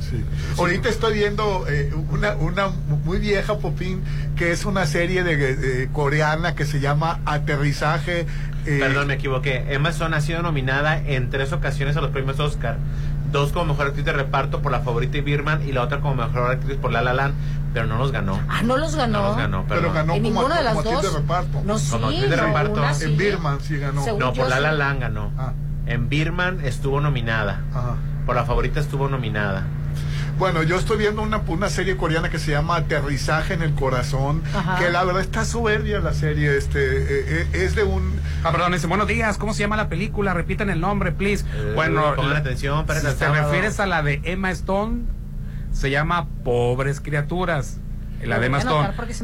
[0.00, 0.24] Sí.
[0.56, 2.68] Ahorita estoy viendo eh, una, una
[3.04, 4.00] muy vieja popín
[4.34, 8.20] que es una serie de, de coreana que se llama Aterrizaje.
[8.64, 9.66] eh, Perdón, me equivoqué.
[9.68, 12.78] Emma Stone ha sido nominada en tres ocasiones a los premios Oscar.
[13.32, 16.14] Dos como mejor actriz de reparto por La Favorita y Birman y la otra como
[16.16, 17.34] mejor actriz por La La Land,
[17.72, 18.40] pero no los ganó.
[18.48, 19.20] Ah, no los ganó.
[19.22, 21.12] No los ganó, pero ganó En como, ninguna de las como actriz dos.
[21.14, 21.62] de reparto.
[21.64, 22.94] No, sí, Como actriz de no, reparto.
[22.94, 23.04] sí.
[23.04, 24.02] En Birman sí ganó.
[24.04, 24.72] Según No, por La La.
[24.72, 25.30] Land ganó.
[25.38, 25.52] Ah,
[25.86, 27.60] En Birman estuvo nominada.
[27.72, 27.94] ajá.
[28.26, 29.64] Por La Favorita estuvo nominada.
[30.40, 34.42] Bueno, yo estoy viendo una, una serie coreana que se llama Aterrizaje en el Corazón,
[34.54, 34.78] Ajá.
[34.78, 36.56] que la verdad está soberbia la serie.
[36.56, 39.90] Este eh, eh, es de un Ah, perdón, dice, buenos días, ¿cómo se llama la
[39.90, 40.32] película?
[40.32, 41.44] Repiten el nombre, please.
[41.54, 45.02] Eh, bueno, pongan la- atención, para si te refieres a la de Emma Stone,
[45.72, 47.78] se llama Pobres Criaturas.
[48.22, 48.58] La de me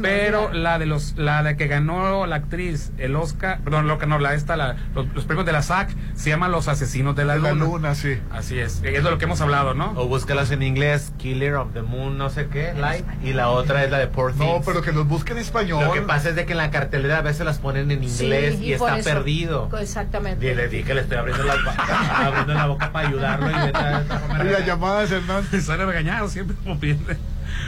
[0.01, 4.07] Pero la de los, la de que ganó la actriz, el Oscar, perdón, lo que
[4.07, 7.25] no, la esta, la, los, los premios de la SAC, se llama Los Asesinos de
[7.25, 7.65] la, de la Luna.
[7.65, 8.17] luna, sí.
[8.31, 9.91] Así es, es de lo que hemos hablado, ¿no?
[9.95, 13.05] O búscalas en inglés, Killer of the Moon, no sé qué, Light.
[13.23, 15.83] Y la otra es la de Poor No, pero que los busquen en español.
[15.85, 18.23] Lo que pasa es de que en la cartelera a veces las ponen en Sí,
[18.23, 19.69] inglés y, está eso- perdido.
[19.79, 20.51] Exactamente.
[20.51, 21.53] Y le dije que le estoy abriendo la,
[22.27, 25.43] abriendo la boca para ayudarlo y vete a- a- Y las llamadas, Hernán.
[25.61, 27.17] Sale regañado siempre como pierde.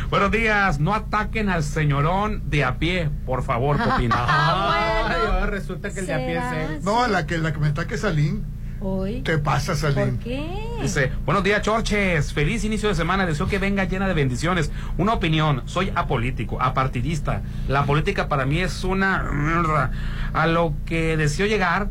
[0.10, 4.12] Buenos días, no ataquen al señorón de a pie, por favor, Popín.
[4.16, 5.34] Ah, Ay, bueno.
[5.34, 6.80] ahora resulta que el de a pie es él.
[6.84, 8.44] No, la que, la que me está que Salín.
[8.82, 9.22] Hoy.
[9.24, 10.18] ¿Qué pasa, ¿Por Salín?
[10.20, 10.50] qué?
[10.82, 12.32] Dice, buenos días, Chorches.
[12.34, 13.26] Feliz inicio de semana.
[13.26, 14.72] Deseo que venga llena de bendiciones.
[14.98, 15.64] Una opinión.
[15.66, 17.42] Soy apolítico, apartidista.
[17.68, 19.24] La política para mí es una...
[19.34, 19.92] mierda.
[20.34, 21.90] A lo que deseo llegar...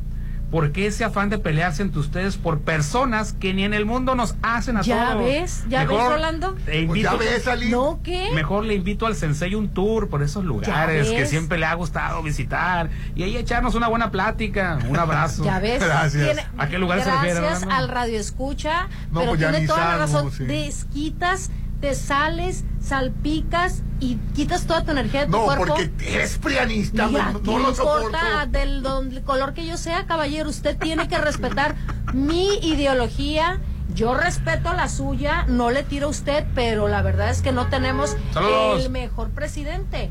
[0.51, 4.15] ¿Por qué ese afán de pelearse entre ustedes por personas que ni en el mundo
[4.15, 5.25] nos hacen a ¿Ya todos?
[5.25, 5.65] ves?
[5.69, 6.53] ¿Ya ves, Rolando?
[6.55, 7.71] te Pues invito- ya ves, Salín.
[7.71, 8.31] ¿No qué?
[8.35, 12.23] Mejor le invito al Sensei un tour por esos lugares que siempre le ha gustado
[12.23, 14.79] visitar y ahí echarnos una buena plática.
[14.89, 15.45] Un abrazo.
[15.45, 15.85] Ya ves.
[15.85, 16.47] Gracias.
[16.57, 19.67] ¿A qué lugar se refiere, Gracias al radio escucha, No, pero pues ya tiene ni
[19.69, 20.33] toda la razón.
[20.33, 20.45] sí.
[20.47, 21.51] Desquitas,
[21.81, 25.67] te sales, salpicas y quitas toda tu energía de tu No, cuerpo.
[25.67, 30.07] porque eres prianista, Mira, no, ¿qué no lo importa del, del color que yo sea,
[30.07, 30.49] caballero?
[30.51, 31.75] Usted tiene que respetar
[32.13, 33.61] mi ideología.
[33.95, 37.69] Yo respeto la suya, no le tiro a usted, pero la verdad es que no
[37.69, 38.85] tenemos Saludos.
[38.85, 40.11] el mejor presidente.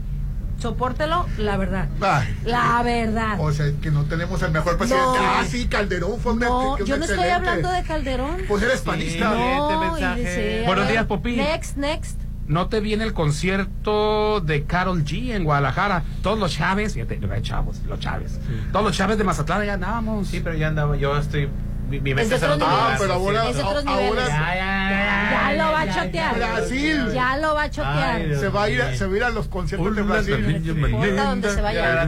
[0.57, 1.87] Sopórtelo, la verdad.
[2.01, 3.37] Ay, La verdad.
[3.39, 5.05] O sea, que no tenemos el mejor presidente.
[5.05, 5.25] No.
[5.25, 8.37] Ah, sí, Calderón fue un No, que un yo no estoy hablando de Calderón.
[8.47, 9.29] Pues eres panista.
[9.29, 11.37] No, y dice, a Buenos días, Popín.
[11.37, 12.19] Next, next.
[12.47, 16.03] No te viene el concierto de Carol G en Guadalajara.
[16.21, 18.39] Todos los Chávez, fíjate, los chavos, los Chávez.
[18.71, 20.29] Todos los Chávez de Mazatlán ya andábamos.
[20.29, 21.49] Sí, pero ya andaba, yo estoy.
[21.89, 22.69] Mi, mi mente otro niveles.
[22.69, 24.27] lugar, pero ahora- ahora- niveles.
[24.27, 26.39] Ya, ya, ya, Ya ya, lo va a chotear.
[26.39, 27.07] ya, Brasil.
[27.13, 28.35] Ya lo va a chotear.
[28.35, 30.63] Se va a ir, se va a ir a los conciertos de Brasil.
[30.65, 32.07] importa dónde se vaya.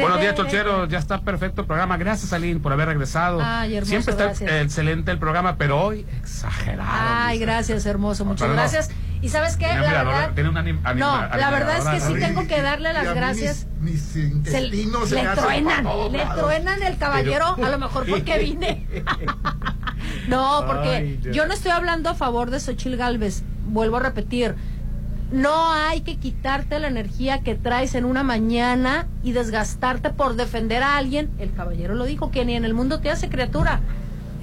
[0.00, 0.86] Buenos días, Chochero.
[0.86, 1.96] Ya está perfecto el programa.
[1.96, 3.40] Gracias, Aline, por haber regresado.
[3.42, 4.50] Ay, hermoso, Siempre está gracias.
[4.62, 6.88] excelente el programa, pero hoy exagerado.
[6.92, 8.24] Ay, gracias, hermoso.
[8.24, 8.60] Muchas Pero no.
[9.24, 9.66] ¿Y sabes qué?
[9.66, 10.32] La verdad.
[10.34, 13.66] tiene un anim- No, la verdad es que sí tengo que darle las gracias.
[13.80, 14.86] Mis, mis Se, le
[15.34, 18.86] truenan, le truenan el caballero, a lo mejor porque vine.
[20.28, 23.44] no, porque Ay, yo no estoy hablando a favor de Xochil Galvez.
[23.66, 24.56] Vuelvo a repetir.
[25.32, 30.82] No hay que quitarte la energía que traes en una mañana y desgastarte por defender
[30.82, 31.30] a alguien.
[31.38, 33.80] El caballero lo dijo, que ni en el mundo te hace criatura.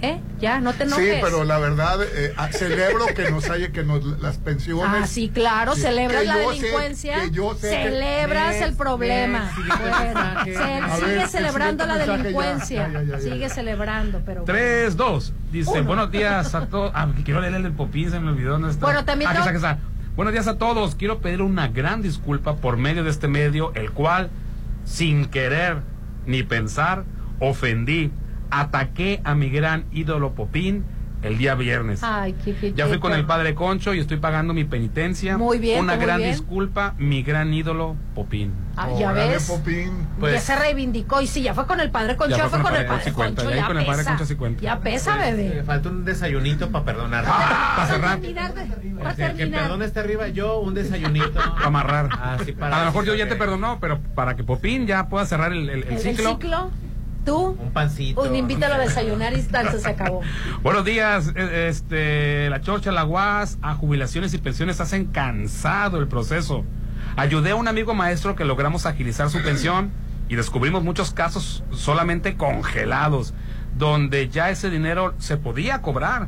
[0.03, 0.19] ¿Eh?
[0.39, 1.19] Ya, no te Sí, enojes.
[1.21, 4.85] pero la verdad, eh, ah, celebro que nos haya, que nos las pensiones.
[5.03, 8.55] Ah, sí, claro, Sí, celebras que la yo sé- delincuencia, que yo sé que- celebras
[8.55, 9.51] el problema.
[9.67, 13.31] Bueno, se- sigue celebrando la delincuencia, ya, ya, ya, ya.
[13.31, 14.45] sigue celebrando, pero bueno.
[14.59, 15.33] 3, 2.
[15.51, 15.83] Dice, Uno.
[15.83, 16.91] buenos días a todos.
[16.95, 18.85] Ah, que quiero leer el del Popín, se me olvidó está.
[18.87, 19.77] Bueno, también Ah, aquí está.
[20.15, 20.95] Buenos días a todos.
[20.95, 24.29] Quiero pedir una gran disculpa por medio de este medio, el cual,
[24.83, 25.77] sin querer
[26.25, 27.03] ni pensar,
[27.39, 28.11] ofendí,
[28.51, 30.83] ataqué a mi gran ídolo Popín
[31.23, 32.01] el día viernes.
[32.03, 34.63] Ay, qué, qué- Ya qué- fui con qué- el padre Concho y estoy pagando mi
[34.63, 35.37] penitencia.
[35.37, 36.31] Muy bien, Una muy gran bien.
[36.31, 38.51] disculpa, mi gran ídolo Popín.
[38.75, 39.91] Ah, ya Órale, ves, Popín.
[40.19, 42.75] Pues- ya se reivindicó y sí, ya fue con el padre Concho, Ya fue con
[42.75, 44.61] el padre Concho, ya con el padre pesa, Concho sí cuenta.
[44.63, 45.63] ya pesa, Me bebé.
[45.63, 47.23] falta un desayunito para perdonar.
[47.23, 48.19] para cerrar.
[48.99, 51.39] para que perdón esté arriba, yo un desayunito.
[51.63, 52.09] amarrar.
[52.19, 55.25] Así para a lo mejor yo ya te perdonó, pero para que Popín ya pueda
[55.27, 56.71] cerrar el, el- el El, el ciclo.
[57.25, 58.21] Tú, Un pancito.
[58.21, 60.21] un invítalo a desayunar y tal, se acabó.
[60.63, 66.07] Buenos días, eh, este, la Chorcha, la UAS, a jubilaciones y pensiones hacen cansado el
[66.07, 66.63] proceso.
[67.15, 69.91] Ayudé a un amigo maestro que logramos agilizar su pensión
[70.29, 73.33] y descubrimos muchos casos solamente congelados,
[73.77, 76.27] donde ya ese dinero se podía cobrar.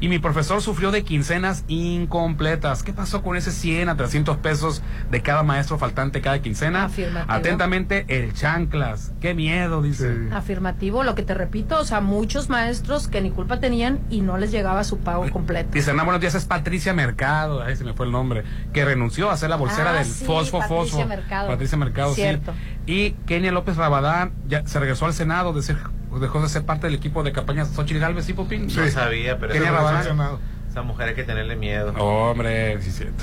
[0.00, 2.82] Y mi profesor sufrió de quincenas incompletas.
[2.82, 6.84] ¿Qué pasó con ese 100 a 300 pesos de cada maestro faltante cada quincena?
[6.84, 7.32] Afirmativo.
[7.32, 9.12] Atentamente, el chanclas.
[9.20, 10.14] Qué miedo, dice.
[10.14, 10.20] Sí.
[10.32, 14.36] Afirmativo, lo que te repito, o sea, muchos maestros que ni culpa tenían y no
[14.38, 15.70] les llegaba su pago completo.
[15.72, 19.30] Dice, no, buenos días, es Patricia Mercado, ahí se me fue el nombre, que renunció
[19.30, 21.06] a ser la bolsera Ah, del sí, Fosfo Patricia Fosfo.
[21.08, 21.48] Mercado.
[21.48, 22.52] Patricia Mercado, Cierto.
[22.52, 22.92] sí.
[22.92, 25.78] Y Kenia López Rabadán ya se regresó al Senado, de ser-
[26.20, 28.66] dejó de ser parte del equipo de campaña Xochitl Galvez y Popín.
[28.66, 31.92] No sabía, pero esa, mujer hay que tenerle miedo.
[31.98, 33.22] Hombre, sí, cierto.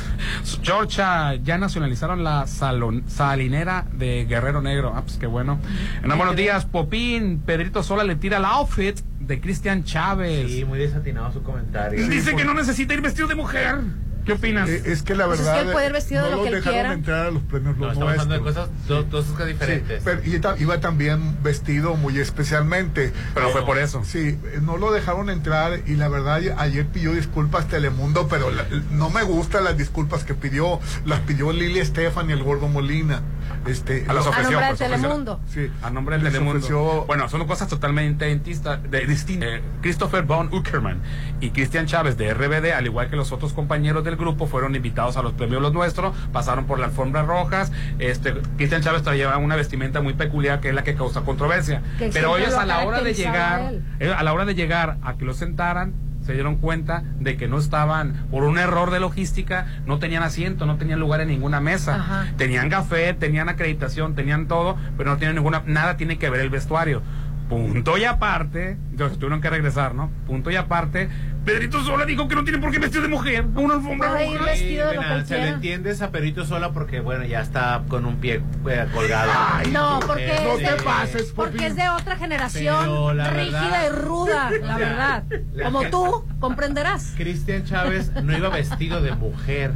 [0.61, 4.93] Georgia, ya nacionalizaron la salon- salinera de Guerrero Negro.
[4.95, 5.59] Ah, pues qué bueno.
[6.03, 7.39] No, buenos días, Popín.
[7.45, 10.49] Pedrito Sola le tira el outfit de Cristian Chávez.
[10.49, 12.07] Sí, muy desatinado su comentario.
[12.07, 13.79] Dice que no necesita ir vestido de mujer.
[14.25, 14.69] ¿Qué opinas?
[14.69, 15.61] Eh, es que la Pues es verdad.
[15.61, 16.93] que él puede ir vestido no de lo los que él dejaron quiera.
[16.93, 19.97] entrar a los premios No, los estamos hablando de cosas, dos, dos cosas diferentes.
[19.97, 23.11] Sí, pero iba, iba también vestido muy especialmente.
[23.33, 24.03] Pero fue por eso.
[24.05, 29.09] Sí, no lo dejaron entrar y la verdad ayer pidió disculpas Telemundo, pero la- no
[29.09, 33.21] me gustan las disculpas que pidió, las pidió Lili Estefan y el Gordo Molina.
[33.67, 34.97] Este, A las lo- ofreció, nombre de pues, ofreció.
[35.07, 35.39] Telemundo.
[35.53, 36.57] Sí, A nombre de Telemundo.
[36.59, 38.81] ofreció- Bueno, son cosas totalmente distintas.
[38.89, 40.99] De, distin- eh, Christopher Von Uckerman
[41.41, 45.17] y Cristian Chávez de RBD, al igual que los otros compañeros del grupo, fueron invitados
[45.17, 47.71] a los premios Los Nuestros, pasaron por la alfombra rojas.
[47.99, 51.81] Este, Cristian Chávez todavía lleva una vestimenta muy peculiar que es la que causa controversia.
[51.97, 54.55] Que Pero ellos lo a la hora de llegar, a eh, a la hora de
[54.55, 55.93] llegar a que lo sentaran,
[56.25, 60.65] se dieron cuenta de que no estaban, por un error de logística, no tenían asiento,
[60.65, 61.95] no tenían lugar en ninguna mesa.
[61.95, 62.27] Ajá.
[62.37, 66.49] Tenían café, tenían acreditación, tenían todo, pero no tienen ninguna, nada tiene que ver el
[66.49, 67.01] vestuario.
[67.49, 70.09] Punto y aparte, entonces tuvieron que regresar, ¿no?
[70.25, 71.09] Punto y aparte,
[71.45, 74.37] Pedrito Sola dijo que no tiene por qué vestir de mujer a una alfombra ir
[74.37, 74.51] roja.
[74.51, 75.47] vestido de lo Mira, se le quiera.
[75.55, 79.31] entiende a Perito sola porque, bueno, ya está con un pie eh, colgado.
[79.71, 80.63] No, porque es sí.
[80.65, 81.67] de, pases, porque Popín.
[81.67, 85.23] es de otra generación rígida verdad- y ruda, la verdad.
[85.53, 87.13] La- Como tú comprenderás.
[87.17, 89.71] Cristian Chávez no iba vestido de mujer.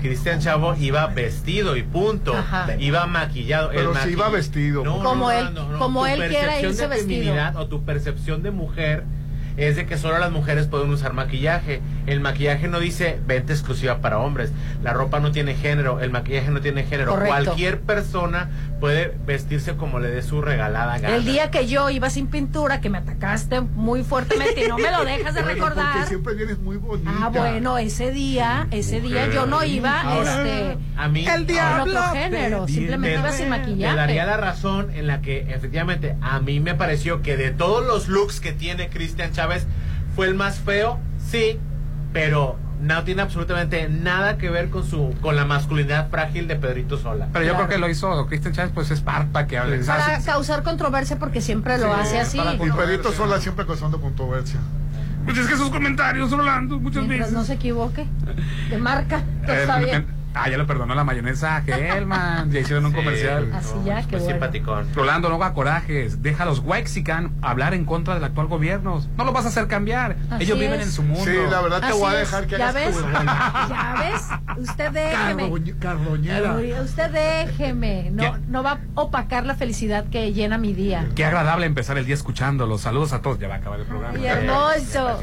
[0.00, 2.34] Cristian Chavo iba vestido y punto.
[2.34, 2.66] Ajá.
[2.78, 3.68] Iba maquillado.
[3.74, 4.82] Pero sí maqui- iba vestido.
[4.84, 7.20] No, Como no, él- no, no, como Tu él quiera percepción irse de vestido.
[7.20, 9.04] feminidad o tu percepción de mujer
[9.56, 11.80] es de que solo las mujeres pueden usar maquillaje.
[12.06, 14.52] El maquillaje no dice venta exclusiva para hombres.
[14.82, 17.12] La ropa no tiene género, el maquillaje no tiene género.
[17.12, 17.44] Correcto.
[17.44, 21.14] Cualquier persona puede vestirse como le dé su regalada gana.
[21.14, 24.90] El día que yo iba sin pintura, que me atacaste muy fuertemente y no me
[24.90, 25.92] lo dejas de Bueno, recordar.
[25.92, 27.10] Porque siempre vienes muy bonita.
[27.20, 32.02] Ah, bueno, ese día, ese día yo no iba, Ahora, este, a mí con otro
[32.12, 33.58] género, simplemente iba sin Te daría
[33.94, 34.14] maquillaje.
[34.26, 38.40] la razón en la que efectivamente a mí me pareció que de todos los looks
[38.40, 39.66] que tiene Cristian Chávez
[40.16, 40.98] fue el más feo,
[41.30, 41.58] sí,
[42.12, 46.96] pero no tiene absolutamente nada que ver con su con la masculinidad frágil de Pedrito
[46.96, 47.28] Sola.
[47.32, 49.78] Pero yo creo que lo hizo Cristian Chávez, pues es para que hable.
[49.78, 52.38] Para causar controversia porque siempre lo hace así.
[52.38, 54.60] Y Pedrito Sola siempre causando controversia.
[55.24, 57.32] Pues es que sus comentarios, Rolando, muchas Mientras veces.
[57.34, 58.06] no se equivoque.
[58.70, 59.96] De marca, todo Eh, está en- bien.
[59.96, 62.50] en- ah, ya le perdonó la mayonesa a Gelman.
[62.50, 63.50] ya hicieron un comercial.
[63.54, 64.38] Así ya, qué Pues bueno.
[64.38, 64.94] simpaticón.
[64.94, 66.22] Rolando, no haga corajes.
[66.22, 69.04] Deja a los Wexican hablar en contra del actual gobierno.
[69.16, 70.16] No lo vas a hacer cambiar.
[70.30, 70.86] Así Ellos viven es.
[70.86, 71.24] en su mundo.
[71.24, 72.30] Sí, la verdad te Así voy a es.
[72.30, 72.96] dejar que ¿Ya hagas ves?
[72.96, 74.58] tu ¿Ya ves?
[74.68, 75.50] Usted déjeme.
[75.50, 76.56] Carroñ- Carroñera.
[76.82, 78.10] Usted déjeme.
[78.12, 81.08] No, no va a opacar la felicidad que llena mi día.
[81.14, 82.80] Qué agradable empezar el día escuchándolos.
[82.82, 83.38] Saludos a todos.
[83.38, 84.16] Ya va a acabar el programa.
[84.16, 85.18] Muy hermoso.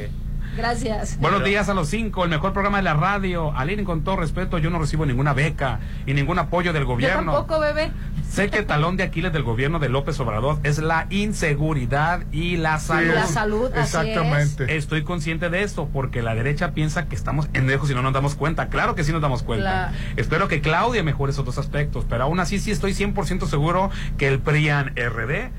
[0.57, 1.19] Gracias.
[1.19, 3.55] Buenos días a los cinco, el mejor programa de la radio.
[3.55, 7.31] Aline, con todo respeto, yo no recibo ninguna beca y ningún apoyo del Yo gobierno.
[7.31, 7.91] tampoco, bebé.
[8.27, 12.57] Sé que el talón de Aquiles del gobierno de López Obrador es la inseguridad y
[12.57, 13.13] la salud.
[13.13, 14.75] La salud, así Exactamente.
[14.75, 18.13] Estoy consciente de esto porque la derecha piensa que estamos en lejos y no nos
[18.13, 18.67] damos cuenta.
[18.67, 19.93] Claro que sí nos damos cuenta.
[20.15, 24.27] Espero que Claudia mejore esos dos aspectos, pero aún así sí estoy 100% seguro que
[24.27, 25.51] el PRIAN RD,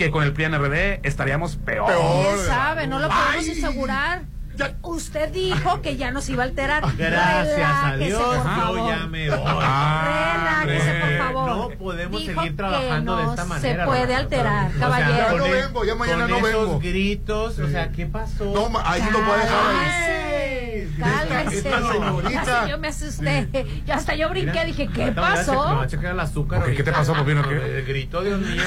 [0.00, 1.92] que con el PRIAN RD estaríamos peor.
[1.92, 2.86] ¿Quién sabe?
[2.86, 4.22] No lo podemos asegurar.
[4.82, 6.82] Usted dijo que ya nos iba a alterar.
[6.96, 9.38] Gracias a Relájese, Dios, por yo ya me voy.
[9.38, 11.50] Relájese, por favor.
[11.50, 13.84] No podemos Dijo seguir trabajando que de no esta se manera.
[13.86, 14.22] puede Rolando.
[14.24, 15.18] alterar, O sea, caballero.
[15.18, 16.78] Ya con no vengo, ya mañana con no esos vengo.
[16.80, 18.44] gritos, o sea, ¿qué pasó?
[18.46, 20.19] No, ahí lo voy a dejar
[20.98, 21.56] cálmese.
[21.58, 22.40] Esta señorita.
[22.40, 23.48] Hasta yo me asusté.
[23.86, 25.80] Yo hasta yo brinqué, dije, ¿qué Ahorita me va a checar- Me va pasó?
[25.80, 26.64] a checar el azúcar.
[26.72, 27.42] ¿qué te pasó, Popino?
[27.48, 27.78] ¿Qué?
[27.78, 28.62] El grito, Dios mío.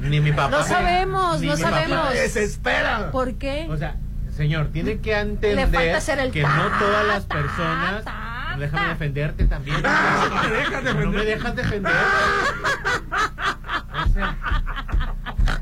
[0.00, 0.50] Ni mi papá.
[0.58, 2.10] No sabemos, ni no sabemos.
[2.10, 3.10] me desespera.
[3.10, 3.66] ¿Por qué?
[3.70, 3.96] O sea,
[4.36, 5.70] señor, tiene que entender
[6.32, 8.04] que ta, no todas las personas.
[8.04, 9.76] ta, Déjame defenderte también.
[9.84, 10.28] Ah,
[10.94, 11.92] no me dejas defender.
[13.72, 14.04] No.
[14.04, 14.36] O sea,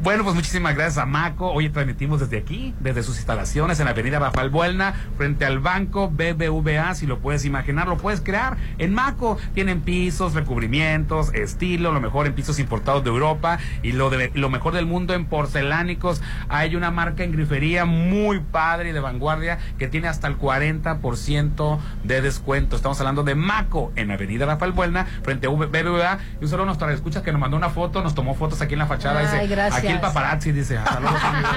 [0.00, 1.50] Bueno, pues muchísimas gracias a Maco.
[1.50, 6.08] Hoy transmitimos desde aquí, desde sus instalaciones en la avenida Rafael Buelna, frente al banco
[6.08, 8.56] BBVA, si lo puedes imaginar, lo puedes crear.
[8.78, 14.08] En Maco tienen pisos, recubrimientos, estilo, lo mejor en pisos importados de Europa y lo,
[14.08, 16.22] de, lo mejor del mundo en porcelánicos.
[16.48, 21.78] Hay una marca en grifería muy padre y de vanguardia que tiene hasta el 40%
[22.04, 22.76] de descuento.
[22.76, 26.18] Estamos hablando de Maco en avenida Rafael Buelna, frente a BBVA.
[26.40, 28.78] Y un solo nos escucha que nos mandó una foto, nos tomó fotos aquí en
[28.78, 29.18] la fachada.
[29.18, 29.84] Ay, dice, gracias.
[29.84, 31.48] aquí el paparazzi dice, saludos amigo.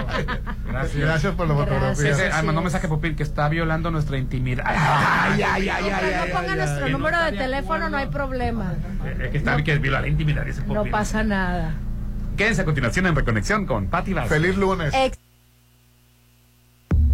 [0.67, 1.01] Gracias.
[1.01, 2.11] Gracias por la fotografía.
[2.11, 4.63] Ese, ah, mandó mensaje Popín que está violando nuestra intimidad.
[4.67, 8.73] Ay, ay, ay, ay, ay, no ponga nuestro número de teléfono, no hay problema.
[9.21, 10.75] Es que está que viola la intimidad, dice Popín.
[10.75, 11.73] No pasa nada.
[12.37, 14.41] Quédense a continuación en Reconexión con Pati Vázquez.
[14.41, 14.93] Feliz lunes.
[14.93, 15.19] Ex-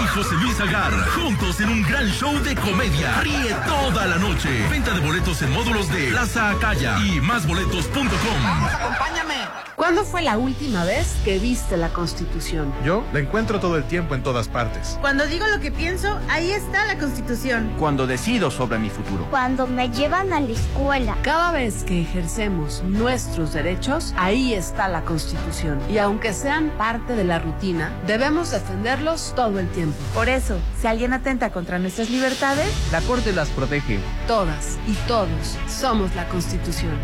[0.01, 0.93] y José Luis Agar.
[1.09, 3.19] Juntos en un gran show de comedia.
[3.19, 4.47] Ríe toda la noche.
[4.69, 8.05] Venta de boletos en módulos de Plaza Acaya y másboletos.com.
[8.05, 9.35] Acompáñame.
[9.79, 12.73] ¿Cuándo fue la última vez que viste la Constitución?
[12.83, 14.97] Yo la encuentro todo el tiempo en todas partes.
[14.99, 17.71] Cuando digo lo que pienso, ahí está la Constitución.
[17.79, 19.25] Cuando decido sobre mi futuro.
[19.29, 21.15] Cuando me llevan a la escuela.
[21.21, 25.79] Cada vez que ejercemos nuestros derechos, ahí está la Constitución.
[25.89, 29.97] Y aunque sean parte de la rutina, debemos defenderlos todo el tiempo.
[30.13, 33.99] Por eso, si alguien atenta contra nuestras libertades, la Corte las protege.
[34.27, 36.97] Todas y todos somos la Constitución.